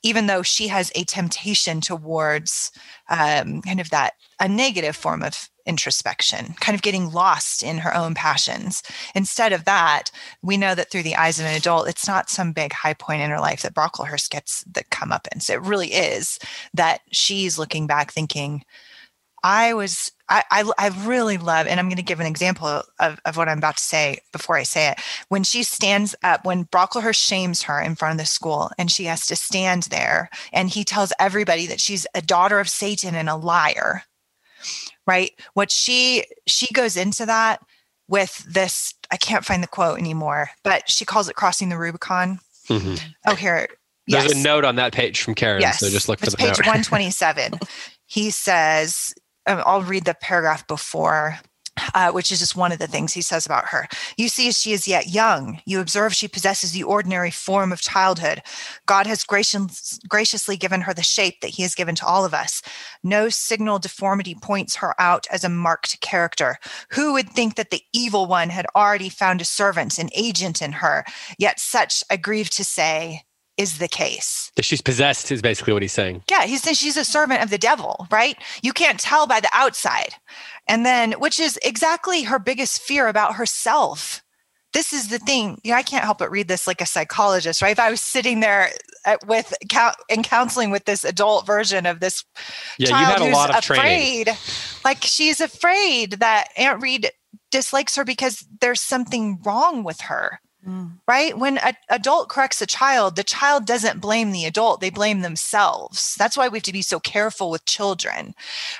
even 0.01 0.27
though 0.27 0.41
she 0.41 0.69
has 0.69 0.93
a 0.95 1.03
temptation 1.03 1.81
towards 1.81 2.71
um, 3.09 3.61
kind 3.61 3.81
of 3.81 3.89
that 3.89 4.13
a 4.39 4.47
negative 4.47 4.95
form 4.95 5.21
of 5.21 5.49
introspection, 5.65 6.55
kind 6.61 6.73
of 6.73 6.81
getting 6.81 7.11
lost 7.11 7.61
in 7.61 7.79
her 7.79 7.93
own 7.93 8.15
passions. 8.15 8.81
Instead 9.13 9.51
of 9.51 9.65
that, 9.65 10.09
we 10.41 10.55
know 10.55 10.73
that 10.73 10.89
through 10.89 11.03
the 11.03 11.17
eyes 11.17 11.37
of 11.37 11.45
an 11.45 11.53
adult, 11.53 11.87
it's 11.89 12.07
not 12.07 12.29
some 12.29 12.53
big 12.53 12.71
high 12.71 12.93
point 12.93 13.21
in 13.21 13.29
her 13.29 13.39
life 13.39 13.61
that 13.61 13.75
Brocklehurst 13.75 14.29
gets 14.29 14.63
the 14.63 14.85
comeuppance. 14.85 15.49
It 15.49 15.61
really 15.61 15.89
is 15.89 16.39
that 16.73 17.01
she's 17.11 17.59
looking 17.59 17.85
back 17.85 18.11
thinking, 18.11 18.63
I 19.43 19.73
was 19.73 20.11
I, 20.29 20.43
I, 20.51 20.71
I 20.77 20.87
really 21.05 21.37
love, 21.37 21.65
and 21.65 21.79
I'm 21.79 21.87
going 21.87 21.97
to 21.97 22.03
give 22.03 22.19
an 22.19 22.27
example 22.27 22.83
of, 22.99 23.19
of 23.25 23.35
what 23.35 23.49
I'm 23.49 23.57
about 23.57 23.77
to 23.77 23.83
say 23.83 24.19
before 24.31 24.57
I 24.57 24.63
say 24.63 24.89
it. 24.89 24.99
When 25.29 25.43
she 25.43 25.63
stands 25.63 26.15
up, 26.23 26.45
when 26.45 26.65
Brocklehurst 26.65 27.15
shames 27.19 27.63
her 27.63 27.81
in 27.81 27.95
front 27.95 28.13
of 28.13 28.17
the 28.19 28.25
school, 28.25 28.69
and 28.77 28.91
she 28.91 29.05
has 29.05 29.25
to 29.25 29.35
stand 29.35 29.83
there, 29.83 30.29
and 30.53 30.69
he 30.69 30.83
tells 30.83 31.11
everybody 31.19 31.65
that 31.65 31.81
she's 31.81 32.05
a 32.13 32.21
daughter 32.21 32.59
of 32.59 32.69
Satan 32.69 33.15
and 33.15 33.27
a 33.27 33.35
liar. 33.35 34.03
Right? 35.07 35.31
What 35.53 35.71
she 35.71 36.25
she 36.45 36.71
goes 36.73 36.95
into 36.95 37.25
that 37.25 37.61
with 38.07 38.37
this. 38.47 38.93
I 39.11 39.17
can't 39.17 39.45
find 39.45 39.63
the 39.63 39.67
quote 39.67 39.97
anymore, 39.97 40.51
but 40.63 40.89
she 40.89 41.05
calls 41.05 41.27
it 41.27 41.35
crossing 41.35 41.69
the 41.69 41.77
Rubicon. 41.77 42.39
Mm-hmm. 42.67 42.95
Oh, 43.25 43.35
here. 43.35 43.67
There's 44.05 44.25
yes. 44.25 44.33
a 44.33 44.37
note 44.37 44.65
on 44.65 44.75
that 44.75 44.93
page 44.93 45.21
from 45.21 45.35
Karen. 45.35 45.61
Yes. 45.61 45.79
So 45.79 45.89
just 45.89 46.09
look 46.09 46.21
it's 46.21 46.25
for 46.25 46.31
the 46.31 46.37
page 46.37 46.57
note. 46.59 46.65
127. 46.65 47.59
he 48.07 48.31
says, 48.31 49.13
I'll 49.49 49.81
read 49.83 50.05
the 50.05 50.13
paragraph 50.13 50.67
before 50.67 51.39
uh, 51.93 52.11
which 52.11 52.31
is 52.31 52.39
just 52.39 52.55
one 52.55 52.71
of 52.71 52.79
the 52.79 52.87
things 52.87 53.13
he 53.13 53.21
says 53.21 53.45
about 53.45 53.69
her. 53.69 53.87
You 54.17 54.29
see, 54.29 54.51
she 54.51 54.71
is 54.71 54.87
yet 54.87 55.09
young. 55.09 55.61
You 55.65 55.79
observe 55.79 56.13
she 56.13 56.27
possesses 56.27 56.71
the 56.71 56.83
ordinary 56.83 57.31
form 57.31 57.71
of 57.71 57.81
childhood. 57.81 58.41
God 58.85 59.07
has 59.07 59.23
gracious, 59.23 59.99
graciously 60.07 60.57
given 60.57 60.81
her 60.81 60.93
the 60.93 61.03
shape 61.03 61.41
that 61.41 61.51
he 61.51 61.63
has 61.63 61.75
given 61.75 61.95
to 61.95 62.05
all 62.05 62.25
of 62.25 62.33
us. 62.33 62.61
No 63.03 63.29
signal 63.29 63.79
deformity 63.79 64.35
points 64.35 64.75
her 64.77 64.99
out 64.99 65.27
as 65.31 65.43
a 65.43 65.49
marked 65.49 65.99
character. 66.01 66.57
Who 66.91 67.13
would 67.13 67.29
think 67.29 67.55
that 67.55 67.71
the 67.71 67.81
evil 67.93 68.27
one 68.27 68.49
had 68.49 68.65
already 68.75 69.09
found 69.09 69.41
a 69.41 69.45
servant, 69.45 69.97
an 69.99 70.09
agent 70.15 70.61
in 70.61 70.73
her? 70.73 71.05
Yet 71.37 71.59
such, 71.59 72.03
I 72.09 72.17
grieve 72.17 72.49
to 72.51 72.63
say, 72.63 73.23
is 73.59 73.77
the 73.77 73.89
case. 73.89 74.51
That 74.55 74.63
she's 74.63 74.81
possessed 74.81 75.31
is 75.33 75.41
basically 75.41 75.73
what 75.73 75.81
he's 75.81 75.91
saying. 75.91 76.23
Yeah, 76.31 76.45
he's 76.45 76.63
saying 76.63 76.75
she's 76.75 76.95
a 76.95 77.03
servant 77.03 77.43
of 77.43 77.49
the 77.49 77.57
devil, 77.57 78.07
right? 78.09 78.37
You 78.63 78.71
can't 78.71 78.97
tell 78.97 79.27
by 79.27 79.41
the 79.41 79.49
outside. 79.51 80.15
And 80.67 80.85
then, 80.85 81.11
which 81.13 81.41
is 81.41 81.59
exactly 81.61 82.23
her 82.23 82.39
biggest 82.39 82.81
fear 82.81 83.07
about 83.09 83.35
herself. 83.35 84.23
This 84.71 84.93
is 84.93 85.09
the 85.09 85.19
thing. 85.19 85.59
You 85.63 85.71
know, 85.71 85.77
I 85.77 85.83
can't 85.83 86.05
help 86.05 86.19
but 86.19 86.31
read 86.31 86.47
this 86.47 86.67
like 86.67 86.79
a 86.79 86.85
psychologist, 86.85 87.61
right? 87.61 87.71
If 87.71 87.79
I 87.79 87.91
was 87.91 87.99
sitting 87.99 88.39
there 88.39 88.69
at, 89.03 89.27
with 89.27 89.53
in 90.07 90.23
counseling 90.23 90.71
with 90.71 90.85
this 90.85 91.03
adult 91.03 91.45
version 91.45 91.85
of 91.85 91.99
this 91.99 92.23
yeah, 92.77 92.87
child 92.87 93.01
you 93.01 93.05
had 93.07 93.21
a 93.21 93.25
who's 93.25 93.33
lot 93.33 93.49
of 93.49 93.57
afraid, 93.57 94.27
training. 94.27 94.41
like 94.85 94.99
she's 95.01 95.41
afraid 95.41 96.11
that 96.13 96.47
Aunt 96.55 96.81
Reed 96.81 97.11
dislikes 97.51 97.95
her 97.97 98.05
because 98.05 98.45
there's 98.61 98.79
something 98.79 99.39
wrong 99.43 99.83
with 99.83 100.01
her 100.01 100.39
Mm. 100.67 100.99
Right? 101.07 101.37
When 101.37 101.57
an 101.59 101.75
adult 101.89 102.27
corrects 102.27 102.61
a 102.61 102.65
child, 102.65 103.15
the 103.15 103.23
child 103.23 103.65
doesn't 103.65 104.01
blame 104.01 104.31
the 104.31 104.45
adult, 104.45 104.81
they 104.81 104.89
blame 104.89 105.21
themselves. 105.21 106.15
That's 106.15 106.35
why 106.35 106.49
we 106.49 106.57
have 106.57 106.63
to 106.63 106.73
be 106.73 106.81
so 106.81 106.99
careful 106.99 107.49
with 107.49 107.65
children. 107.65 108.35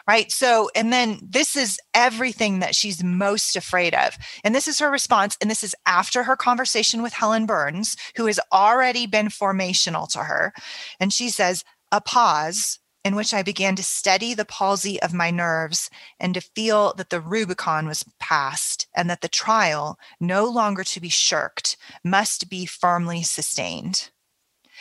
Right? 0.07 0.29
So, 0.31 0.69
and 0.75 0.91
then 0.91 1.19
this 1.21 1.55
is 1.55 1.79
everything 1.93 2.59
that 2.59 2.75
she's 2.75 3.03
most 3.03 3.55
afraid 3.55 3.95
of. 3.95 4.17
And 4.43 4.53
this 4.53 4.67
is 4.67 4.79
her 4.79 4.91
response. 4.91 5.37
And 5.39 5.49
this 5.49 5.63
is 5.63 5.75
after 5.85 6.23
her 6.23 6.35
conversation 6.35 7.01
with 7.01 7.13
Helen 7.13 7.45
Burns, 7.45 7.95
who 8.17 8.25
has 8.25 8.39
already 8.51 9.07
been 9.07 9.27
formational 9.27 10.11
to 10.11 10.19
her. 10.19 10.53
And 10.99 11.13
she 11.13 11.29
says, 11.29 11.63
a 11.91 12.01
pause 12.01 12.79
in 13.03 13.15
which 13.15 13.33
I 13.33 13.43
began 13.43 13.75
to 13.75 13.83
steady 13.83 14.33
the 14.33 14.45
palsy 14.45 15.01
of 15.01 15.13
my 15.13 15.31
nerves 15.31 15.89
and 16.19 16.33
to 16.33 16.41
feel 16.41 16.93
that 16.95 17.09
the 17.09 17.21
Rubicon 17.21 17.87
was 17.87 18.03
passed 18.19 18.87
and 18.95 19.09
that 19.09 19.21
the 19.21 19.29
trial, 19.29 19.97
no 20.19 20.45
longer 20.45 20.83
to 20.83 20.99
be 20.99 21.09
shirked, 21.09 21.77
must 22.03 22.49
be 22.49 22.65
firmly 22.65 23.23
sustained. 23.23 24.09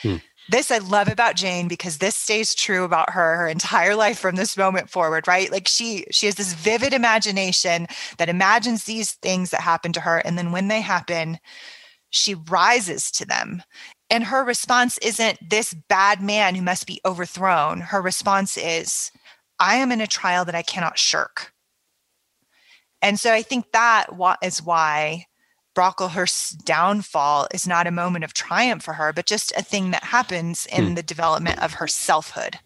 Hmm. 0.03 0.17
This 0.51 0.71
I 0.71 0.79
love 0.79 1.09
about 1.09 1.37
Jane 1.37 1.69
because 1.69 1.99
this 1.99 2.17
stays 2.17 2.55
true 2.55 2.85
about 2.85 3.11
her 3.11 3.37
her 3.37 3.49
entire 3.49 3.95
life 3.95 4.19
from 4.19 4.37
this 4.37 4.57
moment 4.57 4.89
forward, 4.89 5.29
right? 5.29 5.53
Like 5.53 5.69
she 5.69 6.07
she 6.11 6.25
has 6.27 6.37
this 6.37 6.55
vivid 6.55 6.95
imagination 6.95 7.87
that 8.17 8.31
imagines 8.31 8.85
these 8.85 9.13
things 9.13 9.51
that 9.51 9.61
happen 9.61 9.93
to 9.93 10.01
her 10.01 10.19
and 10.19 10.39
then 10.39 10.51
when 10.51 10.69
they 10.69 10.81
happen, 10.81 11.39
she 12.11 12.35
rises 12.35 13.11
to 13.13 13.27
them 13.27 13.63
and 14.11 14.25
her 14.25 14.43
response 14.43 14.99
isn't 14.99 15.51
this 15.51 15.75
bad 15.89 16.23
man 16.23 16.55
who 16.55 16.63
must 16.63 16.87
be 16.87 17.01
overthrown. 17.05 17.81
Her 17.81 18.01
response 18.01 18.57
is, 18.57 19.11
I 19.59 19.77
am 19.77 19.93
in 19.93 20.01
a 20.01 20.07
trial 20.07 20.45
that 20.47 20.55
I 20.55 20.63
cannot 20.63 20.99
shirk. 20.99 21.53
And 23.03 23.21
so 23.21 23.33
I 23.33 23.43
think 23.43 23.73
that 23.73 24.07
is 24.43 24.63
why 24.63 25.27
Brocklehurst's 25.75 26.53
downfall 26.53 27.49
is 27.55 27.69
not 27.69 27.87
a 27.87 27.93
moment 27.93 28.25
of 28.25 28.35
triumph 28.35 28.83
for 28.83 28.95
her, 28.95 29.13
but 29.13 29.27
just 29.27 29.53
a 29.57 29.63
thing 29.63 29.91
that 29.93 30.05
happens 30.05 30.67
in 30.67 30.89
hmm. 30.89 30.95
the 30.95 31.03
development 31.03 31.63
of 31.63 31.75
her 31.75 31.87
selfhood. 31.87 32.59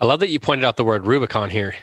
I 0.00 0.04
love 0.04 0.20
that 0.20 0.28
you 0.28 0.38
pointed 0.38 0.64
out 0.64 0.76
the 0.76 0.84
word 0.84 1.06
Rubicon 1.06 1.50
here 1.50 1.74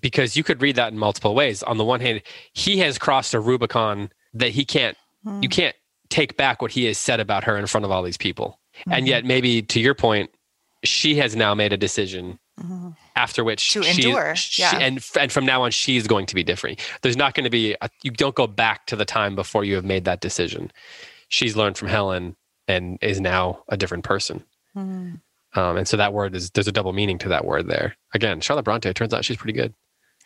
because 0.00 0.36
you 0.36 0.44
could 0.44 0.62
read 0.62 0.76
that 0.76 0.92
in 0.92 0.98
multiple 0.98 1.34
ways. 1.34 1.62
On 1.62 1.76
the 1.76 1.84
one 1.84 2.00
hand, 2.00 2.22
he 2.52 2.78
has 2.78 2.98
crossed 2.98 3.34
a 3.34 3.40
Rubicon 3.40 4.10
that 4.34 4.50
he 4.50 4.64
can't, 4.64 4.96
hmm. 5.24 5.42
you 5.42 5.48
can't 5.48 5.74
take 6.14 6.36
back 6.36 6.62
what 6.62 6.70
he 6.70 6.84
has 6.84 6.96
said 6.96 7.18
about 7.18 7.42
her 7.42 7.56
in 7.56 7.66
front 7.66 7.84
of 7.84 7.90
all 7.90 8.02
these 8.04 8.16
people. 8.16 8.60
Mm-hmm. 8.78 8.92
And 8.92 9.08
yet, 9.08 9.24
maybe 9.24 9.62
to 9.62 9.80
your 9.80 9.94
point, 9.94 10.30
she 10.84 11.16
has 11.16 11.34
now 11.34 11.54
made 11.54 11.72
a 11.72 11.76
decision 11.76 12.38
mm-hmm. 12.60 12.90
after 13.16 13.42
which 13.42 13.72
to 13.72 13.82
she, 13.82 14.06
endure. 14.06 14.36
She, 14.36 14.62
yeah. 14.62 14.78
and 14.78 15.04
and 15.18 15.32
from 15.32 15.44
now 15.44 15.64
on, 15.64 15.72
she's 15.72 16.06
going 16.06 16.26
to 16.26 16.34
be 16.36 16.44
different. 16.44 16.80
There's 17.02 17.16
not 17.16 17.34
going 17.34 17.44
to 17.44 17.50
be 17.50 17.74
a, 17.80 17.90
you 18.04 18.12
don't 18.12 18.36
go 18.36 18.46
back 18.46 18.86
to 18.86 18.96
the 18.96 19.04
time 19.04 19.34
before 19.34 19.64
you 19.64 19.74
have 19.74 19.84
made 19.84 20.04
that 20.04 20.20
decision. 20.20 20.70
She's 21.28 21.56
learned 21.56 21.76
from 21.76 21.88
Helen 21.88 22.36
and 22.68 22.98
is 23.02 23.20
now 23.20 23.64
a 23.68 23.76
different 23.76 24.04
person. 24.04 24.44
Mm-hmm. 24.76 25.58
Um, 25.58 25.76
and 25.76 25.88
so 25.88 25.96
that 25.96 26.12
word 26.12 26.36
is 26.36 26.50
there's 26.50 26.68
a 26.68 26.72
double 26.72 26.92
meaning 26.92 27.18
to 27.18 27.28
that 27.28 27.44
word 27.44 27.66
there. 27.66 27.96
Again, 28.12 28.40
Charlotte 28.40 28.64
Bronte. 28.64 28.92
Turns 28.92 29.12
out 29.12 29.24
she's 29.24 29.36
pretty 29.36 29.58
good. 29.58 29.74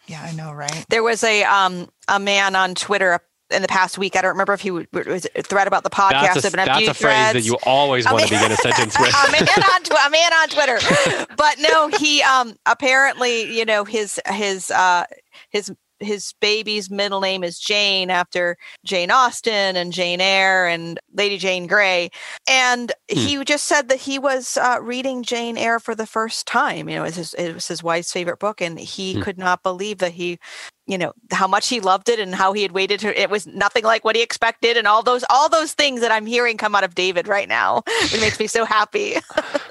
Yeah, 0.07 0.23
I 0.23 0.33
know, 0.33 0.53
right? 0.53 0.85
There 0.89 1.03
was 1.03 1.23
a 1.25 1.45
um 1.45 1.89
a 2.09 2.19
man 2.19 2.57
on 2.57 2.75
Twitter, 2.75 3.21
in 3.51 3.63
the 3.63 3.69
past 3.69 3.99
week. 3.99 4.17
I 4.17 4.23
don't 4.23 4.31
remember 4.33 4.53
if 4.53 4.61
he 4.61 4.71
was 4.71 4.87
a 5.35 5.43
thread 5.43 5.67
about 5.67 5.83
the 5.83 5.91
podcast. 5.91 6.35
That's 6.35 6.47
a, 6.47 6.51
that's 6.51 6.89
a 6.89 6.95
phrase 6.95 7.33
that 7.33 7.45
you 7.45 7.57
always 7.65 8.05
want 8.05 8.25
to 8.25 8.35
begin 8.35 8.53
a 8.53 8.57
sentence 8.57 8.97
with. 9.01 9.15
a 9.15 9.33
man 9.33 9.43
on 9.43 9.83
tw- 9.83 10.07
a 10.07 10.11
man 10.11 10.33
on 10.35 10.49
Twitter, 10.49 11.27
but 11.37 11.57
no, 11.61 11.89
he 11.89 12.23
um 12.23 12.55
apparently 12.67 13.57
you 13.57 13.65
know 13.65 13.85
his 13.85 14.21
his 14.27 14.71
uh 14.71 15.05
his 15.51 15.73
his 16.01 16.35
baby's 16.41 16.91
middle 16.91 17.21
name 17.21 17.45
is 17.45 17.59
Jane 17.59 18.11
after 18.11 18.57
Jane 18.85 19.11
Austen 19.11 19.77
and 19.77 19.93
Jane 19.93 20.21
Eyre 20.21 20.67
and 20.67 20.99
Lady 21.15 21.39
Jane 21.39 21.67
Grey. 21.67 22.11
And 22.49 22.93
hmm. 23.11 23.19
he 23.19 23.45
just 23.45 23.67
said 23.67 23.89
that 23.89 23.99
he 23.99 24.19
was 24.19 24.57
uh, 24.57 24.79
reading 24.81 25.23
Jane 25.23 25.57
Eyre 25.57 25.81
for 25.81 25.95
the 25.95 26.07
first 26.07 26.47
time. 26.47 26.89
You 26.89 26.97
know, 26.97 27.03
it 27.03 27.07
was 27.07 27.17
his, 27.17 27.35
it 27.35 27.55
was 27.55 27.69
his 27.69 27.83
wife's 27.83 28.13
favorite 28.13 28.39
book, 28.39 28.61
and 28.61 28.79
he 28.79 29.15
hmm. 29.15 29.23
could 29.23 29.39
not 29.39 29.63
believe 29.63 29.99
that 29.99 30.13
he 30.13 30.39
you 30.87 30.97
know 30.97 31.13
how 31.31 31.47
much 31.47 31.69
he 31.69 31.81
loved 31.81 32.09
it 32.09 32.19
and 32.19 32.35
how 32.35 32.53
he 32.53 32.63
had 32.63 32.73
waited 32.73 32.99
to 32.99 33.21
it 33.21 33.29
was 33.29 33.47
nothing 33.47 33.85
like 33.85 34.05
what 34.05 34.17
he 34.17 34.23
expected 34.23 34.77
and 34.77 34.87
all 34.87 35.03
those 35.03 35.23
all 35.29 35.49
those 35.49 35.75
things 35.75 36.01
that 36.01 36.11
i'm 36.11 36.25
hearing 36.25 36.57
come 36.57 36.75
out 36.75 36.83
of 36.83 36.95
david 36.95 37.29
right 37.29 37.49
now 37.49 37.83
it 37.87 38.21
makes 38.23 38.41
me 38.41 38.47
so 38.47 38.65
happy 38.65 39.17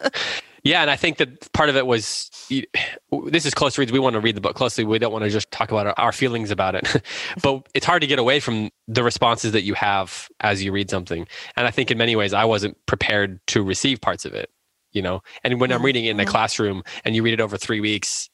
Yeah, 0.68 0.82
and 0.82 0.92
I 0.92 0.98
think 0.98 1.18
that 1.18 1.52
part 1.54 1.70
of 1.70 1.78
it 1.78 1.88
was 1.88 2.30
this 2.50 3.46
is 3.46 3.54
close 3.54 3.78
reads. 3.78 3.92
We 3.92 4.00
want 4.00 4.16
to 4.16 4.20
read 4.20 4.36
the 4.36 4.42
book 4.42 4.56
closely. 4.56 4.84
We 4.84 5.00
don't 5.00 5.14
want 5.14 5.24
to 5.24 5.30
just 5.30 5.50
talk 5.50 5.72
about 5.72 5.98
our 5.98 6.12
feelings 6.12 6.52
about 6.52 6.76
it. 6.76 7.02
but 7.42 7.68
it's 7.74 7.86
hard 7.86 8.02
to 8.02 8.08
get 8.08 8.20
away 8.20 8.42
from 8.42 8.70
the 8.88 9.02
responses 9.02 9.54
that 9.54 9.64
you 9.64 9.74
have 9.76 10.28
as 10.42 10.62
you 10.62 10.74
read 10.74 10.90
something. 10.90 11.26
And 11.56 11.66
I 11.66 11.72
think 11.72 11.90
in 11.90 11.98
many 11.98 12.18
ways, 12.18 12.34
I 12.34 12.44
wasn't 12.44 12.78
prepared 12.86 13.40
to 13.48 13.64
receive 13.64 14.02
parts 14.02 14.26
of 14.26 14.34
it. 14.34 14.50
You 14.92 15.02
know, 15.02 15.22
and 15.44 15.60
when 15.62 15.72
I'm 15.72 15.84
reading 15.84 16.06
it 16.06 16.12
in 16.12 16.20
a 16.20 16.24
mm-hmm. 16.24 16.32
classroom 16.32 16.84
and 17.06 17.16
you 17.16 17.22
read 17.22 17.34
it 17.34 17.42
over 17.42 17.58
three 17.58 17.82
weeks 17.82 18.30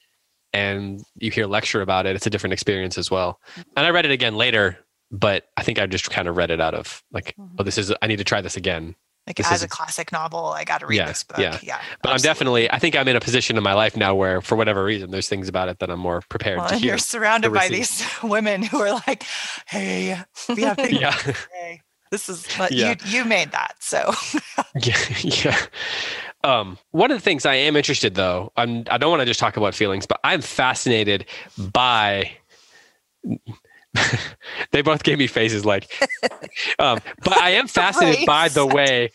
and 0.54 1.02
you 1.16 1.30
hear 1.30 1.46
lecture 1.46 1.82
about 1.82 2.06
it, 2.06 2.16
it's 2.16 2.26
a 2.26 2.30
different 2.30 2.54
experience 2.54 2.98
as 2.98 3.12
well. 3.12 3.40
And 3.76 3.86
I 3.86 3.90
read 3.90 4.06
it 4.06 4.12
again 4.12 4.36
later, 4.36 4.78
but 5.12 5.46
I 5.58 5.64
think 5.64 5.80
I 5.80 5.88
just 5.88 6.10
kind 6.10 6.28
of 6.28 6.38
read 6.38 6.52
it 6.52 6.62
out 6.62 6.74
of 6.74 7.04
like, 7.12 7.36
mm-hmm. 7.38 7.56
oh, 7.60 7.64
this 7.64 7.78
is 7.78 7.94
I 8.02 8.08
need 8.08 8.18
to 8.18 8.24
try 8.24 8.42
this 8.42 8.56
again 8.56 8.96
like 9.28 9.38
this 9.38 9.50
as 9.50 9.60
is, 9.60 9.64
a 9.64 9.68
classic 9.68 10.12
novel 10.12 10.48
i 10.48 10.64
got 10.64 10.80
to 10.80 10.86
read 10.86 10.98
yeah, 10.98 11.08
this 11.08 11.24
book 11.24 11.38
yeah, 11.38 11.58
yeah 11.64 11.80
but 12.02 12.12
absolutely. 12.12 12.12
i'm 12.12 12.22
definitely 12.22 12.72
i 12.72 12.80
think 12.80 12.96
i'm 12.96 13.08
in 13.08 13.16
a 13.16 13.20
position 13.20 13.58
in 13.58 13.64
my 13.64 13.74
life 13.74 13.96
now 13.96 14.14
where 14.14 14.42
for 14.42 14.56
whatever 14.56 14.84
reason 14.84 15.12
there's 15.12 15.30
things 15.30 15.48
about 15.48 15.70
it 15.70 15.80
that 15.80 15.90
i'm 15.90 16.00
more 16.00 16.22
prepared 16.30 16.60
well, 16.60 16.70
to 16.70 16.76
hear 16.76 16.90
you're 16.90 16.98
surrounded 16.98 17.54
by 17.54 17.68
these 17.68 18.04
women 18.24 18.64
who 18.64 18.80
are 18.80 18.94
like 19.08 19.24
hey 19.68 20.20
we 20.50 20.62
have 20.62 20.76
things 20.78 21.00
yeah. 21.00 21.18
Hey, 21.54 21.82
this 22.12 22.30
is 22.30 22.48
but 22.58 22.72
yeah. 22.72 22.96
you 23.06 23.20
you 23.20 23.26
made 23.26 23.52
that 23.52 23.76
so 23.80 24.14
yeah 24.76 24.98
yeah 25.22 25.58
um, 26.46 26.78
one 26.92 27.10
of 27.10 27.18
the 27.18 27.22
things 27.22 27.46
I 27.46 27.56
am 27.56 27.78
interested 27.78 28.16
though, 28.16 28.52
I'm 28.58 28.84
I 28.90 28.98
don't 28.98 29.10
want 29.10 29.22
to 29.22 29.26
just 29.26 29.40
talk 29.40 29.56
about 29.56 29.74
feelings, 29.74 30.06
but 30.06 30.20
I'm 30.26 30.42
fascinated 30.42 31.26
by 31.58 32.32
they 34.72 34.82
both 34.82 35.04
gave 35.04 35.18
me 35.18 35.28
faces 35.28 35.66
like 35.66 35.92
um, 36.80 37.00
but 37.24 37.38
i 37.40 37.52
am 37.52 37.68
fascinated 37.80 38.26
by 38.26 38.50
the 38.50 38.66
way 38.66 39.10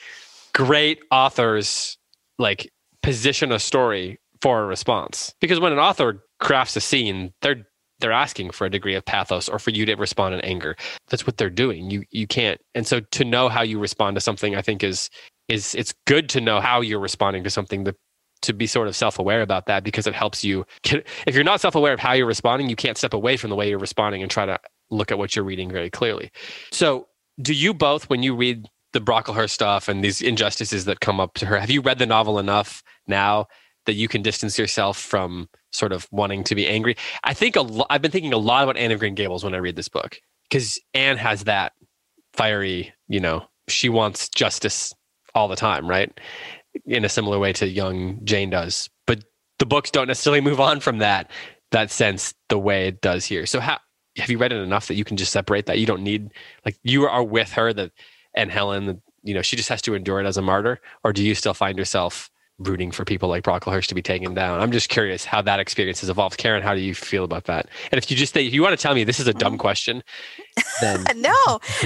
great 0.55 1.01
authors 1.11 1.99
like 2.39 2.71
position 3.03 3.53
a 3.53 3.59
story 3.59 4.19
for 4.41 4.63
a 4.63 4.67
response. 4.67 5.35
Because 5.41 5.61
when 5.61 5.73
an 5.73 5.79
author 5.79 6.25
crafts 6.41 6.77
a 6.77 6.81
scene 6.81 7.33
they're 7.43 7.67
they're 8.01 8.13
asking 8.13 8.51
for 8.51 8.65
a 8.65 8.71
degree 8.71 8.95
of 8.95 9.05
pathos 9.05 9.49
or 9.49 9.59
for 9.59 9.71
you 9.71 9.85
to 9.85 9.95
respond 9.97 10.33
in 10.33 10.41
anger. 10.43 10.77
That's 11.09 11.27
what 11.27 11.37
they're 11.37 11.51
doing. 11.51 11.91
You 11.91 12.05
you 12.11 12.27
can't. 12.27 12.61
And 12.75 12.87
so 12.87 13.01
to 13.01 13.25
know 13.25 13.49
how 13.49 13.63
you 13.63 13.79
respond 13.79 14.15
to 14.17 14.21
something 14.21 14.55
i 14.55 14.63
think 14.63 14.85
is 14.85 15.11
is 15.49 15.75
it's 15.75 15.95
good 16.07 16.29
to 16.31 16.41
know 16.41 16.61
how 16.61 16.81
you're 16.81 17.01
responding 17.01 17.43
to 17.45 17.51
something. 17.51 17.85
That 17.85 17.97
to 18.43 18.53
be 18.53 18.67
sort 18.67 18.89
of 18.89 18.97
self-aware 18.97 19.43
about 19.43 19.67
that 19.67 19.85
because 19.85 20.07
it 20.07 20.15
helps 20.15 20.45
you 20.45 20.65
if 20.85 21.35
you're 21.35 21.45
not 21.45 21.61
self-aware 21.61 21.93
of 21.93 22.01
how 22.01 22.13
you're 22.13 22.27
responding 22.27 22.69
you 22.69 22.77
can't 22.77 22.97
step 22.99 23.15
away 23.15 23.37
from 23.37 23.51
the 23.51 23.57
way 23.57 23.69
you're 23.69 23.79
responding 23.79 24.23
and 24.23 24.31
try 24.31 24.47
to 24.47 24.59
look 24.91 25.11
at 25.11 25.19
what 25.19 25.37
you're 25.37 25.45
reading 25.45 25.71
very 25.71 25.91
clearly. 25.91 26.31
So 26.73 27.09
do 27.41 27.55
you 27.55 27.75
both 27.75 28.09
when 28.09 28.23
you 28.23 28.35
read 28.35 28.67
the 28.93 29.01
brocklehurst 29.01 29.51
stuff 29.51 29.89
and 29.89 30.03
these 30.03 30.23
injustices 30.23 30.87
that 30.87 31.01
come 31.01 31.21
up 31.21 31.35
to 31.35 31.47
her 31.47 31.59
have 31.59 31.71
you 31.71 31.81
read 31.81 31.99
the 31.99 32.07
novel 32.07 32.39
enough 32.39 32.83
now 33.07 33.47
that 33.87 33.95
you 33.95 34.09
can 34.09 34.23
distance 34.23 34.59
yourself 34.59 34.99
from 34.99 35.49
sort 35.71 35.93
of 35.93 36.09
wanting 36.11 36.43
to 36.45 36.55
be 36.55 36.67
angry? 36.67 36.97
I 37.25 37.35
think 37.35 37.57
a 37.57 37.63
lo- 37.63 37.87
i've 37.91 38.03
been 38.03 38.11
thinking 38.11 38.33
a 38.33 38.39
lot 38.39 38.63
about 38.63 38.77
anne 38.77 38.93
of 38.93 39.01
green 39.01 39.15
gables 39.15 39.45
when 39.45 39.55
i 39.55 39.59
read 39.59 39.77
this 39.77 39.89
book 39.89 40.21
because 40.49 40.81
anne 40.95 41.17
has 41.17 41.45
that 41.45 41.73
fiery 42.33 42.93
you 43.09 43.21
know 43.21 43.45
she 43.69 43.89
wants 43.89 44.29
justice 44.29 44.95
all 45.35 45.49
the 45.49 45.57
time 45.57 45.87
right 45.89 46.19
in 46.87 47.05
a 47.05 47.09
similar 47.09 47.39
way 47.39 47.53
to 47.55 47.67
young 47.67 48.25
Jane 48.25 48.51
does. 48.51 48.89
But 49.07 49.25
the 49.59 49.67
books 49.67 49.91
don't 49.91 50.09
necessarily 50.09 50.41
move 50.41 50.61
on 50.61 50.81
from 50.81 50.99
that 50.99 51.31
that 51.71 51.91
sense 51.91 52.35
the 52.49 52.59
way 52.59 52.89
it 52.89 53.01
does 53.01 53.27
here. 53.27 53.45
So 53.45 53.61
how 53.61 53.79
have 54.17 54.31
you 54.31 54.39
read 54.39 54.53
it 54.53 54.63
enough 54.63 54.89
that 54.89 54.95
you 54.95 55.05
can 55.05 55.17
just 55.17 55.33
separate 55.33 55.67
that? 55.67 55.79
You 55.79 55.87
don't 55.87 56.03
need 56.03 56.31
like 56.65 56.79
you 56.83 57.05
are 57.05 57.23
with 57.23 57.53
her 57.53 57.73
that 57.73 57.93
and 58.35 58.51
Helen, 58.51 59.03
you 59.23 59.35
know, 59.35 59.43
she 59.43 59.57
just 59.57 59.69
has 59.69 59.83
to 59.83 59.95
endure 59.95 60.21
it 60.21 60.27
as 60.27 60.37
a 60.37 60.43
martyr, 60.43 60.81
or 61.03 61.13
do 61.13 61.25
you 61.25 61.35
still 61.35 61.55
find 61.55 61.79
yourself 61.79 62.31
rooting 62.59 62.91
for 62.91 63.05
people 63.05 63.29
like 63.29 63.45
Brocklehurst 63.45 63.87
to 63.87 63.95
be 63.95 64.03
taken 64.03 64.35
down. 64.35 64.61
I'm 64.61 64.73
just 64.73 64.89
curious 64.89 65.25
how 65.25 65.41
that 65.43 65.61
experience 65.61 66.01
has 66.01 66.11
evolved. 66.11 66.39
Karen, 66.39 66.63
how 66.63 66.75
do 66.75 66.81
you 66.81 66.95
feel 66.95 67.25
about 67.25 67.45
that? 67.45 67.69
And 67.93 67.99
if 67.99 68.11
you 68.11 68.17
just 68.17 68.37
if 68.37 68.53
you 68.53 68.63
want 68.63 68.79
to 68.79 68.83
tell 68.83 68.95
me 68.95 69.05
this 69.05 69.21
is 69.21 69.29
a 69.29 69.35
dumb 69.35 69.55
mm. 69.55 69.59
question, 69.59 70.03
then 70.81 71.05
no, 71.17 71.35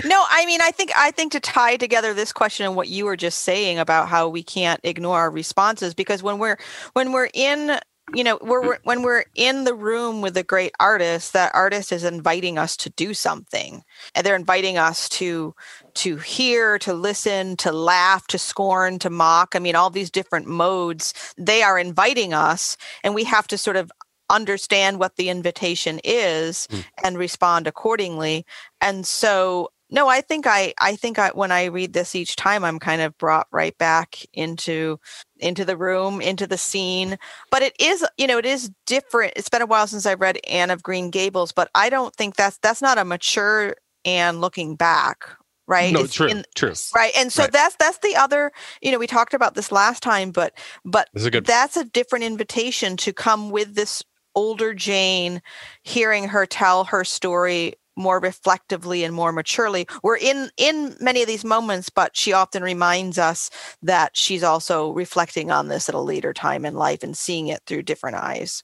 no. 0.04 0.24
I 0.30 0.44
mean, 0.46 0.60
I 0.62 0.70
think 0.70 0.90
I 0.96 1.10
think 1.10 1.32
to 1.32 1.40
tie 1.40 1.76
together 1.76 2.14
this 2.14 2.32
question 2.32 2.66
and 2.66 2.74
what 2.74 2.88
you 2.88 3.04
were 3.04 3.16
just 3.16 3.40
saying 3.40 3.78
about 3.78 4.08
how 4.08 4.28
we 4.28 4.42
can't 4.42 4.80
ignore 4.82 5.18
our 5.18 5.30
responses 5.30 5.94
because 5.94 6.22
when 6.22 6.38
we're 6.38 6.56
when 6.94 7.12
we're 7.12 7.28
in 7.34 7.78
you 8.14 8.24
know 8.24 8.38
we're, 8.40 8.78
when 8.84 9.02
we're 9.02 9.24
in 9.34 9.64
the 9.64 9.74
room 9.74 10.20
with 10.20 10.36
a 10.36 10.42
great 10.42 10.72
artist 10.80 11.32
that 11.32 11.54
artist 11.54 11.92
is 11.92 12.04
inviting 12.04 12.58
us 12.58 12.76
to 12.78 12.90
do 12.90 13.14
something. 13.14 13.82
And 14.14 14.26
they're 14.26 14.36
inviting 14.36 14.78
us 14.78 15.08
to 15.10 15.54
to 15.94 16.16
hear 16.16 16.78
to 16.80 16.94
listen 16.94 17.56
to 17.58 17.72
laugh 17.72 18.26
to 18.28 18.38
scorn 18.38 18.98
to 19.00 19.10
mock. 19.10 19.54
I 19.54 19.58
mean 19.58 19.76
all 19.76 19.90
these 19.90 20.10
different 20.10 20.46
modes. 20.46 21.14
They 21.36 21.62
are 21.62 21.78
inviting 21.78 22.34
us 22.34 22.76
and 23.02 23.14
we 23.14 23.24
have 23.24 23.46
to 23.48 23.58
sort 23.58 23.76
of 23.76 23.90
understand 24.30 24.98
what 24.98 25.16
the 25.16 25.28
invitation 25.28 26.00
is 26.02 26.66
mm. 26.70 26.84
and 27.04 27.18
respond 27.18 27.66
accordingly. 27.66 28.46
And 28.80 29.06
so 29.06 29.70
no 29.92 30.08
i 30.08 30.20
think 30.20 30.46
i 30.46 30.74
i 30.80 30.96
think 30.96 31.18
i 31.18 31.28
when 31.30 31.52
i 31.52 31.66
read 31.66 31.92
this 31.92 32.16
each 32.16 32.34
time 32.34 32.64
i'm 32.64 32.80
kind 32.80 33.00
of 33.00 33.16
brought 33.18 33.46
right 33.52 33.78
back 33.78 34.18
into 34.32 34.98
into 35.38 35.64
the 35.64 35.76
room 35.76 36.20
into 36.20 36.46
the 36.46 36.58
scene 36.58 37.16
but 37.50 37.62
it 37.62 37.74
is 37.80 38.04
you 38.18 38.26
know 38.26 38.38
it 38.38 38.46
is 38.46 38.70
different 38.86 39.32
it's 39.36 39.48
been 39.48 39.62
a 39.62 39.66
while 39.66 39.86
since 39.86 40.04
i've 40.06 40.20
read 40.20 40.38
anne 40.48 40.70
of 40.70 40.82
green 40.82 41.10
gables 41.10 41.52
but 41.52 41.70
i 41.76 41.88
don't 41.88 42.16
think 42.16 42.34
that's 42.34 42.58
that's 42.58 42.82
not 42.82 42.98
a 42.98 43.04
mature 43.04 43.76
anne 44.04 44.40
looking 44.40 44.74
back 44.74 45.28
right 45.68 45.92
No, 45.92 46.00
It's 46.00 46.14
true, 46.14 46.26
in- 46.28 46.44
true. 46.56 46.72
right 46.94 47.12
and 47.16 47.32
so 47.32 47.44
Right. 47.44 47.52
that's 47.52 47.76
that's 47.76 47.98
the 47.98 48.16
other 48.16 48.50
you 48.80 48.90
know 48.90 48.98
we 48.98 49.06
talked 49.06 49.34
about 49.34 49.54
this 49.54 49.70
last 49.70 50.02
time 50.02 50.32
but 50.32 50.52
but 50.84 51.08
a 51.14 51.30
good. 51.30 51.46
that's 51.46 51.76
a 51.76 51.84
different 51.84 52.24
invitation 52.24 52.96
to 52.96 53.12
come 53.12 53.50
with 53.50 53.74
this 53.76 54.02
older 54.34 54.72
Jane, 54.74 55.42
hearing 55.82 56.28
her 56.28 56.46
tell 56.46 56.84
her 56.84 57.04
story 57.04 57.74
more 57.96 58.20
reflectively 58.20 59.04
and 59.04 59.14
more 59.14 59.32
maturely. 59.32 59.86
We're 60.02 60.16
in 60.16 60.50
in 60.56 60.96
many 61.00 61.22
of 61.22 61.28
these 61.28 61.44
moments, 61.44 61.90
but 61.90 62.16
she 62.16 62.32
often 62.32 62.62
reminds 62.62 63.18
us 63.18 63.50
that 63.82 64.16
she's 64.16 64.42
also 64.42 64.90
reflecting 64.92 65.50
on 65.50 65.68
this 65.68 65.88
at 65.88 65.94
a 65.94 66.00
later 66.00 66.32
time 66.32 66.64
in 66.64 66.74
life 66.74 67.02
and 67.02 67.16
seeing 67.16 67.48
it 67.48 67.62
through 67.66 67.82
different 67.82 68.16
eyes. 68.16 68.62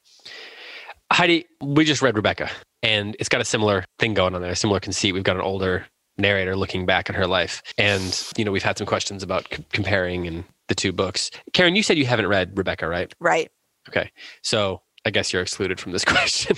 Heidi, 1.12 1.46
we 1.62 1.84
just 1.84 2.02
read 2.02 2.16
Rebecca, 2.16 2.50
and 2.82 3.16
it's 3.18 3.28
got 3.28 3.40
a 3.40 3.44
similar 3.44 3.84
thing 3.98 4.14
going 4.14 4.34
on 4.34 4.42
there, 4.42 4.52
a 4.52 4.56
similar 4.56 4.80
conceit. 4.80 5.12
We've 5.12 5.22
got 5.22 5.36
an 5.36 5.42
older 5.42 5.86
narrator 6.18 6.56
looking 6.56 6.84
back 6.84 7.08
at 7.08 7.16
her 7.16 7.26
life, 7.26 7.62
and 7.78 8.26
you 8.36 8.44
know 8.44 8.52
we've 8.52 8.62
had 8.62 8.76
some 8.76 8.86
questions 8.86 9.22
about 9.22 9.46
c- 9.52 9.64
comparing 9.72 10.26
and 10.26 10.44
the 10.68 10.74
two 10.74 10.92
books. 10.92 11.30
Karen, 11.54 11.76
you 11.76 11.82
said 11.82 11.96
you 11.96 12.06
haven't 12.06 12.26
read 12.26 12.56
Rebecca, 12.56 12.86
right? 12.86 13.14
Right. 13.20 13.50
Okay, 13.88 14.10
so 14.42 14.82
I 15.08 15.10
guess 15.10 15.32
you're 15.32 15.40
excluded 15.42 15.80
from 15.80 15.92
this 15.92 16.04
question. 16.14 16.54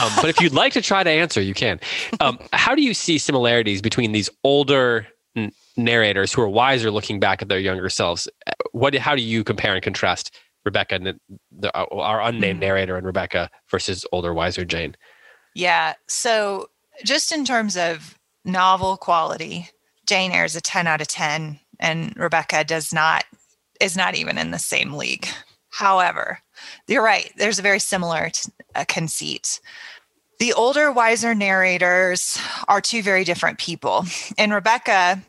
um, 0.00 0.10
but 0.20 0.30
if 0.30 0.40
you'd 0.40 0.52
like 0.54 0.72
to 0.74 0.80
try 0.80 1.02
to 1.02 1.10
answer, 1.10 1.40
you 1.40 1.54
can. 1.54 1.80
Um, 2.20 2.38
how 2.52 2.74
do 2.76 2.82
you 2.82 2.94
see 2.94 3.18
similarities 3.18 3.82
between 3.82 4.12
these 4.12 4.30
older 4.44 5.08
n- 5.36 5.50
narrators 5.76 6.32
who 6.32 6.40
are 6.42 6.48
wiser, 6.48 6.90
looking 6.92 7.18
back 7.18 7.42
at 7.42 7.48
their 7.48 7.58
younger 7.58 7.88
selves? 7.88 8.28
What? 8.70 8.94
How 8.94 9.16
do 9.16 9.22
you 9.22 9.42
compare 9.42 9.74
and 9.74 9.82
contrast 9.82 10.32
Rebecca, 10.64 10.94
and 10.94 11.18
the, 11.50 11.72
our 11.74 12.20
unnamed 12.22 12.58
Mhm. 12.58 12.66
narrator, 12.66 12.96
and 12.96 13.04
Rebecca 13.04 13.50
versus 13.70 14.06
older, 14.12 14.32
wiser 14.32 14.64
Jane? 14.64 14.94
Yeah. 15.56 15.94
So, 16.06 16.68
just 17.04 17.32
in 17.32 17.44
terms 17.44 17.76
of 17.76 18.16
novel 18.44 18.96
quality, 18.98 19.68
Jane 20.06 20.30
Eyre 20.32 20.44
is 20.44 20.54
a 20.54 20.60
10 20.60 20.86
out 20.86 21.00
of 21.00 21.08
10, 21.08 21.58
and 21.80 22.14
Rebecca 22.16 22.62
does 22.62 22.92
not 22.92 23.24
is 23.80 23.96
not 23.96 24.14
even 24.14 24.38
in 24.38 24.50
the 24.52 24.58
same 24.58 24.92
league. 24.92 25.26
However, 25.70 26.40
you're 26.86 27.02
right. 27.02 27.32
There's 27.36 27.58
a 27.58 27.62
very 27.62 27.78
similar 27.78 28.30
t- 28.30 28.50
uh, 28.74 28.84
conceit. 28.88 29.60
The 30.38 30.52
older, 30.54 30.90
wiser 30.90 31.34
narrators 31.34 32.38
are 32.66 32.80
two 32.80 33.02
very 33.02 33.24
different 33.24 33.58
people. 33.58 34.06
And 34.38 34.52
Rebecca, 34.52 35.22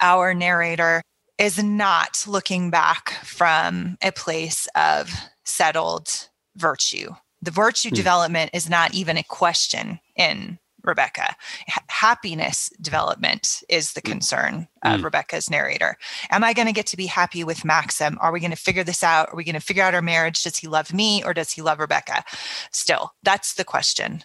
our 0.00 0.34
narrator, 0.34 1.02
is 1.38 1.62
not 1.62 2.24
looking 2.26 2.70
back 2.70 3.10
from 3.24 3.96
a 4.02 4.12
place 4.12 4.68
of 4.76 5.10
settled 5.44 6.28
virtue. 6.56 7.10
The 7.42 7.50
virtue 7.50 7.88
Hmm. 7.88 7.94
development 7.96 8.50
is 8.54 8.68
not 8.70 8.94
even 8.94 9.16
a 9.16 9.22
question 9.22 9.98
in 10.16 10.58
Rebecca. 10.84 11.34
Ha- 11.68 11.82
happiness 11.88 12.70
development 12.80 13.62
is 13.68 13.92
the 13.92 14.02
concern 14.02 14.68
of 14.82 15.00
Hmm. 15.00 15.04
Rebecca's 15.04 15.50
narrator. 15.50 15.96
Am 16.30 16.44
I 16.44 16.52
going 16.52 16.66
to 16.66 16.72
get 16.72 16.86
to 16.88 16.96
be 16.96 17.06
happy 17.06 17.42
with 17.44 17.64
Maxim? 17.64 18.18
Are 18.20 18.32
we 18.32 18.40
going 18.40 18.50
to 18.50 18.56
figure 18.56 18.84
this 18.84 19.02
out? 19.02 19.30
Are 19.32 19.36
we 19.36 19.44
going 19.44 19.54
to 19.54 19.60
figure 19.60 19.82
out 19.82 19.94
our 19.94 20.02
marriage? 20.02 20.42
Does 20.42 20.58
he 20.58 20.68
love 20.68 20.92
me 20.92 21.22
or 21.24 21.32
does 21.34 21.52
he 21.52 21.62
love 21.62 21.78
Rebecca? 21.78 22.24
Still, 22.70 23.12
that's 23.22 23.54
the 23.54 23.64
question. 23.64 24.22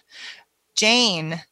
Jane 0.76 1.42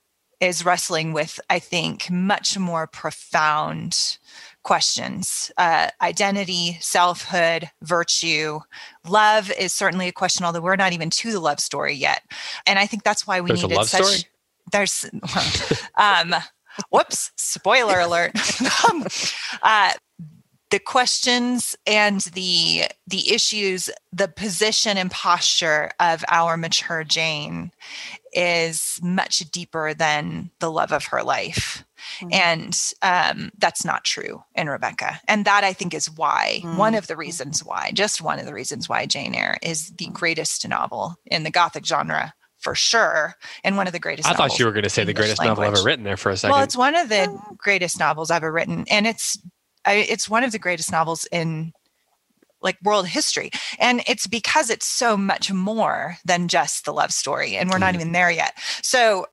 is 0.40 0.64
wrestling 0.64 1.12
with, 1.12 1.40
I 1.50 1.58
think, 1.58 2.08
much 2.10 2.56
more 2.56 2.86
profound 2.86 4.18
questions 4.62 5.50
uh, 5.56 5.88
identity, 6.02 6.76
selfhood, 6.80 7.70
virtue. 7.82 8.60
Love 9.08 9.50
is 9.52 9.72
certainly 9.72 10.08
a 10.08 10.12
question, 10.12 10.44
although 10.44 10.60
we're 10.60 10.76
not 10.76 10.92
even 10.92 11.10
to 11.10 11.32
the 11.32 11.40
love 11.40 11.58
story 11.58 11.94
yet. 11.94 12.22
And 12.66 12.78
I 12.78 12.86
think 12.86 13.02
that's 13.02 13.26
why 13.26 13.40
we 13.40 13.48
There's 13.48 13.62
needed 13.62 13.84
such. 13.86 14.04
story? 14.04 14.30
There's, 14.72 15.04
um, 15.96 16.34
whoops, 16.90 17.30
spoiler 17.36 18.00
alert. 18.00 18.32
Um, 18.90 19.06
uh, 19.62 19.92
the 20.70 20.78
questions 20.78 21.74
and 21.86 22.20
the 22.34 22.84
the 23.06 23.32
issues 23.32 23.88
the 24.12 24.28
position 24.28 24.96
and 24.98 25.10
posture 25.10 25.90
of 25.98 26.24
our 26.28 26.56
mature 26.56 27.04
jane 27.04 27.70
is 28.32 28.98
much 29.02 29.38
deeper 29.50 29.94
than 29.94 30.50
the 30.60 30.70
love 30.70 30.92
of 30.92 31.06
her 31.06 31.22
life 31.22 31.84
Mhm. 32.20 32.32
and 32.34 32.92
um, 33.02 33.50
that's 33.58 33.84
not 33.84 34.04
true 34.04 34.42
in 34.54 34.68
rebecca 34.68 35.20
and 35.26 35.44
that 35.46 35.64
i 35.64 35.72
think 35.72 35.94
is 35.94 36.10
why 36.10 36.60
one 36.76 36.94
of 36.94 37.06
the 37.06 37.16
reasons 37.16 37.64
why 37.64 37.90
just 37.92 38.20
one 38.22 38.38
of 38.38 38.46
the 38.46 38.54
reasons 38.54 38.88
why 38.88 39.04
jane 39.06 39.34
eyre 39.34 39.56
is 39.62 39.90
the 39.98 40.08
greatest 40.12 40.66
novel 40.68 41.16
in 41.26 41.42
the 41.42 41.50
gothic 41.50 41.84
genre 41.86 42.34
for 42.58 42.74
sure 42.74 43.34
and 43.64 43.76
one 43.76 43.86
of 43.86 43.92
the 43.92 43.98
greatest 43.98 44.28
I 44.28 44.32
thought 44.34 44.58
you 44.58 44.64
were 44.66 44.72
going 44.72 44.82
to 44.82 44.90
say 44.90 45.04
the 45.04 45.10
English 45.10 45.26
greatest 45.26 45.42
novel 45.42 45.62
language. 45.62 45.78
ever 45.78 45.86
written 45.86 46.04
there 46.04 46.16
for 46.16 46.30
a 46.30 46.36
second. 46.36 46.54
well, 46.54 46.64
it's 46.64 46.76
one 46.76 46.94
of 46.96 47.08
the 47.08 47.38
greatest 47.56 47.98
novels 47.98 48.30
I've 48.30 48.38
ever 48.38 48.50
written, 48.52 48.84
and 48.90 49.06
it's 49.06 49.38
I, 49.84 49.94
it's 49.94 50.28
one 50.28 50.44
of 50.44 50.52
the 50.52 50.58
greatest 50.58 50.90
novels 50.92 51.26
in 51.30 51.72
like 52.60 52.76
world 52.82 53.06
history, 53.06 53.50
and 53.78 54.02
it's 54.08 54.26
because 54.26 54.68
it's 54.70 54.86
so 54.86 55.16
much 55.16 55.52
more 55.52 56.16
than 56.24 56.48
just 56.48 56.84
the 56.84 56.92
love 56.92 57.12
story, 57.12 57.56
and 57.56 57.70
we're 57.70 57.78
not 57.78 57.92
Mhm. 57.94 57.98
even 58.00 58.12
there 58.12 58.30
yet. 58.32 58.52
So, 58.82 59.26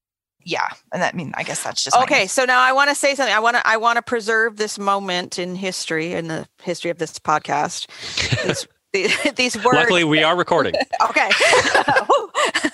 yeah, 0.45 0.67
and 0.93 1.01
that 1.01 1.15
I 1.15 1.17
mean, 1.17 1.33
I 1.35 1.41
guess 1.41 1.63
that's 1.63 1.83
just 1.83 1.97
Okay, 1.97 2.27
so 2.27 2.45
now 2.45 2.59
I 2.61 2.71
want 2.71 2.89
to 2.91 2.95
say 2.95 3.15
something. 3.15 3.33
I 3.33 3.39
want 3.39 3.55
to 3.57 3.67
I 3.67 3.77
want 3.77 3.95
to 3.97 4.03
preserve 4.03 4.57
this 4.57 4.77
moment 4.77 5.39
in 5.39 5.55
history 5.55 6.13
in 6.13 6.27
the 6.27 6.47
history 6.61 6.91
of 6.91 6.99
this 6.99 7.17
podcast. 7.17 7.87
These, 8.95 9.17
these 9.35 9.55
words 9.57 9.75
Luckily, 9.77 10.03
we 10.05 10.23
are 10.23 10.35
recording. 10.37 10.73
Okay. 11.09 11.29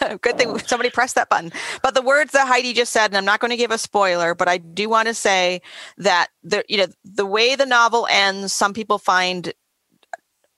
Good 0.22 0.38
thing 0.38 0.58
somebody 0.60 0.90
pressed 0.90 1.16
that 1.16 1.30
button. 1.30 1.52
But 1.82 1.96
the 1.96 2.02
words 2.02 2.32
that 2.34 2.48
Heidi 2.48 2.74
just 2.74 2.92
said, 2.92 3.08
and 3.08 3.18
I'm 3.18 3.26
not 3.26 3.40
going 3.40 3.52
to 3.52 3.58
give 3.58 3.72
a 3.72 3.78
spoiler, 3.78 4.34
but 4.36 4.48
I 4.48 4.58
do 4.58 4.90
want 4.90 5.08
to 5.08 5.14
say 5.14 5.62
that 5.98 6.28
the 6.44 6.64
you 6.68 6.78
know 6.78 6.88
the 7.04 7.26
way 7.26 7.56
the 7.56 7.66
novel 7.66 8.08
ends, 8.10 8.54
some 8.54 8.74
people 8.74 8.98
find 8.98 9.54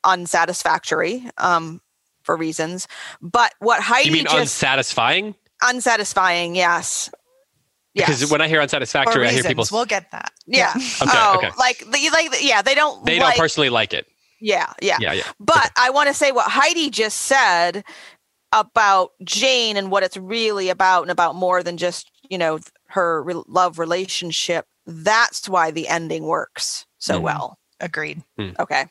unsatisfactory 0.04 1.30
um, 1.38 1.82
for 2.24 2.36
reasons. 2.36 2.88
But 3.22 3.54
what 3.60 3.82
Heidi 3.82 4.10
You 4.10 4.14
mean 4.16 4.26
just 4.26 4.38
unsatisfying? 4.38 5.36
unsatisfying, 5.62 6.56
yes. 6.56 7.10
Because 7.96 8.22
Yes. 8.22 8.32
when 8.32 8.42
I 8.42 8.48
hear 8.48 8.60
unsatisfactory, 8.62 9.28
I 9.28 9.32
hear 9.32 9.44
people 9.44 9.66
We'll 9.72 9.86
get 9.86 10.10
that. 10.12 10.32
yeah. 10.48 10.74
Okay, 10.76 11.12
oh, 11.14 11.36
okay. 11.38 11.50
like 11.58 11.80
the, 11.80 12.10
like 12.12 12.30
yeah, 12.42 12.62
they 12.62 12.76
don't 12.76 13.06
they 13.06 13.20
like 13.20 13.36
don't 13.36 13.42
personally 13.42 13.70
like 13.70 13.94
it. 13.94 14.08
Yeah, 14.44 14.74
yeah. 14.82 14.98
Yeah, 15.00 15.14
yeah. 15.14 15.24
But 15.40 15.72
I 15.78 15.90
want 15.90 16.10
to 16.10 16.14
say 16.14 16.32
what 16.32 16.52
Heidi 16.52 16.90
just 16.90 17.22
said 17.22 17.84
about 18.52 19.12
Jane 19.24 19.78
and 19.78 19.90
what 19.90 20.04
it's 20.04 20.18
really 20.18 20.70
about, 20.70 21.04
and 21.04 21.12
about 21.12 21.36
more 21.36 21.64
than 21.64 21.78
just 21.78 22.12
you 22.30 22.38
know 22.38 22.60
her 22.90 23.24
re- 23.24 23.42
love 23.48 23.80
relationship. 23.80 24.66
That's 24.86 25.48
why 25.50 25.72
the 25.72 25.88
ending 25.88 26.24
works 26.26 26.86
so 27.00 27.20
Mhm. 27.20 27.24
well. 27.24 27.58
Agreed. 27.80 28.22
Okay, 28.60 28.86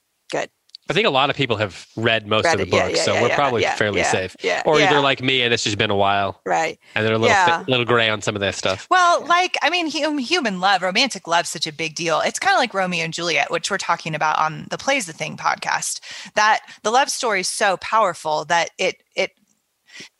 I 0.90 0.94
think 0.94 1.06
a 1.06 1.10
lot 1.10 1.30
of 1.30 1.36
people 1.36 1.56
have 1.58 1.86
read 1.96 2.26
most 2.26 2.44
Read 2.44 2.60
of 2.60 2.68
the 2.70 2.76
it. 2.76 2.78
Yeah, 2.78 2.88
yeah, 2.88 3.02
so 3.04 3.14
yeah, 3.14 3.22
we're 3.22 3.34
probably 3.34 3.62
fairly 3.62 4.02
safe. 4.02 4.34
Yeah, 4.42 4.62
Or 4.66 4.78
yeah, 4.80 4.90
they're 4.90 5.00
like 5.00 5.22
me, 5.22 5.42
and 5.42 5.54
it's 5.54 5.62
just 5.62 5.78
been 5.78 5.90
a 5.90 5.96
while, 5.96 6.40
right. 6.44 6.78
and 6.94 7.06
they're 7.06 7.14
a 7.14 7.18
little 7.18 7.64
little 7.68 7.84
gray 7.86 8.08
on 8.10 8.20
some 8.20 8.34
of 8.34 8.40
that 8.40 8.56
stuff. 8.56 8.88
Well, 8.90 9.24
like 9.26 9.56
I 9.62 9.70
mean, 9.70 9.88
hum, 9.90 10.18
human 10.18 10.60
love, 10.60 10.82
romantic 10.82 11.26
love, 11.28 11.46
such 11.46 11.66
a 11.66 11.72
big 11.72 11.94
deal. 11.94 12.20
It's 12.20 12.38
kind 12.40 12.54
of 12.54 12.58
like 12.58 12.74
Romeo 12.74 13.04
and 13.04 13.14
Juliet, 13.14 13.50
which 13.50 13.70
we're 13.70 13.78
talking 13.78 14.14
about 14.14 14.38
on 14.38 14.66
the 14.70 14.76
Plays 14.78 15.06
the 15.06 15.12
Thing 15.12 15.36
podcast. 15.36 16.00
That 16.34 16.60
the 16.82 16.90
love 16.90 17.08
story 17.10 17.40
is 17.40 17.48
so 17.48 17.76
powerful 17.76 18.44
that 18.46 18.70
it 18.76 19.02
it 19.14 19.30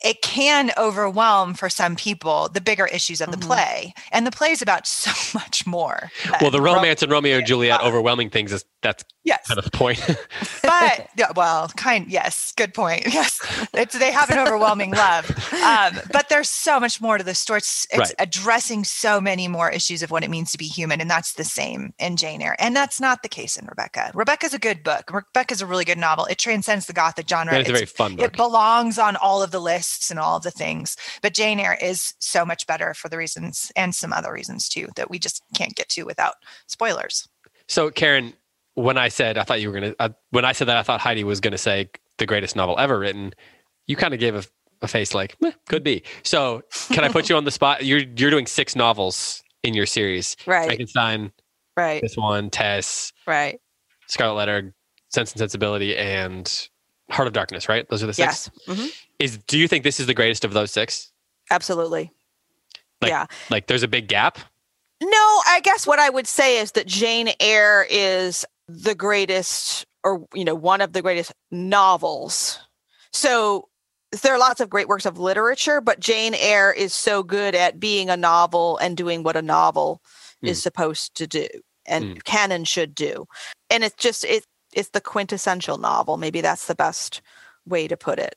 it 0.03 0.21
can 0.21 0.71
overwhelm 0.77 1.55
for 1.55 1.67
some 1.67 1.95
people 1.95 2.47
the 2.47 2.61
bigger 2.61 2.85
issues 2.85 3.21
of 3.21 3.31
the 3.31 3.37
Mhm. 3.37 3.41
play, 3.47 3.93
and 4.11 4.25
the 4.25 4.31
play 4.31 4.51
is 4.51 4.61
about 4.61 4.85
so 4.87 5.11
much 5.33 5.65
more. 5.65 6.11
Well, 6.41 6.51
the 6.51 6.61
romance 6.61 7.01
in 7.03 7.09
Romeo 7.09 7.37
and 7.39 7.45
Juliet 7.47 7.81
overwhelming 7.81 8.29
things 8.29 8.53
is 8.53 8.63
that's 8.81 9.03
yes, 9.23 9.47
kind 9.47 9.57
of 9.57 9.65
the 9.65 9.71
point. 9.71 9.99
but 10.63 11.07
yeah, 11.15 11.31
well, 11.35 11.67
kind 11.69 12.07
yes, 12.11 12.53
good 12.55 12.73
point. 12.73 13.03
Yes, 13.13 13.39
it's 13.73 13.97
they 13.97 14.11
have 14.11 14.29
an 14.31 14.39
overwhelming 14.39 14.91
love, 14.91 15.29
um, 15.53 15.99
but 16.11 16.29
there's 16.29 16.49
so 16.49 16.79
much 16.79 16.99
more 16.99 17.17
to 17.17 17.23
the 17.23 17.35
story. 17.35 17.57
It's, 17.59 17.85
it's 17.91 17.99
Right. 17.99 18.13
addressing 18.19 18.83
so 18.83 19.21
many 19.21 19.47
more 19.47 19.69
issues 19.69 20.01
of 20.03 20.09
what 20.11 20.23
it 20.23 20.29
means 20.29 20.51
to 20.51 20.57
be 20.57 20.65
human, 20.65 20.99
and 20.99 21.09
that's 21.09 21.33
the 21.33 21.43
same 21.43 21.93
in 21.99 22.17
Jane 22.17 22.41
Eyre, 22.41 22.55
and 22.59 22.75
that's 22.75 22.99
not 22.99 23.21
the 23.23 23.29
case 23.29 23.55
in 23.55 23.65
Rebecca. 23.67 24.11
Rebecca's 24.13 24.53
a 24.53 24.59
good 24.59 24.83
book. 24.83 25.11
Rebecca's 25.11 25.61
a 25.61 25.65
really 25.65 25.85
good 25.85 25.97
novel. 25.99 26.25
It 26.25 26.37
transcends 26.39 26.85
the 26.87 26.93
Gothic 26.93 27.29
genre. 27.29 27.53
and 27.53 27.61
it's 27.61 27.69
a 27.69 27.73
very 27.73 27.85
fun 27.85 28.15
Book. 28.15 28.25
it 28.25 28.37
belongs 28.37 28.97
on 28.97 29.15
all 29.17 29.43
of 29.43 29.51
the 29.51 29.61
lists 29.61 30.09
and 30.09 30.19
all 30.19 30.37
of 30.37 30.43
the 30.43 30.51
things, 30.51 30.97
but 31.21 31.33
Jane 31.33 31.59
Eyre 31.59 31.77
is 31.81 32.13
so 32.19 32.45
much 32.45 32.65
better 32.67 32.93
for 32.93 33.09
the 33.09 33.17
reasons 33.17 33.71
and 33.75 33.93
some 33.93 34.11
other 34.13 34.33
reasons 34.33 34.67
too 34.69 34.87
that 34.95 35.09
we 35.09 35.19
just 35.19 35.43
can't 35.55 35.75
get 35.75 35.89
to 35.89 36.03
without 36.03 36.35
spoilers. 36.67 37.27
So, 37.67 37.89
Karen, 37.91 38.33
when 38.75 38.97
I 38.97 39.07
said 39.09 39.37
I 39.37 39.43
thought 39.43 39.61
you 39.61 39.69
were 39.69 39.73
gonna, 39.79 39.95
uh, 39.99 40.09
when 40.31 40.45
I 40.45 40.51
said 40.51 40.67
that 40.67 40.77
I 40.77 40.83
thought 40.83 40.99
Heidi 41.01 41.23
was 41.23 41.39
gonna 41.39 41.57
say 41.57 41.89
the 42.17 42.25
greatest 42.25 42.55
novel 42.55 42.77
ever 42.79 42.97
written, 42.99 43.33
you 43.87 43.95
kind 43.95 44.13
of 44.13 44.19
gave 44.19 44.35
a, 44.35 44.43
a 44.81 44.87
face 44.87 45.13
like 45.13 45.39
"Meh, 45.41 45.51
could 45.69 45.83
be. 45.83 46.03
So, 46.23 46.61
can 46.91 47.03
I 47.03 47.09
put 47.09 47.29
you 47.29 47.35
on 47.35 47.43
the 47.45 47.51
spot? 47.51 47.85
You're 47.85 47.99
you're 47.99 48.31
doing 48.31 48.47
six 48.47 48.75
novels 48.75 49.43
in 49.63 49.73
your 49.73 49.85
series. 49.85 50.35
Right. 50.45 50.65
Frankenstein, 50.65 51.31
Right. 51.77 52.01
this 52.01 52.15
one, 52.17 52.49
Tess, 52.49 53.13
Right. 53.25 53.59
Scarlet 54.07 54.35
Letter, 54.35 54.73
Sense 55.09 55.31
and 55.31 55.39
Sensibility, 55.39 55.95
and 55.97 56.67
Heart 57.09 57.27
of 57.27 57.33
Darkness. 57.33 57.69
Right? 57.69 57.87
Those 57.89 58.03
are 58.03 58.07
the 58.07 58.13
six. 58.13 58.49
Yes. 58.67 58.77
hmm 58.79 58.85
Is 59.19 59.37
do 59.47 59.57
you 59.57 59.67
think 59.67 59.83
this 59.83 59.99
is 59.99 60.07
the 60.07 60.13
greatest 60.13 60.43
of 60.45 60.53
those 60.53 60.71
six? 60.71 61.11
Absolutely. 61.51 62.11
Like- 63.01 63.09
yeah. 63.09 63.25
Like, 63.49 63.67
there's 63.67 63.83
a 63.83 63.87
big 63.87 64.07
gap. 64.07 64.37
No, 65.01 65.41
I 65.47 65.59
guess 65.61 65.85
what 65.85 65.99
I 65.99 66.09
would 66.09 66.27
say 66.27 66.59
is 66.59 66.71
that 66.73 66.87
Jane 66.87 67.29
Eyre 67.41 67.85
is 67.89 68.45
the 68.67 68.95
greatest, 68.95 69.85
or 70.03 70.25
you 70.33 70.45
know, 70.45 70.55
one 70.55 70.81
of 70.81 70.93
the 70.93 71.01
greatest 71.01 71.33
novels. 71.51 72.59
So 73.11 73.69
there 74.21 74.33
are 74.33 74.39
lots 74.39 74.61
of 74.61 74.69
great 74.69 74.87
works 74.87 75.05
of 75.05 75.17
literature, 75.17 75.81
but 75.81 75.99
Jane 75.99 76.35
Eyre 76.35 76.71
is 76.71 76.93
so 76.93 77.23
good 77.23 77.55
at 77.55 77.79
being 77.79 78.09
a 78.09 78.17
novel 78.17 78.77
and 78.77 78.95
doing 78.95 79.23
what 79.23 79.35
a 79.35 79.41
novel 79.41 80.01
is 80.41 80.59
hmm. 80.59 80.61
supposed 80.61 81.15
to 81.15 81.27
do 81.27 81.47
and 81.85 82.05
hmm. 82.05 82.17
canon 82.23 82.63
should 82.65 82.93
do. 82.93 83.25
And 83.69 83.83
it's 83.83 83.95
just 83.95 84.23
it 84.23 84.45
it's 84.73 84.89
the 84.89 85.01
quintessential 85.01 85.77
novel. 85.77 86.17
Maybe 86.17 86.41
that's 86.41 86.67
the 86.67 86.75
best 86.75 87.21
way 87.65 87.87
to 87.87 87.97
put 87.97 88.19
it. 88.19 88.35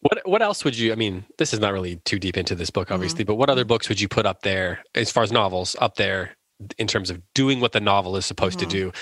What 0.00 0.20
what 0.24 0.42
else 0.42 0.64
would 0.64 0.76
you? 0.76 0.92
I 0.92 0.96
mean, 0.96 1.24
this 1.38 1.52
is 1.52 1.60
not 1.60 1.72
really 1.72 1.96
too 2.04 2.18
deep 2.18 2.36
into 2.36 2.54
this 2.54 2.70
book, 2.70 2.86
mm-hmm. 2.86 2.94
obviously, 2.94 3.24
but 3.24 3.36
what 3.36 3.50
other 3.50 3.62
mm-hmm. 3.62 3.68
books 3.68 3.88
would 3.88 4.00
you 4.00 4.08
put 4.08 4.26
up 4.26 4.42
there 4.42 4.82
as 4.94 5.10
far 5.10 5.22
as 5.22 5.30
novels 5.30 5.76
up 5.80 5.96
there 5.96 6.36
in 6.78 6.86
terms 6.86 7.10
of 7.10 7.20
doing 7.34 7.60
what 7.60 7.72
the 7.72 7.80
novel 7.80 8.16
is 8.16 8.26
supposed 8.26 8.58
Mhm. 8.58 8.60
to 8.60 8.66
mm-hmm. 8.66 8.90
do? 8.90 8.92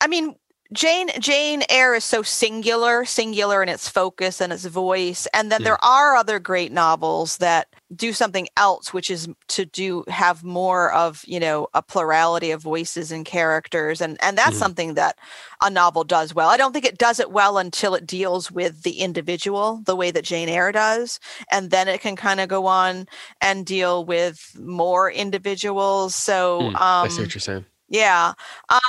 I 0.00 0.06
mean, 0.06 0.36
Jane 0.72 1.08
Jane 1.18 1.62
Eyre 1.68 1.96
is 1.96 2.04
so 2.04 2.22
singular, 2.22 3.04
singular 3.04 3.60
in 3.60 3.68
its 3.68 3.88
focus 3.88 4.40
and 4.40 4.52
its 4.52 4.64
voice, 4.66 5.26
and 5.34 5.50
then 5.50 5.62
Mm. 5.62 5.64
there 5.64 5.84
are 5.84 6.14
other 6.14 6.38
great 6.38 6.70
novels 6.70 7.38
that 7.38 7.66
do 7.96 8.12
something 8.12 8.46
else, 8.56 8.92
which 8.94 9.10
is 9.10 9.28
to 9.48 9.64
do 9.64 10.04
have 10.06 10.44
more 10.44 10.92
of 10.92 11.24
you 11.26 11.40
know 11.40 11.66
a 11.74 11.82
plurality 11.82 12.52
of 12.52 12.62
voices 12.62 13.10
and 13.10 13.24
characters, 13.26 14.00
and 14.00 14.16
and 14.22 14.38
that's 14.38 14.56
something 14.56 14.94
that 14.94 15.18
a 15.60 15.70
novel 15.70 16.04
does 16.04 16.34
well. 16.34 16.48
I 16.48 16.56
don't 16.56 16.72
think 16.72 16.84
it 16.84 16.98
does 16.98 17.18
it 17.18 17.32
well 17.32 17.58
until 17.58 17.96
it 17.96 18.06
deals 18.06 18.50
with 18.52 18.82
the 18.82 19.00
individual 19.00 19.82
the 19.86 19.96
way 19.96 20.12
that 20.12 20.24
Jane 20.24 20.48
Eyre 20.48 20.70
does, 20.70 21.18
and 21.50 21.70
then 21.72 21.88
it 21.88 22.00
can 22.00 22.14
kind 22.14 22.38
of 22.40 22.48
go 22.48 22.66
on 22.66 23.06
and 23.40 23.66
deal 23.66 24.04
with 24.04 24.52
more 24.56 25.10
individuals. 25.10 26.14
So 26.14 26.70
Mm, 26.70 26.80
I 27.02 27.08
see 27.08 27.22
um, 27.22 27.24
what 27.24 27.34
you're 27.34 27.40
saying. 27.40 27.64
yeah. 27.88 28.34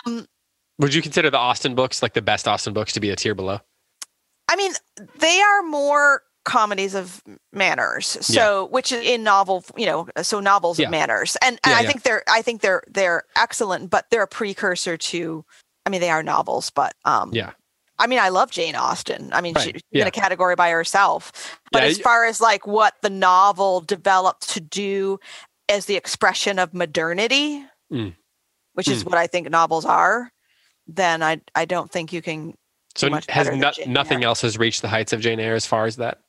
Um, 0.05 0.26
Would 0.82 0.94
you 0.96 1.02
consider 1.02 1.30
the 1.30 1.38
Austen 1.38 1.76
books 1.76 2.02
like 2.02 2.14
the 2.14 2.22
best 2.22 2.48
Austen 2.48 2.74
books 2.74 2.92
to 2.94 3.00
be 3.00 3.12
a 3.12 3.16
tier 3.16 3.36
below? 3.36 3.60
I 4.50 4.56
mean, 4.56 4.74
they 5.20 5.40
are 5.40 5.62
more 5.64 6.24
comedies 6.44 6.96
of 6.96 7.22
manners. 7.54 8.08
So, 8.08 8.66
which 8.66 8.92
is 8.92 9.06
in 9.06 9.24
novel, 9.24 9.64
you 9.78 9.86
know, 9.86 10.08
so 10.24 10.40
novels 10.40 10.80
Yeah. 10.80 10.88
of 10.88 10.92
manners, 10.92 11.38
and, 11.44 11.60
and 11.64 11.72
Yeah, 11.72 11.78
I 11.78 11.82
yeah. 11.82 11.88
think 11.88 12.02
they're, 12.02 12.24
I 12.28 12.42
think 12.42 12.62
they're, 12.62 12.82
they're 12.90 13.24
excellent, 13.38 13.92
but 13.92 14.08
they're 14.10 14.24
a 14.24 14.28
precursor 14.28 14.98
to. 14.98 15.46
I 15.86 15.90
mean, 15.92 16.02
they 16.02 16.10
are 16.10 16.24
novels, 16.24 16.72
but 16.72 16.94
um, 17.06 17.32
Yeah. 17.34 17.52
I 18.00 18.08
mean, 18.08 18.18
I 18.20 18.30
love 18.30 18.50
Jane 18.50 18.76
Austen. 18.76 19.30
I 19.34 19.42
mean, 19.42 19.54
Right, 19.54 19.74
she's 19.76 19.82
yeah. 19.92 20.02
in 20.02 20.08
a 20.08 20.12
category 20.12 20.56
by 20.56 20.72
herself. 20.72 21.32
But 21.72 21.84
Yeah, 21.84 21.90
as 21.90 22.00
far 22.00 22.26
as 22.26 22.42
like 22.42 22.66
what 22.66 22.96
the 23.04 23.10
novel 23.12 23.82
developed 23.82 24.50
to 24.50 24.60
do 24.60 25.20
as 25.70 25.86
the 25.86 25.96
expression 25.96 26.58
of 26.58 26.74
modernity, 26.74 27.64
Mm. 27.94 28.16
which 28.74 28.88
is 28.88 29.06
what 29.06 29.16
I 29.18 29.28
think 29.28 29.50
novels 29.52 29.86
are, 29.86 30.32
then 30.96 31.24
I, 31.24 31.42
I 31.56 31.66
don't 31.66 31.92
think 31.92 32.14
you 32.14 32.22
can 32.22 32.54
So 32.96 33.10
has 33.30 33.50
no, 33.50 33.72
nothing 33.88 34.24
else 34.24 34.42
has 34.42 34.58
reached 34.58 34.82
the 34.82 34.88
heights 34.88 35.14
of 35.14 35.22
Jane 35.22 35.39
Eyre 35.39 35.56
as 35.56 35.66
far 35.66 35.86
as 35.86 35.98
that? 35.98 36.20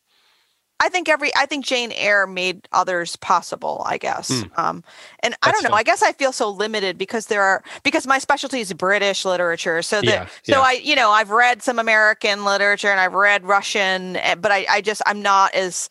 I 0.81 0.89
think 0.89 1.09
every 1.09 1.31
I 1.37 1.47
think 1.47 1.65
Jane 1.65 1.93
Eyre 1.93 2.27
made 2.27 2.67
others 2.73 3.15
possible, 3.17 3.83
I 3.87 3.99
guess. 3.99 4.31
Mm. 4.31 4.59
Um 4.59 4.85
and 5.23 5.37
I 5.43 5.53
don't 5.53 5.63
know, 5.63 5.71
fun. 5.71 5.79
I 5.79 5.83
guess 5.85 6.03
I 6.03 6.13
feel 6.13 6.33
so 6.33 6.51
limited 6.51 6.99
because 6.99 7.27
there 7.27 7.43
are 7.43 7.63
because 7.85 8.07
my 8.07 8.19
specialty 8.19 8.61
is 8.61 8.73
British 8.73 9.25
literature. 9.25 9.83
So 9.83 10.01
that 10.01 10.07
Yeah, 10.07 10.27
so 10.43 10.59
yeah. 10.59 10.61
I 10.61 10.73
you 10.73 10.97
know, 10.97 11.11
I've 11.11 11.31
read 11.31 11.63
some 11.63 11.79
American 11.79 12.45
literature 12.45 12.89
and 12.89 12.99
I've 12.99 13.15
read 13.15 13.45
Russian, 13.45 14.17
eh, 14.17 14.35
but 14.35 14.51
I 14.51 14.67
I 14.69 14.81
just 14.81 15.03
I'm 15.07 15.23
not 15.23 15.55
as 15.55 15.89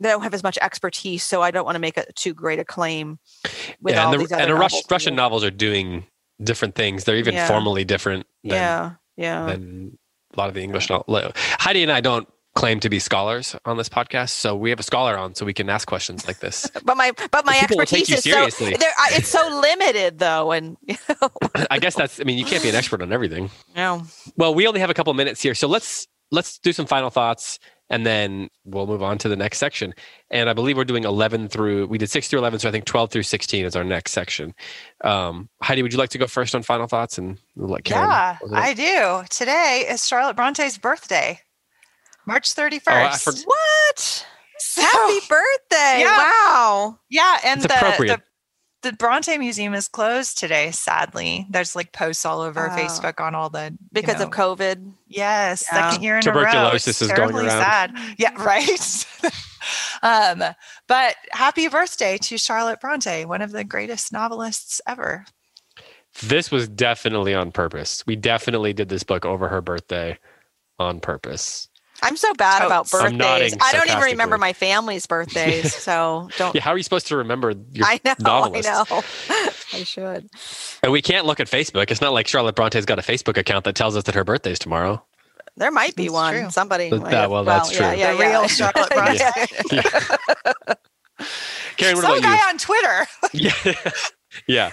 they 0.00 0.10
don't 0.10 0.22
have 0.22 0.34
as 0.34 0.42
much 0.42 0.58
expertise, 0.60 1.24
so 1.24 1.42
I 1.42 1.50
don't 1.50 1.64
want 1.64 1.76
to 1.76 1.80
make 1.80 1.96
a 1.96 2.04
too 2.12 2.34
great 2.34 2.58
a 2.58 2.64
claim 2.64 3.18
with 3.80 3.94
yeah, 3.94 4.04
all 4.04 4.12
and 4.12 4.20
these 4.20 4.28
the, 4.28 4.36
other 4.36 4.54
and 4.54 4.72
Russian 4.90 5.16
novels 5.16 5.42
are 5.42 5.50
doing 5.50 6.04
different 6.42 6.74
things. 6.74 7.04
They're 7.04 7.16
even 7.16 7.34
Yeah. 7.34 7.46
formally 7.48 7.84
different 7.84 8.26
than, 8.42 8.52
Yeah, 8.52 8.90
yeah. 9.16 9.46
than 9.46 9.98
a 10.34 10.38
lot 10.38 10.48
of 10.48 10.54
the 10.54 10.62
English. 10.62 10.88
Heidi 11.60 11.82
and 11.82 11.92
I 11.92 12.00
don't 12.00 12.28
claim 12.54 12.78
to 12.78 12.88
be 12.88 13.00
scholars 13.00 13.56
on 13.64 13.76
this 13.76 13.88
podcast, 13.88 14.30
so 14.30 14.54
we 14.54 14.70
have 14.70 14.78
a 14.78 14.82
scholar 14.84 15.18
on, 15.18 15.34
so 15.34 15.44
we 15.44 15.52
can 15.52 15.68
ask 15.68 15.88
questions 15.88 16.26
like 16.26 16.38
this. 16.38 16.70
But 16.84 16.96
my 16.96 17.10
but 17.32 17.44
my 17.44 17.54
people 17.60 17.80
expertise 17.80 18.08
is 18.10 18.22
so 18.22 18.30
seriously. 18.30 18.74
there- 18.78 18.92
I- 18.98 19.10
it's 19.16 19.28
so 19.28 19.46
limited 19.60 20.18
though, 20.20 20.52
and 20.52 20.76
you 20.86 20.96
know, 21.08 21.28
I 21.70 21.78
guess 21.78 21.94
that's. 21.96 22.20
I 22.20 22.24
mean, 22.24 22.38
you 22.38 22.44
can't 22.44 22.62
be 22.62 22.68
an 22.68 22.74
expert 22.76 23.02
on 23.02 23.12
everything. 23.12 23.50
no. 23.74 24.04
Well, 24.36 24.54
we 24.54 24.66
only 24.68 24.80
have 24.80 24.90
a 24.90 24.94
couple 24.94 25.12
minutes 25.14 25.40
here, 25.42 25.54
so 25.54 25.66
let's 25.68 26.06
let's 26.34 26.58
do 26.58 26.72
some 26.72 26.86
final 26.86 27.10
thoughts, 27.10 27.58
and 27.90 28.04
then 28.04 28.48
we'll 28.64 28.86
move 28.86 29.02
on 29.02 29.18
to 29.18 29.28
the 29.28 29.36
next 29.36 29.58
section. 29.58 29.94
And 30.30 30.48
I 30.50 30.52
believe 30.52 30.76
we're 30.76 30.84
doing 30.84 31.04
eleven 31.04 31.48
through. 31.48 31.86
We 31.86 31.98
did 31.98 32.10
six 32.10 32.28
through 32.28 32.40
eleven, 32.40 32.58
so 32.58 32.68
I 32.68 32.72
think 32.72 32.84
twelve 32.84 33.10
through 33.10 33.22
sixteen 33.22 33.64
is 33.64 33.76
our 33.76 33.84
next 33.84 34.12
section. 34.12 34.54
Um, 35.02 35.48
Heidi, 35.62 35.82
would 35.82 35.92
you 35.92 35.98
like 35.98 36.10
to 36.10 36.18
go 36.18 36.26
first 36.26 36.54
on 36.54 36.62
final 36.62 36.86
thoughts, 36.86 37.18
and 37.18 37.38
we'll 37.56 37.68
let 37.70 37.84
Karen? 37.84 38.08
Yeah, 38.08 38.36
close 38.38 38.52
it 38.52 38.54
up? 38.56 38.64
I 38.64 38.74
do. 38.74 39.26
Today 39.30 39.86
is 39.90 40.06
Charlotte 40.06 40.36
Bronte's 40.36 40.78
birthday, 40.78 41.40
March 42.26 42.54
31st. 42.54 42.80
Oh, 42.88 43.16
for- 43.32 43.32
What? 43.46 44.26
So- 44.58 44.82
Happy 44.82 45.20
birthday. 45.28 46.00
Yeah. 46.00 46.16
Wow. 46.18 46.98
yeah, 47.10 47.38
and 47.44 47.58
It's 47.62 47.66
the, 47.72 47.76
appropriate. 47.76 48.16
the 48.16 48.22
the 48.84 48.92
Bronte 48.92 49.36
Museum 49.38 49.74
is 49.74 49.88
closed 49.88 50.38
today. 50.38 50.70
Sadly, 50.70 51.46
there's 51.50 51.74
like 51.74 51.92
posts 51.92 52.24
all 52.24 52.40
over 52.40 52.70
Oh. 52.70 52.74
Facebook 52.76 53.20
on 53.20 53.34
all 53.34 53.50
the 53.50 53.72
you 53.72 53.78
Because 53.92 54.20
know- 54.20 54.26
of 54.26 54.30
COVID. 54.30 54.92
Yes, 55.08 55.64
Yeah. 55.72 55.90
second 55.90 56.04
year 56.04 56.18
in 56.18 56.28
a 56.28 56.32
row. 56.32 56.40
Tuberculosis 56.44 57.02
is 57.02 57.08
going 57.08 57.30
terribly 57.32 57.46
around. 57.46 57.96
Sad. 57.96 58.14
Yeah, 58.18 58.30
right. 58.42 59.06
um, 60.02 60.54
but 60.86 61.16
happy 61.32 61.68
birthday 61.68 62.18
to 62.18 62.38
Charlotte 62.38 62.80
Bronte, 62.80 63.24
one 63.24 63.42
of 63.42 63.50
the 63.52 63.64
greatest 63.64 64.12
novelists 64.12 64.80
ever. 64.86 65.24
This 66.22 66.50
was 66.50 66.68
definitely 66.68 67.34
on 67.34 67.50
purpose. 67.50 68.04
We 68.06 68.14
definitely 68.16 68.72
did 68.72 68.88
this 68.88 69.02
book 69.02 69.24
over 69.24 69.48
her 69.48 69.60
birthday 69.60 70.18
on 70.78 71.00
purpose. 71.00 71.68
I'm 72.04 72.16
so 72.16 72.32
bad 72.34 72.60
Totes. 72.60 72.66
about 72.92 73.02
I'm 73.02 73.18
birthdays. 73.18 73.52
nodding 73.52 73.58
I 73.60 73.72
don't 73.72 73.88
even 73.90 74.02
remember 74.02 74.38
my 74.38 74.52
family's 74.52 75.06
birthdays. 75.06 75.74
So 75.84 76.28
don't 76.38 76.54
Yeah, 76.54 76.60
how 76.62 76.70
are 76.72 76.76
you 76.76 76.82
supposed 76.82 77.06
to 77.08 77.16
remember 77.16 77.52
your 77.72 77.86
I 77.88 78.00
know, 78.04 78.14
novelists? 78.20 78.70
I 78.70 78.84
know. 78.90 79.02
I 79.80 79.84
should. 79.84 80.28
And 80.82 80.92
we 80.92 81.02
can't 81.02 81.26
look 81.26 81.40
at 81.40 81.46
Facebook. 81.48 81.90
It's 81.90 82.00
not 82.00 82.12
like 82.12 82.26
Charlotte 82.28 82.54
Bronte's 82.54 82.84
got 82.86 82.98
a 82.98 83.02
Facebook 83.02 83.36
account 83.36 83.64
that 83.64 83.74
tells 83.74 83.96
us 83.96 84.04
that 84.04 84.14
her 84.14 84.24
birthday's 84.24 84.58
tomorrow. 84.58 85.04
There 85.56 85.70
might 85.70 85.94
be 85.96 86.04
That's 86.04 86.12
one. 86.14 86.32
true. 86.34 86.50
Somebody. 86.50 86.90
That- 86.90 87.00
might 87.02 87.10
that- 87.10 87.30
well, 87.30 87.44
that's 87.44 87.72
Yeah, 87.72 87.78
true. 87.90 87.98
yeah, 87.98 88.12
The 88.14 88.18
yeah. 88.18 88.30
real 88.30 88.48
Charlotte 88.48 88.90
Bronte. 88.90 89.18
Yeah. 89.72 90.74
Karen, 91.76 91.96
what 91.96 92.02
Some 92.04 92.18
about 92.18 92.22
guy 92.22 92.36
you? 92.36 92.42
on 92.48 92.58
Twitter. 92.58 93.06
Yeah. 93.32 93.74
yeah. 94.46 94.72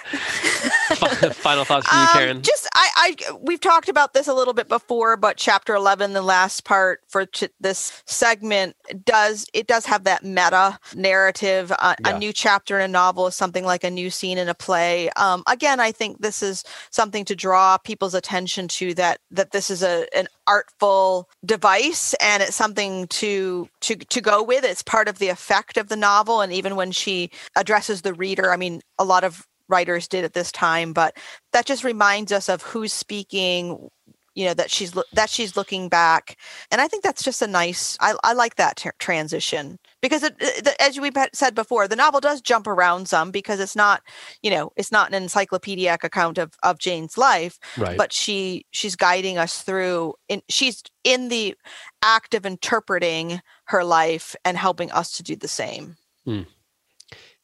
Final 1.34 1.66
thoughts 1.66 1.88
from 1.88 1.98
you, 1.98 2.04
Um, 2.04 2.10
Karen? 2.14 2.42
Just 2.42 2.68
I, 2.76 2.90
I 2.96 3.34
we've 3.42 3.60
talked 3.60 3.90
about 3.90 4.14
this 4.14 4.28
a 4.28 4.34
little 4.34 4.54
bit 4.54 4.68
before, 4.68 5.18
but 5.18 5.38
chapter 5.38 5.74
eleven, 5.76 6.14
the 6.14 6.22
last 6.22 6.64
part 6.64 7.02
for 7.10 7.26
ch- 7.26 7.46
this 7.60 8.04
segment, 8.06 8.76
does 9.06 9.46
it 9.54 9.68
does 9.68 9.86
have 9.86 10.04
that 10.06 10.24
meta 10.24 10.78
narrative. 10.96 11.72
Uh, 11.78 11.96
Yeah. 12.06 12.16
A 12.16 12.20
new 12.20 12.34
chapter 12.34 12.80
in 12.80 12.86
a 12.86 12.88
novel 12.88 13.28
is 13.28 13.36
something 13.36 13.66
like 13.66 13.84
a 13.84 13.90
new 13.90 14.10
scene 14.10 14.38
in 14.38 14.48
a 14.50 14.54
play. 14.54 15.10
Um, 15.12 15.44
again, 15.48 15.80
I 15.80 15.92
think 15.92 16.22
this 16.22 16.42
is 16.44 16.64
something 16.90 17.26
to 17.26 17.36
draw 17.36 17.78
people's 17.78 18.14
attention 18.14 18.68
to 18.70 18.94
that 18.96 19.20
that 19.32 19.52
this 19.52 19.70
is 19.70 19.84
a 19.84 20.06
an 20.16 20.28
artful 20.48 21.30
device 21.46 22.14
and 22.16 22.42
it's 22.44 22.56
something 22.56 23.08
to 23.08 23.70
to 23.82 23.96
to 23.96 24.22
go 24.22 24.44
with. 24.44 24.64
It's 24.64 24.84
part 24.84 25.08
of 25.08 25.20
the 25.20 25.30
effect 25.30 25.78
of 25.78 25.90
the 25.90 25.96
novel, 25.96 26.42
and 26.42 26.52
even 26.54 26.76
when 26.76 26.92
she 26.92 27.30
addresses 27.56 28.02
the 28.02 28.14
reader, 28.14 28.52
I 28.52 28.58
mean, 28.58 28.82
a 29.00 29.04
lot 29.04 29.24
of 29.24 29.48
writers 29.72 30.08
did 30.08 30.24
at 30.26 30.34
this 30.34 30.52
time, 30.52 30.94
but 30.94 31.16
that 31.54 31.66
just 31.66 31.84
reminds 31.84 32.32
us 32.32 32.50
of 32.50 32.62
who's 32.62 32.94
speaking 32.94 33.90
you 34.34 34.46
know 34.46 34.54
that 34.54 34.72
she's 34.72 34.94
that 35.12 35.30
she's 35.30 35.58
looking 35.58 35.90
back. 35.90 36.38
And 36.72 36.80
i 36.80 36.88
think 36.88 37.04
that's 37.04 37.22
just 37.22 37.42
a 37.42 37.48
nice 37.48 37.98
i, 38.00 38.14
I 38.24 38.32
like 38.32 38.56
that 38.56 38.78
tr- 38.78 38.90
transition 38.98 39.78
because 40.02 40.24
it, 40.24 40.36
it- 40.40 40.64
the, 40.64 40.82
as 40.82 40.98
we've 40.98 41.18
said 41.34 41.54
before 41.54 41.86
the 41.90 41.98
novel 41.98 42.22
does 42.22 42.40
jump 42.40 42.66
around 42.66 43.10
some 43.10 43.32
because 43.32 43.60
it's 43.60 43.76
not 43.76 44.02
you 44.42 44.50
know 44.50 44.72
it's 44.78 44.90
not 44.92 45.10
an 45.10 45.22
encyclopedic 45.22 46.06
account 46.06 46.38
of 46.38 46.54
of 46.64 46.80
jane's 46.80 47.18
life 47.18 47.60
right. 47.78 47.98
but 47.98 48.14
she 48.14 48.66
she's 48.72 48.96
guiding 48.96 49.38
us 49.38 49.64
through 49.64 50.14
in 50.30 50.42
she's 50.48 50.82
in 51.04 51.28
the 51.28 51.54
act 52.02 52.34
of 52.34 52.46
interpreting 52.46 53.42
her 53.66 53.84
life 53.84 54.34
and 54.46 54.58
helping 54.58 54.92
us 54.92 55.12
to 55.18 55.24
do 55.24 55.36
the 55.36 55.48
same. 55.48 55.98
Hmm. 56.26 56.42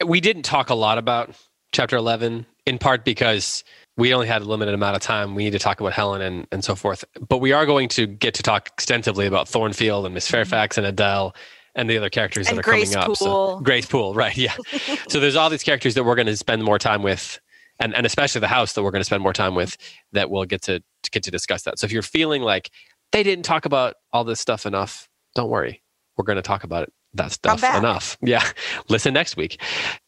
We 0.05 0.21
didn't 0.21 0.43
talk 0.43 0.69
a 0.69 0.75
lot 0.75 0.97
about 0.97 1.35
chapter 1.71 1.95
11 1.95 2.45
in 2.65 2.77
part 2.77 3.03
because 3.05 3.63
we 3.97 4.13
only 4.13 4.27
had 4.27 4.41
a 4.41 4.45
limited 4.45 4.73
amount 4.73 4.95
of 4.95 5.01
time 5.01 5.35
we 5.35 5.43
need 5.43 5.51
to 5.51 5.59
talk 5.59 5.79
about 5.79 5.93
helen 5.93 6.21
and, 6.21 6.47
and 6.51 6.63
so 6.63 6.75
forth 6.75 7.03
but 7.27 7.39
we 7.39 7.51
are 7.51 7.65
going 7.65 7.87
to 7.89 8.07
get 8.07 8.33
to 8.33 8.43
talk 8.43 8.67
extensively 8.67 9.27
about 9.27 9.47
thornfield 9.47 10.05
and 10.05 10.13
miss 10.13 10.25
mm-hmm. 10.25 10.33
fairfax 10.33 10.77
and 10.77 10.87
adele 10.87 11.35
and 11.77 11.87
the 11.89 11.97
other 11.97 12.09
characters 12.09 12.49
And 12.49 12.57
that 12.57 12.61
are 12.61 12.71
Grace 12.71 12.93
coming 12.93 13.11
up. 13.11 13.17
So, 13.17 13.59
Grace 13.59 13.85
Poole, 13.85 14.13
right? 14.13 14.35
Yeah. 14.35 14.55
so 15.07 15.19
there's 15.19 15.35
all 15.35 15.49
these 15.49 15.63
characters 15.63 15.93
that 15.93 16.03
we're 16.03 16.15
going 16.15 16.25
to 16.25 16.35
spend 16.35 16.63
more 16.63 16.79
time 16.79 17.03
with, 17.03 17.39
and 17.79 17.95
and 17.95 18.05
especially 18.05 18.41
the 18.41 18.47
house 18.47 18.73
that 18.73 18.83
we're 18.83 18.91
going 18.91 19.01
to 19.01 19.05
spend 19.05 19.21
more 19.21 19.31
time 19.31 19.55
with. 19.55 19.77
That 20.11 20.29
we'll 20.29 20.45
get 20.45 20.63
to, 20.63 20.79
to 20.79 21.11
get 21.11 21.23
to 21.23 21.31
discuss 21.31 21.63
that. 21.63 21.79
So 21.79 21.85
if 21.85 21.91
you're 21.91 22.01
feeling 22.01 22.41
like 22.41 22.71
they 23.11 23.23
didn't 23.23 23.45
talk 23.45 23.65
about 23.65 23.95
all 24.11 24.23
this 24.23 24.41
stuff 24.41 24.65
enough, 24.65 25.07
don't 25.35 25.49
worry. 25.49 25.83
We're 26.17 26.25
going 26.25 26.37
to 26.37 26.41
talk 26.41 26.63
about 26.63 26.83
it, 26.83 26.93
that 27.13 27.31
stuff 27.31 27.63
enough. 27.63 28.17
Yeah. 28.21 28.43
Listen 28.89 29.13
next 29.13 29.37
week. 29.37 29.61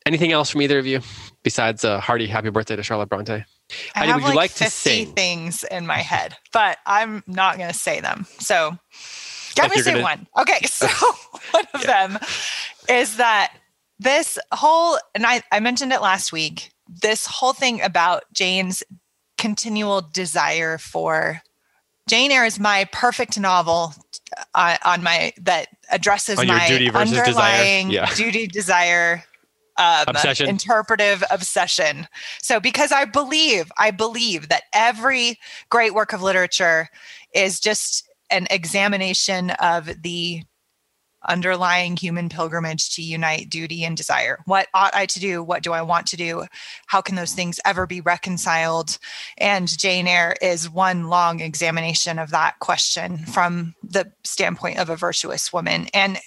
Anything 0.05 0.31
else 0.31 0.49
from 0.49 0.61
either 0.61 0.79
of 0.79 0.85
you 0.85 1.01
besides 1.43 1.83
a 1.83 1.99
hearty 1.99 2.27
happy 2.27 2.49
birthday 2.49 2.75
to 2.75 2.83
Charlotte 2.83 3.09
Bronte? 3.09 3.33
I 3.33 3.45
Heidi, 3.95 4.11
have 4.11 4.21
would 4.23 4.29
you 4.29 4.35
like 4.35 4.51
to 4.55 4.63
50 4.65 4.69
sing? 5.05 5.13
things 5.13 5.63
in 5.63 5.85
my 5.85 5.99
head, 5.99 6.35
but 6.51 6.77
I'm 6.85 7.23
not 7.27 7.57
going 7.57 7.69
to 7.69 7.77
say 7.77 7.99
them. 8.01 8.25
So 8.39 8.77
let 9.57 9.71
me 9.75 9.81
say 9.81 9.91
gonna- 9.93 10.03
one. 10.03 10.27
Okay. 10.37 10.59
So 10.65 10.87
one 11.51 11.65
of 11.73 11.83
them 11.83 12.17
is 12.89 13.17
that 13.17 13.53
this 13.99 14.37
whole, 14.51 14.97
and 15.13 15.25
I, 15.25 15.41
I 15.51 15.59
mentioned 15.59 15.91
it 15.93 16.01
last 16.01 16.31
week, 16.31 16.71
this 17.01 17.25
whole 17.25 17.53
thing 17.53 17.81
about 17.81 18.23
Jane's 18.33 18.81
continual 19.37 20.01
desire 20.01 20.77
for 20.77 21.41
Jane 22.09 22.31
Eyre 22.31 22.45
is 22.45 22.59
my 22.59 22.85
perfect 22.91 23.39
novel 23.39 23.93
uh, 24.55 24.77
on 24.83 25.03
my 25.03 25.31
that 25.41 25.67
addresses 25.91 26.37
my 26.37 26.67
duty 26.67 26.89
versus 26.89 27.11
desire? 27.11 27.27
underlying 27.27 27.91
Yeah. 27.91 28.11
duty 28.15 28.47
desire 28.47 29.23
um, 29.77 30.05
Obsession. 30.07 30.49
interpretive 30.49 31.23
obsession. 31.29 32.07
So 32.41 32.59
because 32.59 32.91
I 32.91 33.05
believe, 33.05 33.71
I 33.77 33.91
believe 33.91 34.49
that 34.49 34.63
every 34.73 35.39
great 35.69 35.93
work 35.93 36.11
of 36.11 36.21
literature 36.21 36.89
is 37.33 37.59
just 37.59 38.09
an 38.31 38.47
examination 38.49 39.51
of 39.51 39.89
the 40.01 40.43
underlying 41.27 41.97
human 41.97 42.29
pilgrimage 42.29 42.95
to 42.95 43.01
unite 43.01 43.49
duty 43.49 43.83
and 43.83 43.97
desire. 43.97 44.39
What 44.45 44.67
ought 44.73 44.95
I 44.95 45.05
to 45.07 45.19
do? 45.19 45.43
What 45.43 45.63
do 45.63 45.73
I 45.73 45.81
want 45.81 46.07
to 46.07 46.17
do? 46.17 46.45
How 46.87 47.01
can 47.01 47.15
those 47.15 47.33
things 47.33 47.59
ever 47.65 47.85
be 47.85 48.01
reconciled? 48.01 48.97
And 49.37 49.67
Jane 49.77 50.07
Eyre 50.07 50.35
is 50.41 50.69
one 50.69 51.09
long 51.09 51.39
examination 51.39 52.19
of 52.19 52.31
that 52.31 52.59
question 52.59 53.17
from 53.17 53.75
the 53.83 54.11
standpoint 54.23 54.79
of 54.79 54.89
a 54.89 54.95
virtuous 54.95 55.51
woman. 55.51 55.87
And 55.93 56.19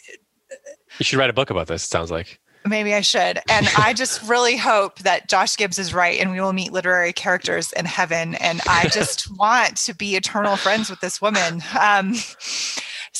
You 0.98 1.04
should 1.04 1.18
write 1.18 1.30
a 1.30 1.34
book 1.34 1.50
about 1.50 1.68
this. 1.68 1.84
It 1.84 1.88
sounds 1.88 2.10
like. 2.10 2.38
Maybe 2.64 2.94
I 2.94 3.00
should. 3.00 3.40
And 3.50 3.68
I 3.76 3.92
just 3.92 4.22
really 4.28 4.56
hope 4.56 5.00
that 5.00 5.28
Josh 5.28 5.56
Gibbs 5.56 5.78
is 5.78 5.92
right 5.92 6.20
and 6.20 6.30
we 6.30 6.40
will 6.40 6.52
meet 6.52 6.72
literary 6.72 7.12
characters 7.12 7.72
in 7.72 7.86
heaven. 7.86 8.34
And 8.36 8.60
I 8.68 8.88
just 8.88 9.36
want 9.38 9.76
to 9.78 9.94
be 9.94 10.16
eternal 10.16 10.56
friends 10.56 10.88
with 10.90 11.00
this 11.00 11.20
woman. 11.20 11.62
Um, 11.78 12.14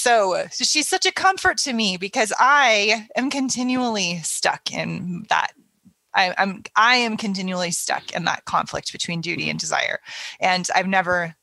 so 0.03 0.47
she's 0.51 0.89
such 0.89 1.07
a 1.07 1.13
comfort 1.13 1.59
to 1.59 1.73
me 1.73 1.97
because 1.97 2.33
I 2.39 3.07
am 3.17 3.31
continually 3.31 4.19
stuck 4.25 4.73
in 4.73 5.27
that. 5.29 5.53
I, 6.15 6.35
I'm 6.37 6.65
I 6.75 6.97
am 6.97 7.17
continually 7.17 7.71
stuck 7.71 8.13
in 8.13 8.25
that 8.25 8.45
conflict 8.45 8.93
between 8.93 9.21
duty 9.21 9.49
and 9.49 9.59
desire, 9.59 10.01
and 10.41 10.69
I've 10.75 10.89
never 10.89 11.37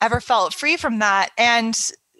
ever 0.00 0.20
felt 0.20 0.52
free 0.52 0.76
from 0.76 0.98
that. 0.98 1.30
And 1.38 1.78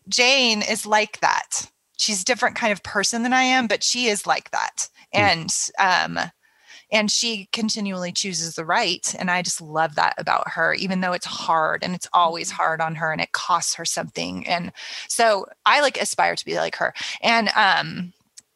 Jane 0.09 0.63
is 0.63 0.87
like 0.87 1.21
that. 1.21 1.71
She's 1.99 2.23
a 2.23 2.25
different 2.25 2.57
kind 2.57 2.73
of 2.73 2.83
person 2.83 3.23
than 3.23 3.35
I 3.35 3.43
am, 3.43 3.67
but 3.67 3.85
she 3.85 4.07
is 4.07 4.27
like 4.27 4.51
that. 4.53 4.89
And 5.13 5.55
um 5.79 6.19
and 6.91 7.11
she 7.11 7.49
continually 7.53 8.13
chooses 8.13 8.55
the 8.55 8.65
right 8.65 9.15
and 9.19 9.31
I 9.31 9.43
just 9.43 9.61
love 9.61 9.95
that 9.97 10.15
about 10.19 10.49
her 10.51 10.75
even 10.75 11.01
though 11.01 11.13
it's 11.13 11.27
hard 11.27 11.83
and 11.83 11.95
it's 11.95 12.09
always 12.13 12.51
hard 12.51 12.81
on 12.81 12.95
her 12.97 13.13
and 13.13 13.21
it 13.21 13.33
costs 13.33 13.75
her 13.75 13.85
something. 13.85 14.47
And 14.47 14.73
so 15.09 15.47
I 15.65 15.81
like 15.81 16.01
aspire 16.01 16.37
to 16.37 16.45
be 16.45 16.57
like 16.57 16.77
her. 16.77 16.95
And 17.23 17.49
um 17.57 18.13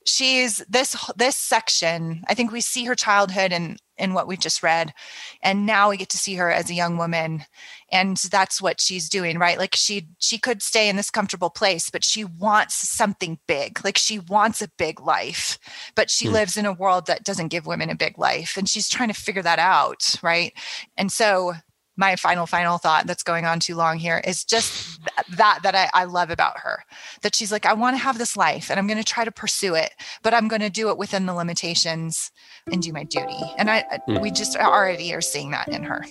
she's 0.06 0.58
this 0.68 0.96
this 1.16 1.36
section 1.36 2.24
i 2.28 2.34
think 2.34 2.50
we 2.50 2.60
see 2.60 2.84
her 2.84 2.94
childhood 2.94 3.52
in 3.52 3.76
in 3.98 4.14
what 4.14 4.26
we've 4.26 4.40
just 4.40 4.62
read 4.62 4.94
and 5.42 5.66
now 5.66 5.90
we 5.90 5.96
get 5.96 6.08
to 6.08 6.16
see 6.16 6.34
her 6.34 6.50
as 6.50 6.70
a 6.70 6.74
young 6.74 6.96
woman 6.96 7.44
and 7.92 8.16
that's 8.16 8.60
what 8.62 8.80
she's 8.80 9.08
doing 9.08 9.38
right? 9.38 9.58
Like 9.58 9.74
she 9.74 10.08
she 10.18 10.38
could 10.38 10.62
stay 10.62 10.88
in 10.88 10.96
this 10.96 11.10
comfortable 11.10 11.50
place 11.50 11.90
but 11.90 12.04
she 12.04 12.24
wants 12.24 12.74
something 12.88 13.38
big. 13.46 13.84
Like 13.84 13.98
she 13.98 14.18
wants 14.18 14.62
a 14.62 14.68
big 14.78 15.00
life 15.00 15.58
but 15.94 16.10
she 16.10 16.26
Hmm. 16.26 16.34
lives 16.34 16.56
in 16.56 16.66
a 16.66 16.72
world 16.72 17.06
that 17.06 17.24
doesn't 17.24 17.48
give 17.48 17.66
women 17.66 17.90
a 17.90 17.94
big 17.94 18.18
life 18.18 18.56
and 18.56 18.68
she's 18.68 18.88
trying 18.88 19.08
to 19.08 19.14
figure 19.14 19.42
that 19.42 19.58
out 19.58 20.16
right? 20.22 20.52
And 20.96 21.10
so 21.12 21.54
my 21.96 22.16
final 22.16 22.46
final 22.46 22.78
thought 22.78 23.06
that's 23.06 23.22
going 23.22 23.44
on 23.44 23.60
too 23.60 23.74
long 23.74 23.98
here 23.98 24.22
is 24.24 24.44
just 24.44 24.72
th- 24.74 25.38
that 25.38 25.58
that 25.62 25.74
I, 25.74 25.90
I 25.92 26.04
love 26.04 26.30
about 26.30 26.58
her 26.60 26.84
that 27.20 27.34
she's 27.34 27.52
like 27.52 27.66
i 27.66 27.74
want 27.74 27.94
to 27.94 28.02
have 28.02 28.16
this 28.16 28.36
life 28.38 28.70
and 28.70 28.78
i'm 28.78 28.86
going 28.86 28.96
to 28.96 29.04
try 29.04 29.24
to 29.24 29.32
pursue 29.32 29.74
it 29.74 29.90
but 30.22 30.32
i'm 30.32 30.48
going 30.48 30.62
to 30.62 30.70
do 30.70 30.88
it 30.88 30.96
within 30.96 31.26
the 31.26 31.34
limitations 31.34 32.30
and 32.72 32.80
do 32.80 32.92
my 32.92 33.04
duty. 33.04 33.42
And 33.58 33.70
i 33.70 33.84
Mm. 34.08 34.20
we 34.22 34.30
just 34.30 34.56
already 34.56 35.12
are 35.12 35.20
seeing 35.20 35.50
that 35.50 35.68
in 35.68 35.82
her 35.82 36.02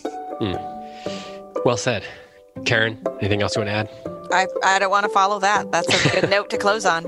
Well 1.65 1.77
said. 1.77 2.03
Karen, 2.65 3.01
anything 3.19 3.41
else 3.41 3.55
you 3.55 3.61
want 3.61 3.69
to 3.69 3.73
add? 3.73 3.89
I, 4.31 4.47
I 4.63 4.79
don't 4.79 4.91
want 4.91 5.05
to 5.05 5.09
follow 5.09 5.39
that. 5.39 5.71
That's 5.71 5.87
a 5.87 6.21
good 6.21 6.29
note 6.35 6.49
to 6.51 6.57
close 6.57 6.85
on. 6.85 7.05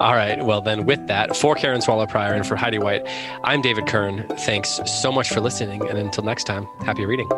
All 0.00 0.14
right. 0.14 0.44
Well, 0.44 0.60
then, 0.60 0.86
with 0.86 1.06
that, 1.08 1.36
for 1.36 1.54
Karen 1.54 1.80
Swallow 1.80 2.06
Pryor 2.06 2.34
and 2.34 2.46
for 2.46 2.56
Heidi 2.56 2.78
White, 2.78 3.02
I'm 3.42 3.60
David 3.60 3.86
Kern. 3.86 4.26
Thanks 4.40 4.80
so 4.86 5.10
much 5.10 5.30
for 5.30 5.40
listening. 5.40 5.86
And 5.88 5.98
until 5.98 6.24
next 6.24 6.44
time, 6.44 6.66
happy 6.84 7.04
reading. 7.04 7.28